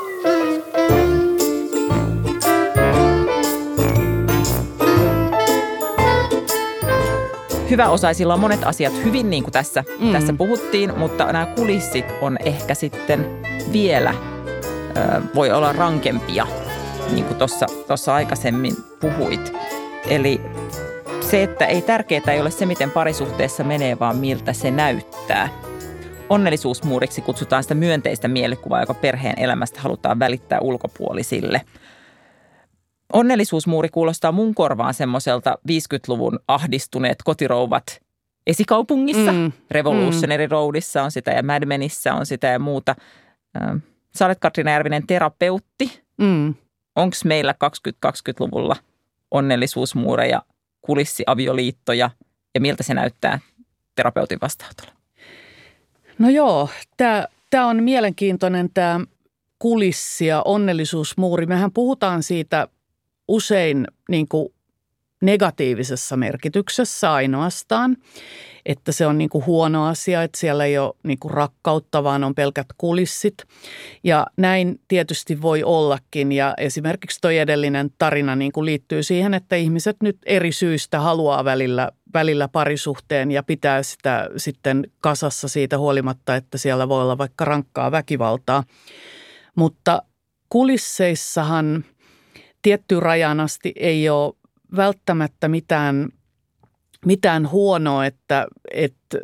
Hyvä 7.71 7.89
osaisilla 7.89 8.35
on 8.35 8.41
monet 8.41 8.65
asiat 8.65 8.93
hyvin, 9.05 9.31
niin 9.31 9.43
kuin 9.43 9.53
tässä, 9.53 9.85
mm. 10.01 10.13
tässä 10.13 10.33
puhuttiin, 10.33 10.99
mutta 10.99 11.33
nämä 11.33 11.47
kulissit 11.47 12.05
on 12.21 12.39
ehkä 12.45 12.75
sitten 12.75 13.27
vielä, 13.73 14.15
ö, 14.97 15.23
voi 15.35 15.51
olla 15.51 15.73
rankempia, 15.73 16.47
niin 17.11 17.25
kuin 17.25 17.39
tuossa 17.87 18.15
aikaisemmin 18.15 18.77
puhuit. 19.01 19.53
Eli 20.09 20.41
se, 21.21 21.43
että 21.43 21.67
ei 21.67 21.83
tärkeää 21.83 22.33
ei 22.33 22.41
ole 22.41 22.51
se, 22.51 22.67
miten 22.67 22.91
parisuhteessa 22.91 23.65
menee, 23.65 23.99
vaan 23.99 24.17
miltä 24.17 24.53
se 24.53 24.71
näyttää. 24.71 25.49
Onnellisuusmuuriksi 26.29 27.23
kutsutaan 27.23 27.63
sitä 27.63 27.75
myönteistä 27.75 28.29
mielikuvaa, 28.29 28.81
joka 28.81 28.95
perheen 28.95 29.39
elämästä 29.39 29.81
halutaan 29.81 30.19
välittää 30.19 30.61
ulkopuolisille. 30.61 31.61
Onnellisuusmuuri 33.13 33.89
kuulostaa 33.89 34.33
mun 34.33 34.55
korvaan 34.55 34.95
semmoiselta 34.95 35.59
50-luvun 35.69 36.39
ahdistuneet 36.49 37.19
kotirouvat 37.25 38.01
esikaupungissa. 38.47 39.33
Mm. 39.33 39.53
Revolutionary 39.71 40.47
mm. 40.47 40.51
Roadissa 40.51 41.03
on 41.03 41.11
sitä 41.11 41.31
ja 41.31 41.43
Mad 41.43 41.67
Menissä 41.67 42.15
on 42.15 42.27
sitä 42.27 42.47
ja 42.47 42.59
muuta. 42.59 42.95
Sä 44.19 44.27
olet 44.27 44.39
Katrina 44.41 44.71
Järvinen 44.71 45.07
terapeutti. 45.07 46.03
Mm. 46.17 46.55
Onko 46.97 47.17
meillä 47.25 47.55
2020-luvulla– 48.07 48.77
onnellisuusmuureja, 49.31 50.43
kulissiavioliittoja 50.83 52.11
ja 52.55 52.61
miltä 52.61 52.83
se 52.83 52.95
näyttää 52.95 53.39
terapeutin 53.95 54.39
vastaanotolla? 54.43 54.93
No 56.19 56.29
joo, 56.29 56.69
tämä 57.51 57.67
on 57.67 57.83
mielenkiintoinen 57.83 58.71
tämä 58.75 59.01
kulissi 59.59 60.27
ja 60.27 60.43
onnellisuusmuuri. 60.45 61.47
Mehän 61.47 61.73
puhutaan 61.73 62.23
siitä 62.23 62.69
usein 63.29 63.87
niin 64.09 64.29
kuin 64.29 64.49
negatiivisessa 65.23 66.17
merkityksessä 66.17 67.13
ainoastaan 67.13 67.97
että 68.69 68.93
se 68.93 69.07
on 69.07 69.19
niin 69.19 69.31
kuin 69.31 69.47
huono 69.47 69.87
asia, 69.87 70.23
että 70.23 70.39
siellä 70.39 70.65
ei 70.65 70.79
ole 70.79 70.95
niin 71.03 71.19
kuin 71.19 71.35
rakkautta, 71.35 72.05
vaan 72.05 72.25
on 72.25 72.35
pelkät 72.35 72.67
kulissit. 72.79 73.35
Ja 74.05 74.27
näin 74.37 74.81
tietysti 74.89 75.43
voi 75.43 75.63
ollakin. 75.63 76.33
Ja 76.33 76.55
esimerkiksi 76.59 77.21
tuo 77.21 77.31
edellinen 77.31 77.91
tarina 77.99 78.37
niin 78.37 78.53
kuin 78.53 78.65
liittyy 78.65 79.03
siihen, 79.03 79.35
että 79.35 79.57
ihmiset 79.57 79.97
nyt 80.03 80.19
eri 80.27 80.53
syistä 80.53 81.01
haluaa 81.01 81.45
välillä, 81.45 81.91
välillä 82.15 82.49
parisuhteen 82.49 83.31
ja 83.31 83.43
pitää 83.43 83.83
sitä 83.83 84.29
sitten 84.37 84.85
kasassa 85.01 85.49
siitä 85.49 85.79
huolimatta, 85.79 86.37
että 86.37 86.59
siellä 86.59 86.89
voi 86.89 87.03
olla 87.03 87.19
vaikka 87.19 87.45
rankkaa 87.45 87.91
väkivaltaa. 87.91 88.65
Mutta 89.55 90.03
kulisseissahan 90.49 91.85
tietty 92.63 93.01
rajan 93.01 93.41
asti 93.41 93.73
ei 93.77 94.09
ole 94.09 94.35
välttämättä 94.77 95.49
mitään 95.49 96.09
mitään 97.07 97.51
huonoa, 97.51 98.07
että, 98.07 98.47
että 98.75 99.19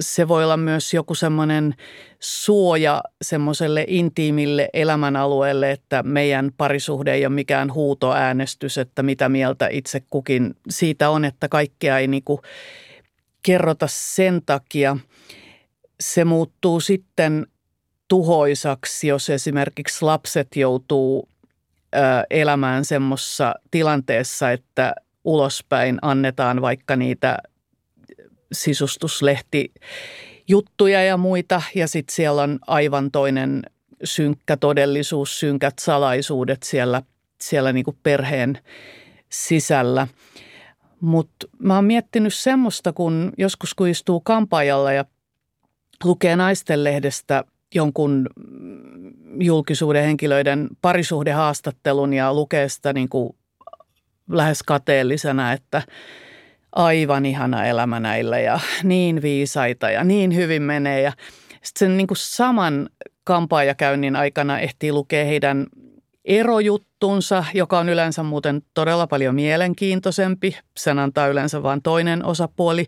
se 0.00 0.28
voi 0.28 0.44
olla 0.44 0.56
myös 0.56 0.94
joku 0.94 1.14
semmoinen 1.14 1.74
suoja 2.20 3.02
semmoiselle 3.22 3.84
intiimille 3.88 4.68
elämänalueelle, 4.72 5.70
että 5.70 6.02
meidän 6.02 6.50
parisuhde 6.56 7.12
ei 7.12 7.26
ole 7.26 7.34
mikään 7.34 7.74
huutoäänestys, 7.74 8.78
että 8.78 9.02
mitä 9.02 9.28
mieltä 9.28 9.68
itse 9.70 10.02
kukin 10.10 10.54
siitä 10.68 11.10
on, 11.10 11.24
että 11.24 11.48
kaikkea 11.48 11.98
ei 11.98 12.06
niinku 12.06 12.40
kerrota 13.42 13.86
sen 13.90 14.42
takia. 14.46 14.96
Se 16.00 16.24
muuttuu 16.24 16.80
sitten 16.80 17.46
tuhoisaksi, 18.08 19.08
jos 19.08 19.30
esimerkiksi 19.30 20.04
lapset 20.04 20.48
joutuu 20.56 21.28
elämään 22.30 22.84
semmoisessa 22.84 23.54
tilanteessa, 23.70 24.50
että 24.50 24.94
ulospäin 25.24 25.98
annetaan 26.02 26.62
vaikka 26.62 26.96
niitä 26.96 27.38
sisustuslehti 28.52 29.72
juttuja 30.48 31.04
ja 31.04 31.16
muita 31.16 31.62
ja 31.74 31.88
sitten 31.88 32.14
siellä 32.14 32.42
on 32.42 32.58
aivan 32.66 33.10
toinen 33.10 33.62
synkkä 34.04 34.56
todellisuus, 34.56 35.40
synkät 35.40 35.74
salaisuudet 35.80 36.62
siellä, 36.62 37.02
siellä 37.40 37.72
niinku 37.72 37.96
perheen 38.02 38.58
sisällä. 39.28 40.08
Mutta 41.00 41.46
mä 41.58 41.74
oon 41.74 41.84
miettinyt 41.84 42.34
semmoista, 42.34 42.92
kun 42.92 43.32
joskus 43.38 43.74
kun 43.74 43.88
istuu 43.88 44.20
kampaajalla 44.20 44.92
ja 44.92 45.04
lukee 46.04 46.36
naistenlehdestä 46.36 47.44
jonkun 47.74 48.26
julkisuuden 49.40 50.04
henkilöiden 50.04 50.68
parisuhdehaastattelun 50.82 52.12
ja 52.12 52.34
lukee 52.34 52.68
sitä 52.68 52.92
niin 52.92 53.08
kuin 53.08 53.36
lähes 54.30 54.62
kateellisena, 54.62 55.52
että 55.52 55.82
aivan 56.72 57.26
ihana 57.26 57.66
elämä 57.66 58.00
näillä 58.00 58.38
ja 58.38 58.60
niin 58.82 59.22
viisaita 59.22 59.90
ja 59.90 60.04
niin 60.04 60.34
hyvin 60.34 60.62
menee. 60.62 61.00
Ja 61.00 61.12
sitten 61.62 61.78
sen 61.78 61.96
niin 61.96 62.06
kuin 62.06 62.18
saman 62.18 62.88
kampaajakäynnin 63.24 64.16
aikana 64.16 64.58
ehtii 64.58 64.92
lukea 64.92 65.24
heidän 65.24 65.66
erojuttunsa, 66.24 67.44
joka 67.54 67.78
on 67.78 67.88
yleensä 67.88 68.22
muuten 68.22 68.62
todella 68.74 69.06
paljon 69.06 69.34
mielenkiintoisempi. 69.34 70.56
Sen 70.76 70.98
antaa 70.98 71.26
yleensä 71.26 71.62
vain 71.62 71.82
toinen 71.82 72.24
osapuoli. 72.24 72.86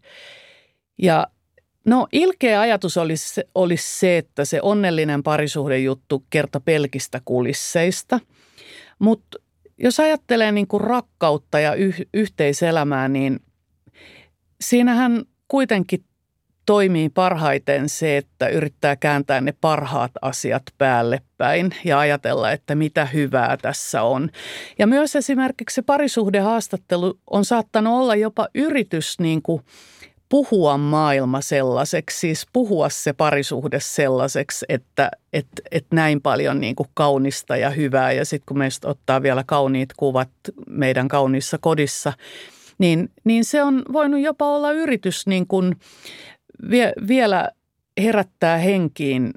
Ja 1.03 1.27
no 1.85 2.07
ilkeä 2.13 2.61
ajatus 2.61 2.97
olisi, 2.97 3.41
olisi 3.55 3.99
se, 3.99 4.19
että 4.19 4.45
se 4.45 4.61
onnellinen 4.63 5.23
parisuhdejuttu 5.23 6.25
kerta 6.31 6.61
pelkistä 6.61 7.21
kulisseista. 7.25 8.21
Mutta 8.99 9.39
jos 9.79 10.01
ajattelee 10.01 10.53
niin 10.53 10.67
kuin 10.67 10.81
rakkautta 10.81 11.61
ja 11.61 11.75
yh- 11.75 12.07
yhteiselämää, 12.15 13.09
niin 13.09 13.41
siinähän 14.61 15.25
kuitenkin 15.49 16.05
toimii 16.67 17.09
parhaiten 17.09 17.89
se, 17.89 18.17
että 18.17 18.49
yrittää 18.49 18.97
kääntää 18.97 19.41
ne 19.41 19.55
parhaat 19.61 20.11
asiat 20.23 20.63
päälle 20.79 21.21
päin 21.37 21.75
ja 21.85 21.99
ajatella, 21.99 22.53
että 22.53 22.75
mitä 22.75 23.05
hyvää 23.05 23.57
tässä 23.57 24.03
on. 24.03 24.31
Ja 24.79 24.87
myös 24.87 25.17
esimerkiksi 25.17 25.83
parisuhdehaastattelu 25.83 27.19
on 27.31 27.45
saattanut 27.45 27.95
olla 27.95 28.17
jopa 28.17 28.49
yritys 28.55 29.21
niin 29.21 29.43
kuin 29.43 29.63
puhua 30.31 30.79
maailma 30.79 31.41
sellaiseksi, 31.41 32.19
siis 32.19 32.47
puhua 32.53 32.89
se 32.89 33.13
parisuhde 33.13 33.81
sellaiseksi, 33.81 34.67
että 34.69 35.11
et, 35.33 35.47
et 35.71 35.87
näin 35.93 36.21
paljon 36.21 36.61
niin 36.61 36.77
kuin 36.77 36.89
kaunista 36.95 37.57
ja 37.57 37.71
hyvää. 37.71 38.13
Ja 38.13 38.25
sitten 38.25 38.47
kun 38.47 38.59
meistä 38.59 38.89
ottaa 38.89 39.23
vielä 39.23 39.45
kauniit 39.47 39.89
kuvat 39.97 40.31
meidän 40.67 41.09
kauniissa 41.09 41.59
kodissa, 41.61 42.13
niin, 42.79 43.11
niin 43.25 43.45
se 43.45 43.63
on 43.63 43.83
voinut 43.93 44.21
jopa 44.21 44.47
olla 44.47 44.73
yritys 44.73 45.27
niin 45.27 45.47
kuin 45.47 45.77
vie, 46.71 46.93
vielä 47.09 47.51
herättää 48.01 48.59
henkiin 48.59 49.33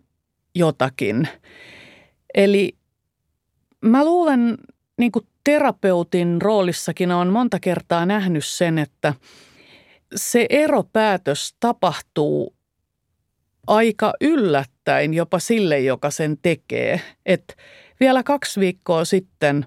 jotakin. 0.56 1.28
Eli 2.34 2.76
mä 3.82 4.06
luulen, 4.06 4.58
niin 4.98 5.12
kuin 5.12 5.28
terapeutin 5.44 6.42
roolissakin 6.42 7.12
on 7.12 7.28
monta 7.28 7.60
kertaa 7.60 8.06
nähnyt 8.06 8.46
sen, 8.46 8.78
että 8.78 9.14
se 10.16 10.46
eropäätös 10.50 11.56
tapahtuu 11.60 12.56
aika 13.68 14.14
yllättäen 14.22 15.14
jopa 15.14 15.40
sille, 15.40 15.80
joka 15.80 16.12
sen 16.12 16.38
tekee. 16.42 17.02
Et 17.26 17.58
vielä 18.00 18.24
kaksi 18.24 18.60
viikkoa 18.60 19.06
sitten 19.06 19.66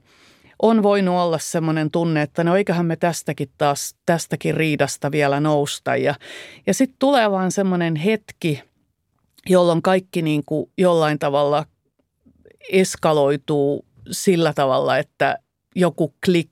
on 0.62 0.82
voinut 0.82 1.14
olla 1.14 1.38
semmoinen 1.38 1.90
tunne, 1.90 2.22
että 2.22 2.44
no 2.44 2.56
eiköhän 2.56 2.86
me 2.86 2.96
tästäkin 2.96 3.48
taas, 3.58 3.94
tästäkin 4.06 4.54
riidasta 4.54 5.12
vielä 5.12 5.40
nousta. 5.40 5.96
Ja, 5.96 6.14
ja 6.66 6.74
sitten 6.74 6.96
tulee 6.98 7.30
vaan 7.30 7.52
semmoinen 7.52 7.96
hetki, 7.96 8.62
jolloin 9.48 9.82
kaikki 9.82 10.22
niin 10.22 10.42
kuin 10.46 10.70
jollain 10.78 11.18
tavalla 11.18 11.66
eskaloituu 12.72 13.84
sillä 14.10 14.52
tavalla, 14.52 14.98
että 14.98 15.38
joku 15.74 16.14
klik 16.24 16.50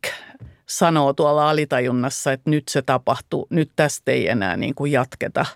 sanoo 0.69 1.13
tuolla 1.13 1.51
alitajunnassa, 1.51 2.33
että 2.33 2.51
nyt 2.51 2.69
se 2.69 2.83
tapahtuu, 2.83 3.47
nyt 3.51 3.71
tästä 3.77 4.13
ei 4.13 4.29
enää 4.29 4.57
niin 4.57 4.75
kuin 4.75 4.93
jatketa. 4.93 5.47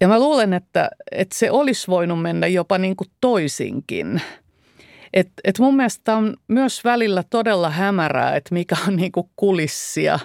Ja 0.00 0.08
mä 0.08 0.18
luulen, 0.18 0.52
että, 0.52 0.90
että 1.12 1.38
se 1.38 1.50
olisi 1.50 1.88
voinut 1.88 2.22
mennä 2.22 2.46
jopa 2.46 2.78
niin 2.78 2.96
kuin 2.96 3.10
toisinkin. 3.20 4.22
Et, 5.12 5.28
et 5.44 5.58
mun 5.58 5.76
mielestä 5.76 6.16
on 6.16 6.36
myös 6.48 6.84
välillä 6.84 7.24
todella 7.30 7.70
hämärää, 7.70 8.36
että 8.36 8.54
mikä 8.54 8.76
on 8.88 8.96
niin 8.96 9.12
kuin 9.12 9.30
kulissia 9.36 10.18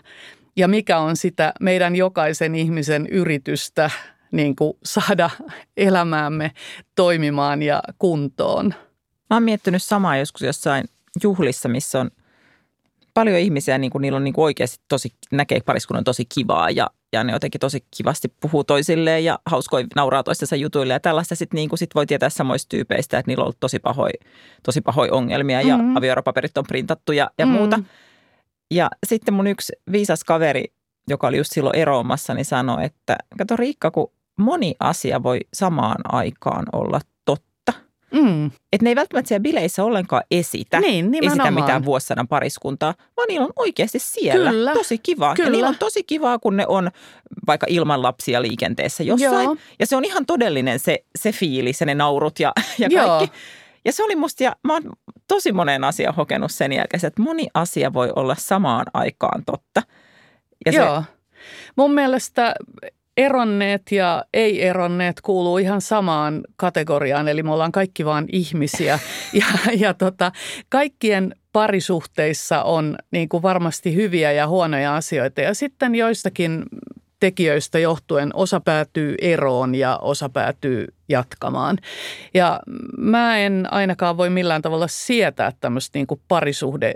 ja 0.56 0.68
mikä 0.68 1.00
on 1.00 1.18
sitä 1.18 1.54
meidän 1.60 1.96
jokaisen 1.96 2.56
ihmisen 2.56 3.08
yritystä 3.08 3.92
niin 4.32 4.56
kuin 4.56 4.74
saada 4.84 5.30
elämäämme 5.78 6.52
toimimaan 6.96 7.64
ja 7.64 7.84
kuntoon. 8.00 8.74
Mä 9.30 9.36
oon 9.36 9.44
miettinyt 9.44 9.84
samaa 9.84 10.18
joskus 10.18 10.42
jossain 10.42 10.86
juhlissa, 11.24 11.70
missä 11.70 12.00
on 12.00 12.12
paljon 13.18 13.38
ihmisiä, 13.38 13.78
niin 13.78 13.92
kuin 13.92 14.02
niillä 14.02 14.16
on 14.16 14.24
niin 14.24 14.34
kuin 14.34 14.44
oikeasti 14.44 14.86
tosi, 14.88 15.10
näkee 15.32 15.60
pariskunnan 15.66 16.04
tosi 16.04 16.26
kivaa 16.36 16.70
ja, 16.70 16.90
ja 17.14 17.24
ne 17.24 17.34
jotenkin 17.34 17.60
tosi 17.60 17.86
kivasti 17.98 18.28
puhuu 18.40 18.64
toisilleen 18.64 19.26
ja 19.26 19.40
hauskoi 19.46 19.86
nauraa 19.96 20.24
toistensa 20.24 20.56
jutuille 20.56 20.94
ja 20.94 21.00
tällaista 21.00 21.36
sitten 21.36 21.58
niin 21.58 21.70
kuin 21.70 21.80
sit 21.80 21.96
voi 21.96 22.06
tietää 22.06 22.30
samoista 22.30 22.70
tyypeistä, 22.70 23.20
että 23.20 23.30
niillä 23.30 23.42
on 23.42 23.46
ollut 23.46 23.60
tosi 23.60 23.80
pahoja 23.80 24.14
tosi 24.64 24.82
pahoi 24.82 25.10
ongelmia 25.10 25.62
ja 25.62 25.78
mm-hmm. 25.78 25.98
avioeropaperit 25.98 26.58
on 26.58 26.64
printattu 26.68 27.12
ja, 27.12 27.30
ja 27.38 27.46
mm-hmm. 27.46 27.60
muuta. 27.60 27.80
Ja 28.72 28.90
sitten 29.06 29.34
mun 29.34 29.48
yksi 29.48 29.74
viisas 29.92 30.24
kaveri, 30.24 30.64
joka 31.08 31.28
oli 31.28 31.38
just 31.38 31.52
silloin 31.54 31.76
eroamassa, 31.76 32.34
niin 32.34 32.46
sanoi, 32.46 32.86
että 32.86 33.18
kato 33.38 33.56
Riikka, 33.56 33.92
kun 33.92 34.12
moni 34.40 34.76
asia 34.80 35.24
voi 35.24 35.40
samaan 35.54 36.02
aikaan 36.16 36.66
olla 36.74 37.02
Mm. 38.12 38.46
Että 38.46 38.84
ne 38.84 38.90
ei 38.90 38.96
välttämättä 38.96 39.28
siellä 39.28 39.44
bileissä 39.44 39.84
ollenkaan 39.84 40.24
esitä, 40.32 40.80
niin, 40.80 41.12
esitä 41.24 41.52
mitään 41.52 41.86
vuosisadan 41.86 42.28
pariskuntaa, 42.28 42.94
vaan 43.18 43.28
niillä 43.28 43.46
on 43.46 43.54
oikeasti 43.56 44.00
siellä 44.00 44.52
Kyllä. 44.52 44.74
tosi 44.74 44.98
kivaa. 44.98 45.36
Kyllä. 45.36 45.48
Ja 45.48 45.52
niillä 45.52 45.70
on 45.70 45.78
tosi 45.78 46.04
kivaa, 46.04 46.40
kun 46.40 46.58
ne 46.58 46.68
on 46.68 46.92
vaikka 47.48 47.68
ilman 47.70 48.04
lapsia 48.04 48.42
liikenteessä 48.42 49.04
jossain. 49.04 49.44
Joo. 49.44 49.58
Ja 49.80 49.86
se 49.86 49.96
on 49.96 50.06
ihan 50.06 50.26
todellinen 50.26 50.80
se, 50.80 51.04
se 51.18 51.32
fiilis 51.32 51.80
ja 51.80 51.86
ne 51.86 51.96
naurut 51.96 52.40
ja, 52.40 52.54
ja 52.80 52.90
kaikki. 52.90 52.96
Joo. 52.96 53.28
Ja 53.86 53.94
se 53.94 54.04
oli 54.04 54.16
musta, 54.16 54.44
ja 54.44 54.56
mä 54.64 54.74
oon 54.74 54.84
tosi 55.28 55.52
monen 55.52 55.84
asian 55.84 56.16
hokenut 56.16 56.52
sen 56.52 56.74
jälkeen, 56.74 57.06
että 57.06 57.22
moni 57.22 57.48
asia 57.54 57.94
voi 57.94 58.12
olla 58.16 58.36
samaan 58.40 58.86
aikaan 58.94 59.46
totta. 59.46 59.82
Ja 60.66 60.72
Joo. 60.72 61.02
Se, 61.02 61.18
Mun 61.76 61.94
mielestä 61.94 62.56
eronneet 63.18 63.82
ja 63.92 64.26
ei-eronneet 64.34 65.22
kuuluu 65.22 65.58
ihan 65.58 65.82
samaan 65.82 66.42
kategoriaan, 66.56 67.28
eli 67.28 67.44
me 67.44 67.52
ollaan 67.52 67.72
kaikki 67.72 68.06
vaan 68.06 68.26
ihmisiä. 68.32 69.00
Ja, 69.34 69.46
ja 69.78 69.94
tota, 69.94 70.32
kaikkien 70.70 71.36
parisuhteissa 71.54 72.64
on 72.64 72.96
niin 73.12 73.30
kuin 73.30 73.44
varmasti 73.44 73.96
hyviä 73.96 74.32
ja 74.32 74.48
huonoja 74.48 74.96
asioita, 74.96 75.42
ja 75.42 75.54
sitten 75.54 75.96
joistakin 75.96 76.64
tekijöistä 77.20 77.80
johtuen 77.80 78.30
osa 78.34 78.60
päätyy 78.60 79.16
eroon 79.22 79.76
ja 79.76 79.98
osa 79.98 80.30
päätyy 80.30 80.88
jatkamaan. 81.10 81.78
Ja 82.34 82.60
mä 82.98 83.38
en 83.38 83.68
ainakaan 83.72 84.18
voi 84.18 84.30
millään 84.30 84.62
tavalla 84.62 84.88
sietää 84.88 85.52
tämmöistä 85.60 86.00
niin 86.00 86.08
kuin 86.08 86.22
parisuhde 86.28 86.94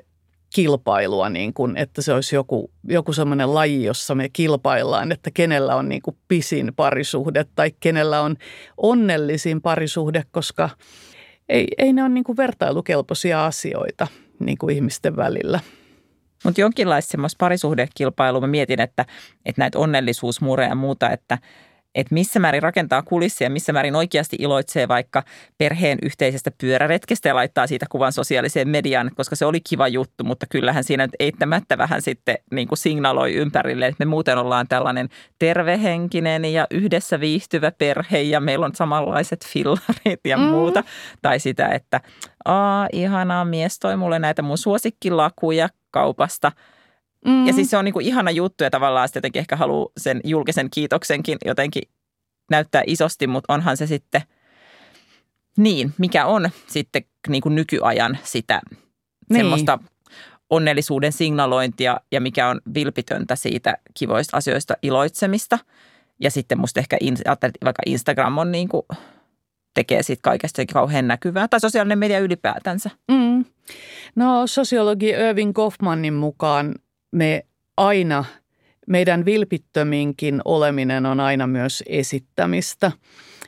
kilpailua, 0.53 1.29
niin 1.29 1.53
kuin, 1.53 1.77
että 1.77 2.01
se 2.01 2.13
olisi 2.13 2.35
joku, 2.35 2.71
joku 2.83 3.13
semmoinen 3.13 3.53
laji, 3.53 3.83
jossa 3.83 4.15
me 4.15 4.29
kilpaillaan, 4.29 5.11
että 5.11 5.31
kenellä 5.33 5.75
on 5.75 5.89
niin 5.89 6.01
kuin 6.01 6.17
pisin 6.27 6.71
parisuhde 6.75 7.45
tai 7.55 7.71
kenellä 7.79 8.21
on 8.21 8.35
onnellisin 8.77 9.61
parisuhde, 9.61 10.23
koska 10.31 10.69
ei, 11.49 11.67
ei 11.77 11.93
ne 11.93 12.01
ole 12.01 12.09
niin 12.09 12.23
kuin 12.23 12.37
vertailukelpoisia 12.37 13.45
asioita 13.45 14.07
niin 14.39 14.57
kuin 14.57 14.75
ihmisten 14.75 15.15
välillä. 15.15 15.59
Mutta 16.43 16.61
jonkinlaista 16.61 17.11
semmoista 17.11 17.37
parisuhdekilpailua 17.37 18.41
mä 18.41 18.47
mietin, 18.47 18.81
että, 18.81 19.05
että 19.45 19.61
näitä 19.61 19.79
onnellisuusmureja 19.79 20.69
ja 20.69 20.75
muuta, 20.75 21.09
että, 21.09 21.37
että 21.95 22.13
missä 22.13 22.39
määrin 22.39 22.63
rakentaa 22.63 23.01
kulissia, 23.01 23.49
missä 23.49 23.73
määrin 23.73 23.95
oikeasti 23.95 24.35
iloitsee 24.39 24.87
vaikka 24.87 25.23
perheen 25.57 25.97
yhteisestä 26.01 26.51
pyöräretkestä 26.61 27.29
ja 27.29 27.35
laittaa 27.35 27.67
siitä 27.67 27.85
kuvan 27.89 28.13
sosiaaliseen 28.13 28.69
mediaan, 28.69 29.11
koska 29.15 29.35
se 29.35 29.45
oli 29.45 29.59
kiva 29.69 29.87
juttu, 29.87 30.23
mutta 30.23 30.45
kyllähän 30.49 30.83
siinä 30.83 31.07
nyt 31.07 31.15
eittämättä 31.19 31.77
vähän 31.77 32.01
sitten 32.01 32.37
niin 32.51 32.67
kuin 32.67 32.77
signaloi 32.77 33.33
ympärille, 33.33 33.87
että 33.87 34.05
me 34.05 34.09
muuten 34.09 34.37
ollaan 34.37 34.67
tällainen 34.67 35.09
tervehenkinen 35.39 36.45
ja 36.45 36.67
yhdessä 36.71 37.19
viihtyvä 37.19 37.71
perhe 37.71 38.21
ja 38.21 38.39
meillä 38.39 38.65
on 38.65 38.75
samanlaiset 38.75 39.45
fillarit 39.47 40.19
ja 40.25 40.37
mm. 40.37 40.43
muuta. 40.43 40.83
Tai 41.21 41.39
sitä, 41.39 41.67
että 41.67 42.01
aa, 42.45 42.87
ihanaa, 42.91 43.45
mies 43.45 43.79
toi 43.79 43.97
mulle 43.97 44.19
näitä 44.19 44.41
mun 44.41 44.57
suosikkilakuja 44.57 45.69
kaupasta– 45.91 46.51
Mm. 47.25 47.47
Ja 47.47 47.53
siis 47.53 47.69
se 47.69 47.77
on 47.77 47.85
niin 47.85 47.93
kuin 47.93 48.05
ihana 48.05 48.31
juttu 48.31 48.63
ja 48.63 48.69
tavallaan 48.69 49.07
sitten 49.07 49.19
jotenkin 49.19 49.39
ehkä 49.39 49.55
haluaa 49.55 49.89
sen 49.97 50.21
julkisen 50.23 50.69
kiitoksenkin 50.69 51.37
jotenkin 51.45 51.83
näyttää 52.51 52.83
isosti, 52.87 53.27
mutta 53.27 53.53
onhan 53.53 53.77
se 53.77 53.87
sitten 53.87 54.21
niin, 55.57 55.93
mikä 55.97 56.25
on 56.25 56.49
sitten 56.67 57.05
niin 57.27 57.41
kuin 57.41 57.55
nykyajan 57.55 58.17
sitä 58.23 58.61
niin. 59.29 59.39
semmoista 59.39 59.79
onnellisuuden 60.49 61.11
signalointia 61.11 61.99
ja 62.11 62.21
mikä 62.21 62.49
on 62.49 62.61
vilpitöntä 62.73 63.35
siitä 63.35 63.77
kivoista 63.93 64.37
asioista 64.37 64.73
iloitsemista. 64.81 65.59
Ja 66.19 66.31
sitten 66.31 66.59
musta 66.59 66.79
ehkä 66.79 66.97
vaikka 67.65 67.81
Instagram 67.85 68.37
on 68.37 68.51
niin 68.51 68.69
kuin, 68.69 68.83
tekee 69.73 70.03
siitä 70.03 70.21
kaikesta 70.21 70.65
kauhean 70.73 71.07
näkyvää, 71.07 71.47
tai 71.47 71.59
sosiaalinen 71.59 71.99
media 71.99 72.19
ylipäätänsä. 72.19 72.89
Mm. 73.11 73.45
No 74.15 74.47
sosiologi 74.47 75.09
Irving 75.09 75.53
Goffmanin 75.53 76.13
mukaan 76.13 76.75
me 77.11 77.45
aina, 77.77 78.25
meidän 78.87 79.25
vilpittöminkin 79.25 80.41
oleminen 80.45 81.05
on 81.05 81.19
aina 81.19 81.47
myös 81.47 81.83
esittämistä. 81.87 82.91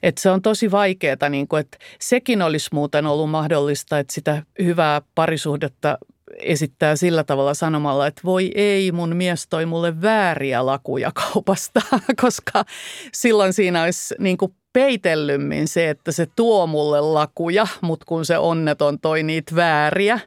Et 0.03 0.17
se 0.17 0.29
on 0.29 0.41
tosi 0.41 0.71
vaikeaa, 0.71 1.29
niin 1.29 1.47
kuin, 1.47 1.59
että 1.59 1.77
sekin 1.99 2.41
olisi 2.41 2.69
muuten 2.73 3.05
ollut 3.05 3.29
mahdollista, 3.29 3.99
että 3.99 4.13
sitä 4.13 4.43
hyvää 4.59 5.01
parisuhdetta 5.15 5.97
esittää 6.39 6.95
sillä 6.95 7.23
tavalla 7.23 7.53
sanomalla, 7.53 8.07
että 8.07 8.21
voi 8.25 8.51
ei, 8.55 8.91
mun 8.91 9.15
mies 9.15 9.47
toi 9.47 9.65
mulle 9.65 10.01
vääriä 10.01 10.65
lakuja 10.65 11.11
kaupasta, 11.11 11.81
koska 12.21 12.65
silloin 13.13 13.53
siinä 13.53 13.83
olisi 13.83 14.15
niin 14.19 14.37
kuin 14.37 14.55
peitellymmin 14.73 15.67
se, 15.67 15.89
että 15.89 16.11
se 16.11 16.27
tuo 16.35 16.67
mulle 16.67 17.01
lakuja, 17.01 17.67
mutta 17.81 18.05
kun 18.05 18.25
se 18.25 18.37
onneton 18.37 18.99
toi 18.99 19.23
niitä 19.23 19.55
vääriä, 19.55 20.19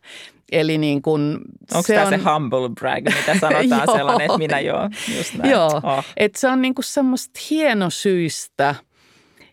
Eli 0.53 0.79
niin 0.79 1.03
kuin 1.03 1.39
Onko 1.75 1.87
tämä 1.87 2.03
on... 2.03 2.09
se 2.09 2.17
humble 2.17 2.69
brag, 2.81 3.05
mitä 3.05 3.39
sanotaan 3.41 3.97
sellainen, 3.97 4.27
että 4.27 4.39
minä 4.39 4.61
joo, 4.61 4.91
just 5.19 5.35
näin. 5.35 5.51
Joo, 5.51 5.81
oh. 5.83 6.05
että 6.17 6.41
se 6.41 6.49
on 6.49 6.63
niin 6.63 6.75
kuin 6.75 6.85
semmoista 6.85 7.41
hienosyistä 7.51 8.75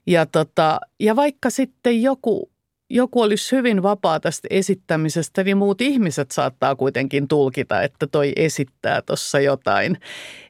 ja, 0.08 0.26
tota, 0.26 0.80
ja 1.00 1.16
vaikka 1.16 1.50
sitten 1.50 2.02
joku, 2.02 2.52
joku 2.90 3.22
olisi 3.22 3.56
hyvin 3.56 3.84
vapaa 3.84 4.20
tästä 4.20 4.48
esittämisestä, 4.52 5.44
niin 5.44 5.58
muut 5.58 5.82
ihmiset 5.82 6.32
saattaa 6.32 6.76
kuitenkin 6.76 7.28
tulkita, 7.28 7.82
että 7.82 8.08
toi 8.08 8.34
esittää 8.36 9.02
tuossa 9.02 9.40
jotain. 9.40 9.98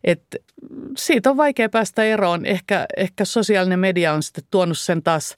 Et 0.04 0.24
siitä 0.98 1.30
on 1.30 1.38
vaikea 1.38 1.70
päästä 1.70 2.04
eroon. 2.04 2.46
Ehkä, 2.46 2.86
ehkä 2.98 3.26
sosiaalinen 3.26 3.80
media 3.80 4.14
on 4.14 4.24
sitten 4.24 4.44
tuonut 4.52 4.78
sen 4.78 5.04
taas– 5.04 5.36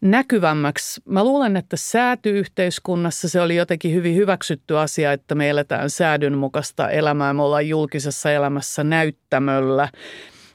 näkyvämmäksi. 0.00 1.00
Mä 1.04 1.24
luulen, 1.24 1.56
että 1.56 1.76
säätyyhteiskunnassa 1.76 3.28
se 3.28 3.40
oli 3.40 3.56
jotenkin 3.56 3.94
hyvin 3.94 4.16
hyväksytty 4.16 4.78
asia, 4.78 5.12
että 5.12 5.34
me 5.34 5.50
eletään 5.50 5.90
säädyn 5.90 6.38
mukaista 6.38 6.90
elämää. 6.90 7.32
Me 7.32 7.42
ollaan 7.42 7.68
julkisessa 7.68 8.32
elämässä 8.32 8.84
näyttämöllä. 8.84 9.88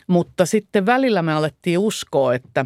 Mutta 0.08 0.46
sitten 0.46 0.86
välillä 0.86 1.22
me 1.22 1.34
alettiin 1.34 1.80
uskoa, 1.80 2.34
että 2.34 2.66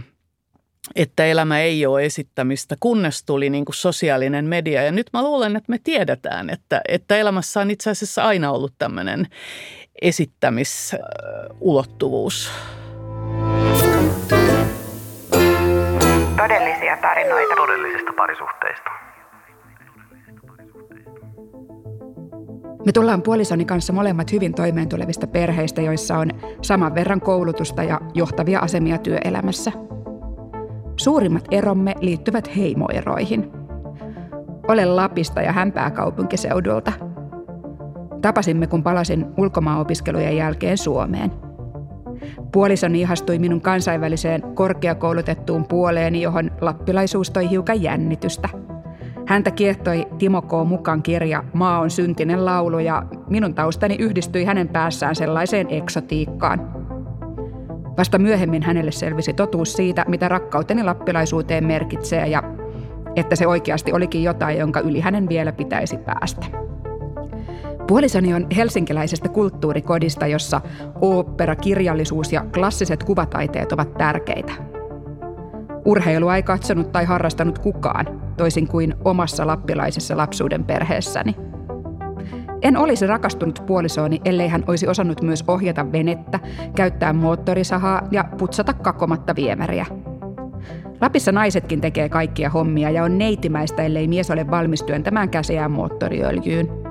että 0.95 1.25
elämä 1.25 1.59
ei 1.59 1.86
ole 1.86 2.05
esittämistä, 2.05 2.75
kunnes 2.80 3.23
tuli 3.23 3.49
niin 3.49 3.65
kuin 3.65 3.75
sosiaalinen 3.75 4.45
media. 4.45 4.84
Ja 4.84 4.91
nyt 4.91 5.07
mä 5.13 5.23
luulen, 5.23 5.55
että 5.55 5.71
me 5.71 5.80
tiedetään, 5.84 6.49
että, 6.49 6.82
että 6.88 7.17
elämässä 7.17 7.59
on 7.59 7.71
itse 7.71 7.89
asiassa 7.89 8.23
aina 8.23 8.51
ollut 8.51 8.73
tämmöinen 8.77 9.27
esittämisulottuvuus. 10.01 12.51
Todellisia 16.39 16.97
tarinoita 16.97 17.55
todellisista 17.55 18.13
parisuhteista. 18.13 18.89
Me 22.85 22.91
tullaan 22.93 23.21
puolisoni 23.21 23.65
kanssa 23.65 23.93
molemmat 23.93 24.31
hyvin 24.31 24.53
toimeentulevista 24.53 25.27
perheistä, 25.27 25.81
joissa 25.81 26.17
on 26.17 26.29
saman 26.61 26.95
verran 26.95 27.21
koulutusta 27.21 27.83
ja 27.83 27.99
johtavia 28.13 28.59
asemia 28.59 28.97
työelämässä. 28.97 29.71
Suurimmat 30.97 31.45
eromme 31.51 31.95
liittyvät 31.99 32.55
heimoeroihin. 32.55 33.51
Olen 34.67 34.95
Lapista 34.95 35.41
ja 35.41 35.51
hän 35.51 35.71
pääkaupunkiseudulta. 35.71 36.91
Tapasimme, 38.21 38.67
kun 38.67 38.83
palasin 38.83 39.25
ulkomaanopiskelujen 39.37 40.37
jälkeen 40.37 40.77
Suomeen– 40.77 41.31
Puolisoni 42.51 43.01
ihastui 43.01 43.39
minun 43.39 43.61
kansainväliseen 43.61 44.41
korkeakoulutettuun 44.41 45.65
puoleeni, 45.67 46.22
johon 46.22 46.51
lappilaisuus 46.61 47.32
toi 47.32 47.49
hiukan 47.49 47.84
jännitystä. 47.84 48.49
Häntä 49.28 49.51
kiehtoi 49.51 50.07
Timo 50.17 50.41
K. 50.41 50.51
Mukan 50.65 51.03
kirja 51.03 51.43
Maa 51.53 51.80
on 51.80 51.89
syntinen 51.89 52.45
laulu 52.45 52.80
ja 52.80 53.03
minun 53.30 53.53
taustani 53.53 53.95
yhdistyi 53.99 54.45
hänen 54.45 54.67
päässään 54.67 55.15
sellaiseen 55.15 55.67
eksotiikkaan. 55.70 56.74
Vasta 57.97 58.20
myöhemmin 58.20 58.63
hänelle 58.63 58.91
selvisi 58.91 59.34
totuus 59.34 59.74
siitä, 59.74 60.05
mitä 60.07 60.28
rakkauteni 60.28 60.84
lappilaisuuteen 60.84 61.65
merkitsee 61.65 62.28
ja 62.28 62.43
että 63.15 63.36
se 63.36 63.47
oikeasti 63.47 63.93
olikin 63.93 64.24
jotain, 64.24 64.57
jonka 64.57 64.80
yli 64.80 64.99
hänen 64.99 65.30
vielä 65.30 65.51
pitäisi 65.51 65.97
päästä. 65.97 66.68
Puolisoni 67.89 68.33
on 68.33 68.47
helsinkiläisestä 68.55 69.29
kulttuurikodista, 69.29 70.27
jossa 70.27 70.61
ooppera, 71.01 71.55
kirjallisuus 71.55 72.33
ja 72.33 72.45
klassiset 72.53 73.03
kuvataiteet 73.03 73.71
ovat 73.71 73.97
tärkeitä. 73.97 74.51
Urheilua 75.85 76.35
ei 76.35 76.43
katsonut 76.43 76.91
tai 76.91 77.05
harrastanut 77.05 77.59
kukaan, 77.59 78.21
toisin 78.37 78.67
kuin 78.67 78.95
omassa 79.05 79.47
lappilaisessa 79.47 80.17
lapsuuden 80.17 80.63
perheessäni. 80.63 81.35
En 82.61 82.77
olisi 82.77 83.07
rakastunut 83.07 83.63
puolisooni, 83.65 84.21
ellei 84.25 84.47
hän 84.47 84.63
olisi 84.67 84.87
osannut 84.87 85.21
myös 85.21 85.43
ohjata 85.47 85.91
venettä, 85.91 86.39
käyttää 86.75 87.13
moottorisahaa 87.13 88.07
ja 88.11 88.25
putsata 88.37 88.73
kakomatta 88.73 89.35
viemäriä. 89.35 89.85
Lapissa 91.01 91.31
naisetkin 91.31 91.81
tekee 91.81 92.09
kaikkia 92.09 92.49
hommia 92.49 92.89
ja 92.89 93.03
on 93.03 93.17
neitimäistä, 93.17 93.83
ellei 93.83 94.07
mies 94.07 94.31
ole 94.31 94.51
valmis 94.51 94.83
työntämään 94.83 95.29
käsiään 95.29 95.71
moottoriöljyyn. 95.71 96.88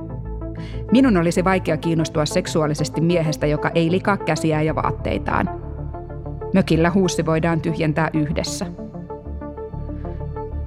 Minun 0.93 1.16
olisi 1.16 1.45
vaikea 1.45 1.76
kiinnostua 1.76 2.26
seksuaalisesti 2.26 3.01
miehestä, 3.01 3.47
joka 3.47 3.70
ei 3.74 3.91
likaa 3.91 4.16
käsiään 4.16 4.66
ja 4.66 4.74
vaatteitaan. 4.74 5.51
Mökillä 6.55 6.91
huussi 6.91 7.26
voidaan 7.26 7.61
tyhjentää 7.61 8.11
yhdessä. 8.14 8.66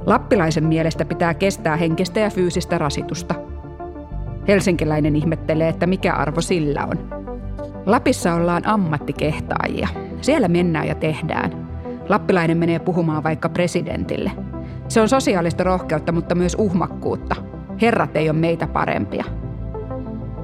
Lappilaisen 0.05 0.63
mielestä 0.63 1.05
pitää 1.05 1.33
kestää 1.33 1.75
henkistä 1.75 2.19
ja 2.19 2.29
fyysistä 2.29 2.77
rasitusta. 2.77 3.35
Helsinkiläinen 4.47 5.15
ihmettelee, 5.15 5.69
että 5.69 5.87
mikä 5.87 6.13
arvo 6.13 6.41
sillä 6.41 6.85
on. 6.85 7.23
Lapissa 7.85 8.33
ollaan 8.33 8.67
ammattikehtaajia. 8.67 9.87
Siellä 10.21 10.47
mennään 10.47 10.87
ja 10.87 10.95
tehdään. 10.95 11.69
Lappilainen 12.09 12.57
menee 12.57 12.79
puhumaan 12.79 13.23
vaikka 13.23 13.49
presidentille. 13.49 14.31
Se 14.87 15.01
on 15.01 15.09
sosiaalista 15.09 15.63
rohkeutta, 15.63 16.11
mutta 16.11 16.35
myös 16.35 16.55
uhmakkuutta. 16.59 17.35
Herrat 17.81 18.15
ei 18.15 18.29
ole 18.29 18.37
meitä 18.37 18.67
parempia. 18.67 19.25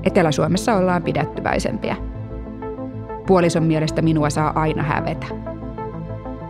Etelä-Suomessa 0.08 0.74
ollaan 0.74 1.04
pidättyväisempiä. 1.04 1.96
Puolison 3.26 3.64
mielestä 3.64 4.02
minua 4.02 4.30
saa 4.30 4.60
aina 4.60 4.84
hävetä. 4.84 5.26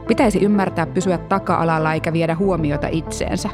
Pitäisi 0.08 0.44
ymmärtää 0.44 0.86
pysyä 0.86 1.18
taka-alalla 1.18 1.94
eikä 1.94 2.14
viedä 2.14 2.36
huomiota 2.36 2.88
itseensä. 2.92 3.50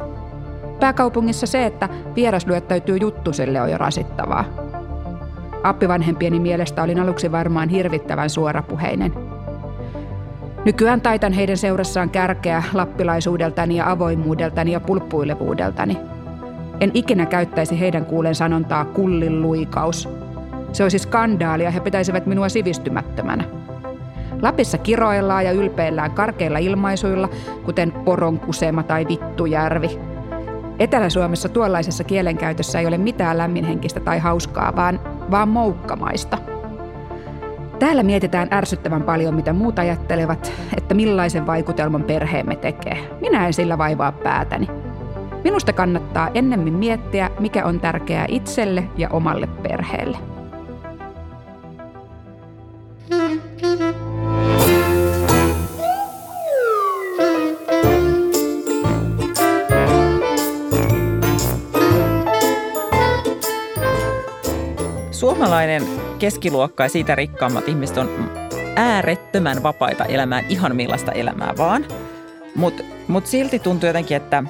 Pääkaupungissa 0.80 1.48
se, 1.48 1.66
että 1.66 1.90
vieras 2.16 2.48
lyöttäytyy 2.48 2.98
juttuselle 2.98 3.62
on 3.62 3.72
jo 3.72 3.78
rasittavaa. 3.78 4.46
Appivanhempieni 5.64 6.40
mielestä 6.40 6.84
olin 6.84 7.00
aluksi 7.00 7.32
varmaan 7.32 7.70
hirvittävän 7.70 8.30
suorapuheinen. 8.30 9.14
Nykyään 10.66 11.02
taitan 11.02 11.34
heidän 11.34 11.58
seurassaan 11.58 12.10
kärkeä 12.10 12.64
lappilaisuudeltani 12.74 13.78
ja 13.78 13.92
avoimuudeltani 13.92 14.72
ja 14.72 14.80
pulppuilevuudeltani– 14.80 15.98
en 16.80 16.92
ikinä 16.94 17.26
käyttäisi 17.26 17.80
heidän 17.80 18.06
kuulen 18.06 18.36
sanontaa 18.36 18.86
kullin 18.86 19.42
luikaus. 19.42 20.10
Se 20.72 20.84
olisi 20.84 21.00
skandaalia, 21.00 21.72
he 21.72 21.80
pitäisivät 21.80 22.26
minua 22.26 22.50
sivistymättömänä. 22.50 23.44
Lapissa 24.42 24.78
kiroillaan 24.78 25.46
ja 25.46 25.52
ylpeillään 25.52 26.12
karkeilla 26.12 26.58
ilmaisuilla, 26.58 27.30
kuten 27.66 27.92
poronkusema 27.92 28.84
tai 28.84 29.08
vittujärvi. 29.08 30.00
Etelä-Suomessa 30.80 31.50
tuollaisessa 31.50 32.04
kielenkäytössä 32.04 32.80
ei 32.80 32.88
ole 32.88 32.98
mitään 32.98 33.38
lämminhenkistä 33.38 34.00
tai 34.00 34.20
hauskaa, 34.20 34.76
vaan, 34.76 35.00
vaan 35.32 35.50
moukkamaista. 35.50 36.38
Täällä 37.80 38.04
mietitään 38.04 38.48
ärsyttävän 38.54 39.04
paljon, 39.04 39.36
mitä 39.36 39.54
muut 39.54 39.80
ajattelevat, 39.80 40.52
että 40.78 40.94
millaisen 40.94 41.48
vaikutelman 41.48 42.04
perheemme 42.04 42.56
tekee. 42.56 42.98
Minä 43.22 43.48
en 43.48 43.54
sillä 43.54 43.78
vaivaa 43.78 44.12
päätäni. 44.12 44.83
Minusta 45.44 45.74
kannattaa 45.74 46.30
ennemmin 46.34 46.74
miettiä, 46.74 47.30
mikä 47.40 47.66
on 47.66 47.80
tärkeää 47.80 48.26
itselle 48.28 48.84
ja 48.98 49.10
omalle 49.10 49.48
perheelle. 49.48 50.18
Suomalainen 65.12 65.84
keskiluokka 66.20 66.84
ja 66.84 66.90
siitä 66.90 67.16
rikkaammat 67.16 67.68
ihmiset 67.68 67.98
on 67.98 68.10
äärettömän 68.76 69.64
vapaita 69.64 70.06
elämään 70.06 70.46
ihan 70.50 70.76
millaista 70.76 71.12
elämää 71.12 71.54
vaan. 71.58 71.86
Mutta 72.56 72.84
mut 73.08 73.28
silti 73.28 73.60
tuntuu 73.60 73.88
jotenkin, 73.88 74.18
että 74.18 74.44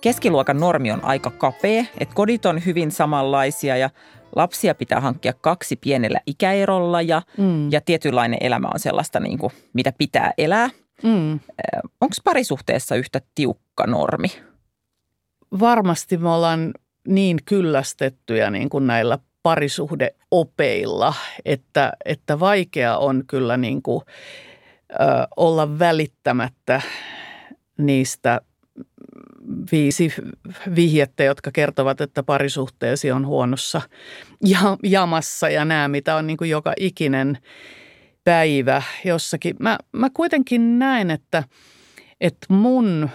keskiluokan 0.00 0.60
normi 0.60 0.92
on 0.92 1.04
aika 1.04 1.30
kapea, 1.30 1.84
että 1.98 2.14
kodit 2.14 2.46
on 2.46 2.64
hyvin 2.66 2.90
samanlaisia 2.90 3.76
ja 3.76 3.90
lapsia 4.36 4.74
pitää 4.74 5.00
hankkia 5.00 5.32
kaksi 5.32 5.76
pienellä 5.76 6.20
ikäerolla 6.26 7.02
ja, 7.02 7.22
mm. 7.38 7.72
ja 7.72 7.80
tietynlainen 7.80 8.38
elämä 8.40 8.68
on 8.74 8.80
sellaista, 8.80 9.20
niin 9.20 9.38
kuin, 9.38 9.52
mitä 9.72 9.92
pitää 9.98 10.32
elää. 10.38 10.70
Mm. 11.02 11.40
Onko 12.00 12.14
parisuhteessa 12.24 12.94
yhtä 12.94 13.20
tiukka 13.34 13.86
normi? 13.86 14.28
Varmasti 15.60 16.16
me 16.16 16.28
ollaan 16.28 16.74
niin 17.08 17.38
kyllästettyjä 17.44 18.50
niin 18.50 18.68
kuin 18.68 18.86
näillä 18.86 19.18
parisuhdeopeilla, 19.42 21.14
että, 21.44 21.92
että 22.04 22.40
vaikea 22.40 22.98
on 22.98 23.24
kyllä 23.26 23.56
niin 23.56 23.82
kuin, 23.82 24.02
ö, 24.92 24.96
olla 25.36 25.78
välittämättä 25.78 26.82
niistä 27.78 28.40
viisi 29.72 30.12
vihjettä, 30.76 31.24
jotka 31.24 31.50
kertovat, 31.52 32.00
että 32.00 32.22
parisuhteesi 32.22 33.10
on 33.10 33.26
huonossa 33.26 33.82
jamassa 34.82 35.48
ja 35.48 35.64
nämä, 35.64 35.88
mitä 35.88 36.16
on 36.16 36.26
niin 36.26 36.36
kuin 36.36 36.50
joka 36.50 36.72
ikinen 36.76 37.38
päivä 38.24 38.82
jossakin. 39.04 39.56
Mä, 39.58 39.78
mä 39.92 40.10
kuitenkin 40.14 40.78
näen, 40.78 41.10
että, 41.10 41.44
että 42.20 42.46
mun 42.48 43.10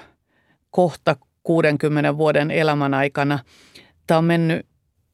kohta 0.70 1.16
60 1.44 2.18
vuoden 2.18 2.52
elämän 2.52 2.94
aikana 2.94 3.40
tämä 4.08 4.18
on 4.18 4.26
mennyt 4.26 4.66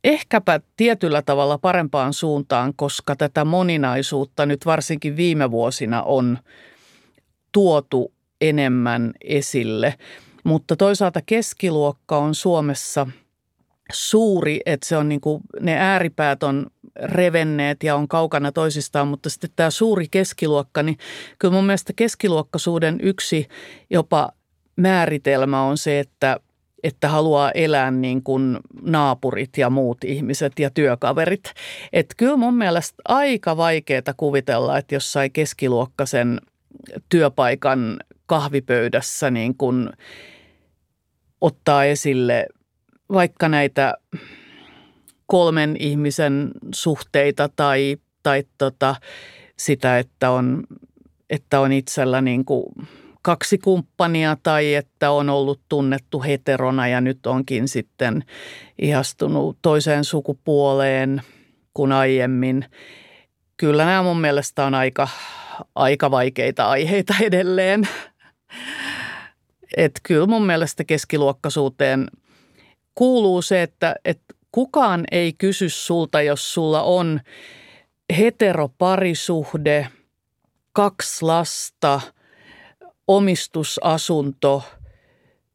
ehkäpä 0.04 0.60
tietyllä 0.78 1.22
tavalla 1.22 1.58
parempaan 1.58 2.14
suuntaan, 2.14 2.74
koska 2.76 3.16
tätä 3.16 3.46
moninaisuutta 3.46 4.46
nyt 4.46 4.66
varsinkin 4.66 5.18
viime 5.18 5.52
vuosina 5.52 6.04
on 6.04 6.38
tuotu 7.52 8.14
enemmän 8.42 9.12
esille. 9.24 9.94
Mutta 10.44 10.76
toisaalta 10.76 11.22
keskiluokka 11.26 12.18
on 12.18 12.36
Suomessa 12.36 13.08
suuri, 13.92 14.60
että 14.66 14.88
se 14.88 14.98
on 14.98 15.10
niin 15.10 15.22
kuin, 15.22 15.42
ne 15.60 15.78
ääripäät 15.78 16.44
on 16.44 16.66
revenneet 17.04 17.84
ja 17.84 17.96
on 17.96 18.08
kaukana 18.08 18.52
toisistaan, 18.52 19.08
mutta 19.08 19.30
sitten 19.30 19.50
tämä 19.56 19.70
suuri 19.70 20.08
keskiluokka, 20.12 20.84
niin 20.84 20.98
kyllä 21.40 21.54
mun 21.54 21.66
mielestä 21.66 21.94
keskiluokkaisuuden 21.96 23.00
yksi 23.02 23.48
jopa 23.90 24.30
määritelmä 24.76 25.64
on 25.64 25.78
se, 25.78 26.00
että 26.00 26.40
että 26.84 27.10
haluaa 27.10 27.52
elää 27.52 27.92
niin 27.92 28.24
kuin 28.24 28.58
naapurit 28.82 29.58
ja 29.58 29.70
muut 29.70 30.04
ihmiset 30.04 30.60
ja 30.60 30.70
työkaverit. 30.70 31.54
Että 31.94 32.16
kyllä 32.18 32.38
mun 32.38 32.58
mielestä 32.58 33.02
aika 33.08 33.58
vaikeaa 33.58 34.14
kuvitella, 34.18 34.78
että 34.78 34.96
jossain 34.96 35.32
keskiluokkaisen 35.32 36.42
työpaikan 37.10 38.00
kahvipöydässä 38.30 39.32
niin 39.32 39.58
kuin 39.58 39.90
ottaa 41.42 41.86
esille 41.86 42.48
vaikka 43.14 43.50
näitä 43.50 43.94
kolmen 45.26 45.76
ihmisen 45.80 46.52
suhteita 46.76 47.50
tai, 47.56 47.98
tai 48.24 48.44
tota, 48.58 48.96
sitä, 49.58 50.00
että 50.00 50.32
on, 50.32 50.64
että 51.30 51.60
on 51.60 51.72
itsellä 51.72 52.22
niin 52.22 52.46
kuin 52.46 52.66
kaksi 53.22 53.58
kumppania 53.58 54.38
tai 54.44 54.76
että 54.76 55.12
on 55.12 55.30
ollut 55.30 55.62
tunnettu 55.70 56.24
heterona 56.24 56.88
ja 56.88 57.02
nyt 57.02 57.26
onkin 57.26 57.68
sitten 57.68 58.24
ihastunut 58.82 59.58
toiseen 59.62 60.04
sukupuoleen 60.04 61.22
kuin 61.74 61.92
aiemmin. 61.92 62.66
Kyllä 63.58 63.86
nämä 63.86 64.04
mun 64.04 64.22
mielestä 64.22 64.66
on 64.66 64.76
aika, 64.76 65.08
aika 65.76 66.12
vaikeita 66.12 66.70
aiheita 66.70 67.14
edelleen. 67.22 67.88
Et 69.78 69.92
kyllä 70.04 70.28
mun 70.28 70.46
mielestä 70.46 70.84
keskiluokkaisuuteen 70.84 72.08
kuuluu 72.96 73.42
se, 73.42 73.62
että, 73.62 73.96
että 74.06 74.34
kukaan 74.52 75.04
ei 75.12 75.34
kysy 75.34 75.70
sulta, 75.70 76.22
jos 76.22 76.54
sulla 76.54 76.82
on 76.84 77.22
heteroparisuhde, 78.18 79.88
kaksi 80.74 81.26
lasta– 81.26 82.02
omistusasunto, 83.10 84.64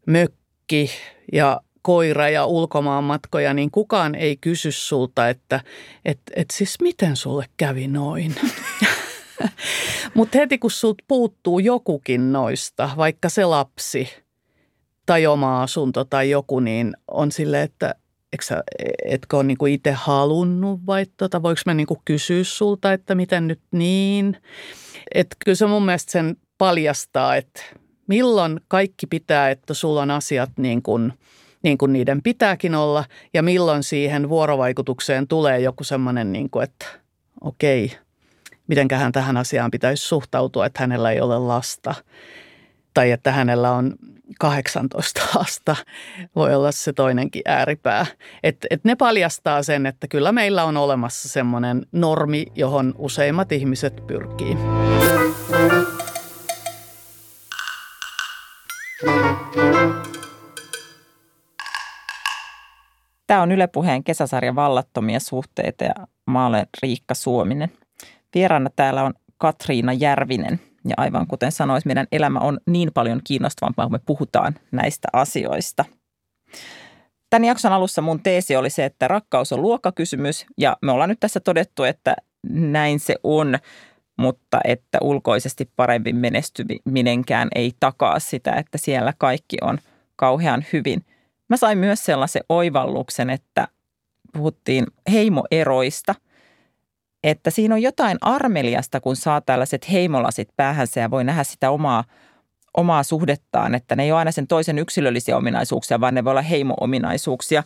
mökki 0.06 0.90
ja 1.32 1.60
koira 1.82 2.28
ja 2.28 2.46
ulkomaanmatkoja, 2.46 3.54
niin 3.54 3.70
kukaan 3.70 4.14
ei 4.14 4.36
kysy 4.36 4.72
sulta, 4.72 5.28
että 5.28 5.60
et, 6.04 6.20
et 6.36 6.50
siis 6.50 6.80
miten 6.80 7.16
sulle 7.16 7.46
kävi 7.56 7.88
noin. 7.88 8.34
Mutta 10.14 10.38
heti 10.38 10.58
kun 10.58 10.70
sulta 10.70 11.04
puuttuu 11.08 11.58
jokukin 11.58 12.32
noista, 12.32 12.90
vaikka 12.96 13.28
se 13.28 13.44
lapsi 13.44 14.08
tai 15.06 15.26
oma 15.26 15.62
asunto 15.62 16.04
tai 16.04 16.30
joku, 16.30 16.60
niin 16.60 16.96
on 17.08 17.32
sille, 17.32 17.62
että 17.62 17.94
sä, 18.42 18.62
etkö 19.04 19.36
ole 19.36 19.44
niinku 19.44 19.66
itse 19.66 19.92
halunnut 19.92 20.80
vai 20.86 21.06
tota, 21.16 21.42
voiko 21.42 21.60
mä 21.66 21.74
niinku 21.74 22.02
kysyä 22.04 22.44
sulta, 22.44 22.92
että 22.92 23.14
miten 23.14 23.48
nyt 23.48 23.60
niin. 23.70 24.36
Että 25.14 25.36
kyllä 25.44 25.56
se 25.56 25.66
mun 25.66 25.84
mielestä 25.84 26.12
sen 26.12 26.36
paljastaa, 26.58 27.36
että 27.36 27.62
milloin 28.06 28.60
kaikki 28.68 29.06
pitää, 29.06 29.50
että 29.50 29.74
sulla 29.74 30.02
on 30.02 30.10
asiat 30.10 30.50
niin 30.56 30.82
kuin, 30.82 31.12
niin 31.62 31.78
kuin 31.78 31.92
niiden 31.92 32.22
pitääkin 32.22 32.74
olla 32.74 33.04
ja 33.34 33.42
milloin 33.42 33.82
siihen 33.82 34.28
vuorovaikutukseen 34.28 35.28
tulee 35.28 35.60
joku 35.60 35.84
semmoinen, 35.84 36.32
niin 36.32 36.48
että 36.62 36.86
okei, 37.40 37.92
mitenköhän 38.66 39.12
tähän 39.12 39.36
asiaan 39.36 39.70
pitäisi 39.70 40.08
suhtautua, 40.08 40.66
että 40.66 40.82
hänellä 40.82 41.10
ei 41.10 41.20
ole 41.20 41.38
lasta 41.38 41.94
tai 42.94 43.10
että 43.10 43.32
hänellä 43.32 43.72
on 43.72 43.94
18 44.40 45.20
lasta, 45.34 45.76
voi 46.36 46.54
olla 46.54 46.72
se 46.72 46.92
toinenkin 46.92 47.42
ääripää. 47.44 48.06
Et, 48.42 48.66
et 48.70 48.84
ne 48.84 48.96
paljastaa 48.96 49.62
sen, 49.62 49.86
että 49.86 50.08
kyllä 50.08 50.32
meillä 50.32 50.64
on 50.64 50.76
olemassa 50.76 51.28
semmoinen 51.28 51.86
normi, 51.92 52.46
johon 52.54 52.94
useimmat 52.98 53.52
ihmiset 53.52 54.06
pyrkii. 54.06 54.56
Tämä 63.26 63.42
on 63.42 63.52
Yle 63.52 63.66
Puheen 63.66 64.04
kesäsarja 64.04 64.54
Vallattomia 64.54 65.20
suhteita 65.20 65.84
ja 65.84 65.94
mä 66.26 66.46
olen 66.46 66.66
Riikka 66.82 67.14
Suominen. 67.14 67.72
Vieraana 68.34 68.70
täällä 68.76 69.02
on 69.02 69.14
Katriina 69.38 69.92
Järvinen 69.92 70.60
ja 70.88 70.94
aivan 70.96 71.26
kuten 71.26 71.52
sanois, 71.52 71.86
meidän 71.86 72.06
elämä 72.12 72.38
on 72.38 72.58
niin 72.66 72.90
paljon 72.94 73.20
kiinnostavampaa, 73.24 73.84
kun 73.84 73.92
me 73.92 74.00
puhutaan 74.06 74.54
näistä 74.72 75.08
asioista. 75.12 75.84
Tämän 77.30 77.44
jakson 77.44 77.72
alussa 77.72 78.02
mun 78.02 78.20
teesi 78.20 78.56
oli 78.56 78.70
se, 78.70 78.84
että 78.84 79.08
rakkaus 79.08 79.52
on 79.52 79.62
luokkakysymys 79.62 80.46
ja 80.58 80.76
me 80.82 80.92
ollaan 80.92 81.08
nyt 81.08 81.20
tässä 81.20 81.40
todettu, 81.40 81.82
että 81.84 82.16
näin 82.48 83.00
se 83.00 83.16
on 83.22 83.58
mutta 84.16 84.60
että 84.64 84.98
ulkoisesti 85.00 85.70
paremmin 85.76 86.16
menestyminenkään 86.16 87.48
ei 87.54 87.72
takaa 87.80 88.18
sitä, 88.18 88.52
että 88.52 88.78
siellä 88.78 89.12
kaikki 89.18 89.56
on 89.62 89.78
kauhean 90.16 90.64
hyvin. 90.72 91.04
Mä 91.48 91.56
sain 91.56 91.78
myös 91.78 92.04
sellaisen 92.04 92.44
oivalluksen, 92.48 93.30
että 93.30 93.68
puhuttiin 94.32 94.86
heimoeroista, 95.12 96.14
että 97.24 97.50
siinä 97.50 97.74
on 97.74 97.82
jotain 97.82 98.18
armeliasta, 98.20 99.00
kun 99.00 99.16
saa 99.16 99.40
tällaiset 99.40 99.92
heimolasit 99.92 100.48
päähänsä 100.56 101.00
ja 101.00 101.10
voi 101.10 101.24
nähdä 101.24 101.44
sitä 101.44 101.70
omaa, 101.70 102.04
omaa 102.76 103.02
suhdettaan, 103.02 103.74
että 103.74 103.96
ne 103.96 104.02
ei 104.02 104.12
ole 104.12 104.18
aina 104.18 104.32
sen 104.32 104.46
toisen 104.46 104.78
yksilöllisiä 104.78 105.36
ominaisuuksia, 105.36 106.00
vaan 106.00 106.14
ne 106.14 106.24
voi 106.24 106.30
olla 106.30 106.42
heimo-ominaisuuksia. 106.42 107.62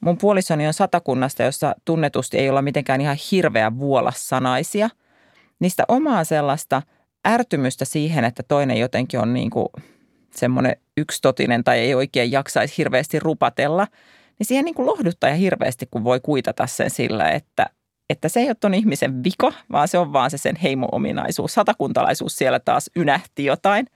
Mun 0.00 0.18
puolisoni 0.18 0.66
on 0.66 0.74
satakunnasta, 0.74 1.42
jossa 1.42 1.74
tunnetusti 1.84 2.38
ei 2.38 2.50
olla 2.50 2.62
mitenkään 2.62 3.00
ihan 3.00 3.16
hirveä 3.30 3.78
vuolassanaisia– 3.78 4.90
niistä 5.60 5.84
omaa 5.88 6.24
sellaista 6.24 6.82
ärtymystä 7.28 7.84
siihen, 7.84 8.24
että 8.24 8.42
toinen 8.42 8.76
jotenkin 8.76 9.20
on 9.20 9.34
niin 9.34 9.50
kuin 9.50 9.68
semmoinen 10.34 10.76
yksitotinen 10.96 11.64
tai 11.64 11.78
ei 11.78 11.94
oikein 11.94 12.32
jaksaisi 12.32 12.74
hirveästi 12.78 13.18
rupatella, 13.18 13.86
niin 14.38 14.46
siihen 14.46 14.64
niin 14.64 14.74
kuin 14.74 14.86
lohduttaa 14.86 15.30
ja 15.30 15.36
hirveästi, 15.36 15.88
kun 15.90 16.04
voi 16.04 16.20
kuitata 16.20 16.66
sen 16.66 16.90
sillä, 16.90 17.30
että, 17.30 17.66
että 18.10 18.28
se 18.28 18.40
ei 18.40 18.46
ole 18.46 18.56
ton 18.60 18.74
ihmisen 18.74 19.24
vika, 19.24 19.52
vaan 19.72 19.88
se 19.88 19.98
on 19.98 20.12
vaan 20.12 20.30
se 20.30 20.38
sen 20.38 20.56
heimo-ominaisuus. 20.56 21.54
Satakuntalaisuus 21.54 22.36
siellä 22.36 22.60
taas 22.60 22.90
ynähti 22.96 23.44
jotain. 23.44 23.86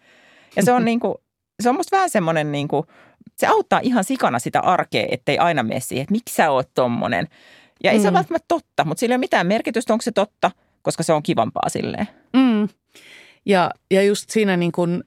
Ja 0.56 0.62
se 0.62 0.72
on, 0.72 0.84
niin 0.90 1.00
kuin, 1.00 1.14
se 1.62 1.68
on 1.68 1.74
musta 1.76 1.96
vähän 1.96 2.10
semmoinen, 2.10 2.52
niin 2.52 2.68
kuin, 2.68 2.86
se 3.36 3.46
auttaa 3.46 3.80
ihan 3.82 4.04
sikana 4.04 4.38
sitä 4.38 4.60
arkea, 4.60 5.06
ettei 5.10 5.38
aina 5.38 5.62
mene 5.62 5.80
siihen, 5.80 6.02
että 6.02 6.12
miksi 6.12 6.34
sä 6.34 6.50
oot 6.50 6.70
tommonen. 6.74 7.28
Ja 7.84 7.90
ei 7.90 7.98
mm. 7.98 8.02
se 8.02 8.08
ole 8.08 8.14
välttämättä 8.14 8.44
totta, 8.48 8.84
mutta 8.84 9.00
sillä 9.00 9.12
ei 9.12 9.16
ole 9.16 9.20
mitään 9.20 9.46
merkitystä, 9.46 9.92
onko 9.92 10.02
se 10.02 10.12
totta, 10.12 10.50
koska 10.82 11.02
se 11.02 11.12
on 11.12 11.22
kivampaa 11.22 11.68
silleen. 11.68 12.08
Mm. 12.32 12.68
Ja, 13.46 13.70
ja 13.90 14.02
just 14.02 14.30
siinä 14.30 14.56
niin 14.56 14.72
kuin 14.72 15.04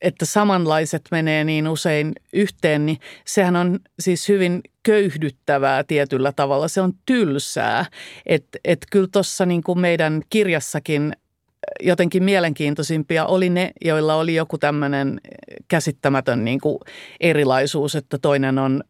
että 0.00 0.24
samanlaiset 0.24 1.02
menee 1.10 1.44
niin 1.44 1.68
usein 1.68 2.12
yhteen, 2.32 2.86
niin 2.86 2.98
sehän 3.24 3.56
on 3.56 3.78
siis 4.00 4.28
hyvin 4.28 4.60
köyhdyttävää 4.82 5.84
tietyllä 5.84 6.32
tavalla. 6.32 6.68
Se 6.68 6.80
on 6.80 6.92
tylsää. 7.06 7.86
Että 8.26 8.58
et 8.64 8.86
kyllä 8.92 9.08
tuossa 9.12 9.46
niin 9.46 9.62
kuin 9.62 9.80
meidän 9.80 10.22
kirjassakin 10.30 11.12
jotenkin 11.80 12.24
mielenkiintoisimpia 12.24 13.26
oli 13.26 13.48
ne, 13.48 13.70
joilla 13.84 14.14
oli 14.14 14.34
joku 14.34 14.58
tämmöinen 14.58 15.20
käsittämätön 15.68 16.44
niin 16.44 16.60
kuin 16.60 16.78
erilaisuus, 17.20 17.94
että 17.94 18.18
toinen 18.18 18.58
on 18.58 18.84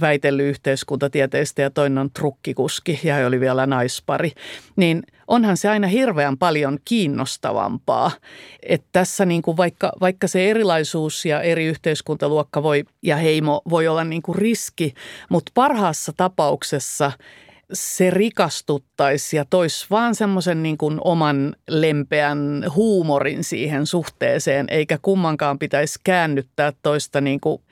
väitellyt 0.00 0.46
yhteiskuntatieteistä 0.46 1.62
ja 1.62 1.70
toinen 1.70 1.98
on 1.98 2.10
trukkikuski 2.10 3.00
ja 3.04 3.14
he 3.14 3.26
oli 3.26 3.40
vielä 3.40 3.66
naispari. 3.66 4.32
Niin 4.76 5.02
onhan 5.28 5.56
se 5.56 5.68
aina 5.68 5.86
hirveän 5.86 6.38
paljon 6.38 6.78
kiinnostavampaa. 6.84 8.10
Että 8.62 8.88
tässä 8.92 9.24
niin 9.24 9.42
kuin 9.42 9.56
vaikka, 9.56 9.92
vaikka 10.00 10.28
se 10.28 10.50
erilaisuus 10.50 11.24
ja 11.24 11.42
eri 11.42 11.64
yhteiskuntaluokka 11.64 12.62
voi 12.62 12.84
ja 13.02 13.16
heimo 13.16 13.62
voi 13.70 13.88
olla 13.88 14.04
niin 14.04 14.22
kuin 14.22 14.38
riski, 14.38 14.94
mutta 15.28 15.52
parhaassa 15.54 16.12
tapauksessa– 16.16 17.12
se 17.72 18.10
rikastuttaisi 18.10 19.36
ja 19.36 19.44
toisi 19.44 19.86
vaan 19.90 20.14
semmoisen 20.14 20.62
niin 20.62 20.78
kuin 20.78 20.98
oman 21.04 21.56
lempeän 21.68 22.64
huumorin 22.74 23.44
siihen 23.44 23.86
suhteeseen, 23.86 24.66
eikä 24.68 24.98
kummankaan 25.02 25.58
pitäisi 25.58 26.00
käännyttää 26.04 26.72
toista 26.82 27.20
niin 27.20 27.40
kuin 27.40 27.62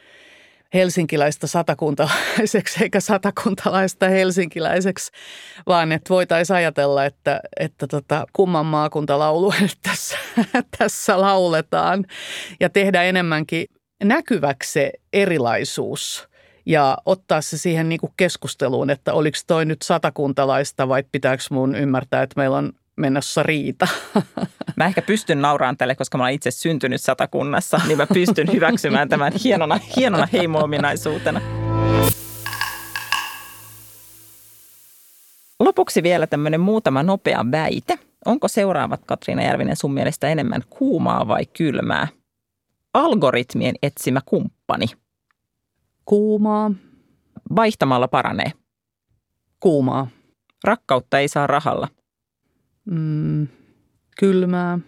helsinkiläistä 0.74 1.47
satakuntalaiseksi 1.47 2.82
eikä 2.82 3.01
satakuntalaista 3.01 4.09
helsinkiläiseksi, 4.09 5.11
vaan 5.66 5.93
että 5.93 6.09
voitaisiin 6.09 6.57
ajatella, 6.57 7.05
että, 7.05 7.40
että 7.61 7.86
tota, 7.86 8.26
kumman 8.32 8.66
maakuntalaulu 8.66 9.53
tässä, 9.82 10.18
tässä 10.78 11.20
lauletaan. 11.20 12.05
Ja 12.61 12.70
tehdä 12.70 13.03
enemmänkin 13.03 13.66
näkyväksi 14.05 14.72
se 14.72 14.93
erilaisuus– 15.12 16.28
ja 16.67 16.99
ottaa 17.07 17.41
se 17.41 17.59
siihen 17.59 17.89
niin 17.89 18.01
kuin 18.01 18.13
keskusteluun, 18.17 18.91
että 18.91 19.13
oliko 19.13 19.39
toi 19.47 19.65
nyt 19.65 19.83
satakuntalaista 19.83 20.89
vai 20.89 21.05
pitääkö 21.13 21.43
mun 21.51 21.75
ymmärtää, 21.75 22.23
että 22.23 22.41
meillä 22.41 22.57
on 22.57 22.73
menossa 22.97 23.43
riita. 23.43 23.89
Mä 24.77 24.87
ehkä 24.87 25.03
pystyn 25.03 25.43
nauraan 25.43 25.77
tälle, 25.77 25.95
koska 25.95 26.19
mä 26.19 26.25
olen 26.25 26.35
itse 26.35 26.51
syntynyt 26.51 27.01
satakunnassa, 27.01 27.81
niin 27.87 27.99
mä 27.99 28.07
pystyn 28.07 28.53
hyväksymään 28.55 29.09
tämän 29.09 29.33
hienona, 29.45 29.81
hienona 29.97 30.29
heimo-ominaisuutena. 30.33 31.41
Lopuksi 35.61 36.03
vielä 36.03 36.27
tämmöinen 36.27 36.61
muutama 36.61 37.03
nopea 37.03 37.45
väite. 37.51 37.99
Onko 38.25 38.49
seuraavat, 38.49 39.01
Katriina 39.07 39.43
Järvinen, 39.43 39.77
sun 39.77 39.95
mielestä 39.95 40.29
enemmän 40.29 40.63
kuumaa 40.71 41.29
vai 41.29 41.47
kylmää? 41.47 42.09
Algoritmien 42.95 43.75
etsimä 43.83 44.21
kumppani– 44.27 44.87
Kuumaa. 46.05 46.71
Vaihtamalla 47.57 48.09
paranee. 48.09 48.53
Kuumaa. 49.61 50.07
Rakkautta 50.65 51.19
ei 51.19 51.29
saa 51.29 51.47
rahalla. 51.47 51.89
Mm, 52.85 53.49
kylmää. 54.19 54.79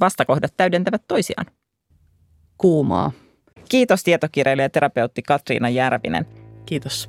Vastakohdat 0.00 0.54
täydentävät 0.56 1.02
toisiaan. 1.08 1.46
Kuumaa. 2.58 3.12
Kiitos 3.68 4.02
tietokirjailija 4.04 4.64
ja 4.64 4.70
terapeutti 4.70 5.22
Katriina 5.22 5.68
Järvinen. 5.68 6.26
Kiitos. 6.66 7.08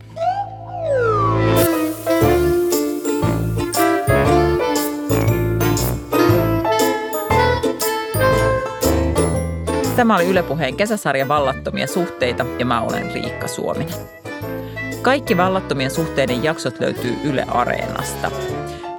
Tämä 9.96 10.16
oli 10.16 10.28
Yle 10.28 10.44
Puheen 10.44 10.76
kesäsarja 10.76 11.28
Vallattomia 11.28 11.88
suhteita 11.88 12.46
ja 12.60 12.66
mä 12.66 12.82
olen 12.82 13.12
Riikka 13.14 13.48
Suominen. 13.48 13.94
Kaikki 15.02 15.38
vallattomien 15.38 15.92
suhteiden 15.92 16.44
jaksot 16.44 16.80
löytyy 16.80 17.18
Yle 17.24 17.46
Areenasta. 17.48 18.32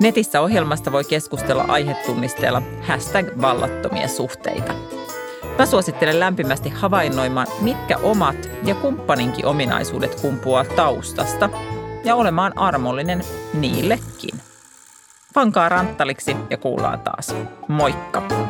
Netissä 0.00 0.40
ohjelmasta 0.40 0.92
voi 0.92 1.04
keskustella 1.04 1.64
aihetunnisteella 1.68 2.62
hashtag 2.82 3.26
vallattomia 3.40 4.08
suhteita. 4.08 4.72
Mä 5.58 5.66
suosittelen 5.66 6.20
lämpimästi 6.20 6.68
havainnoimaan, 6.68 7.46
mitkä 7.60 7.96
omat 7.96 8.50
ja 8.64 8.74
kumppaninkin 8.74 9.46
ominaisuudet 9.46 10.20
kumpuaa 10.20 10.64
taustasta 10.64 11.50
ja 12.04 12.14
olemaan 12.14 12.58
armollinen 12.58 13.20
niillekin. 13.54 14.40
Vankaa 15.36 15.68
ranttaliksi 15.68 16.36
ja 16.50 16.56
kuullaan 16.56 17.00
taas. 17.00 17.34
Moikka! 17.68 18.41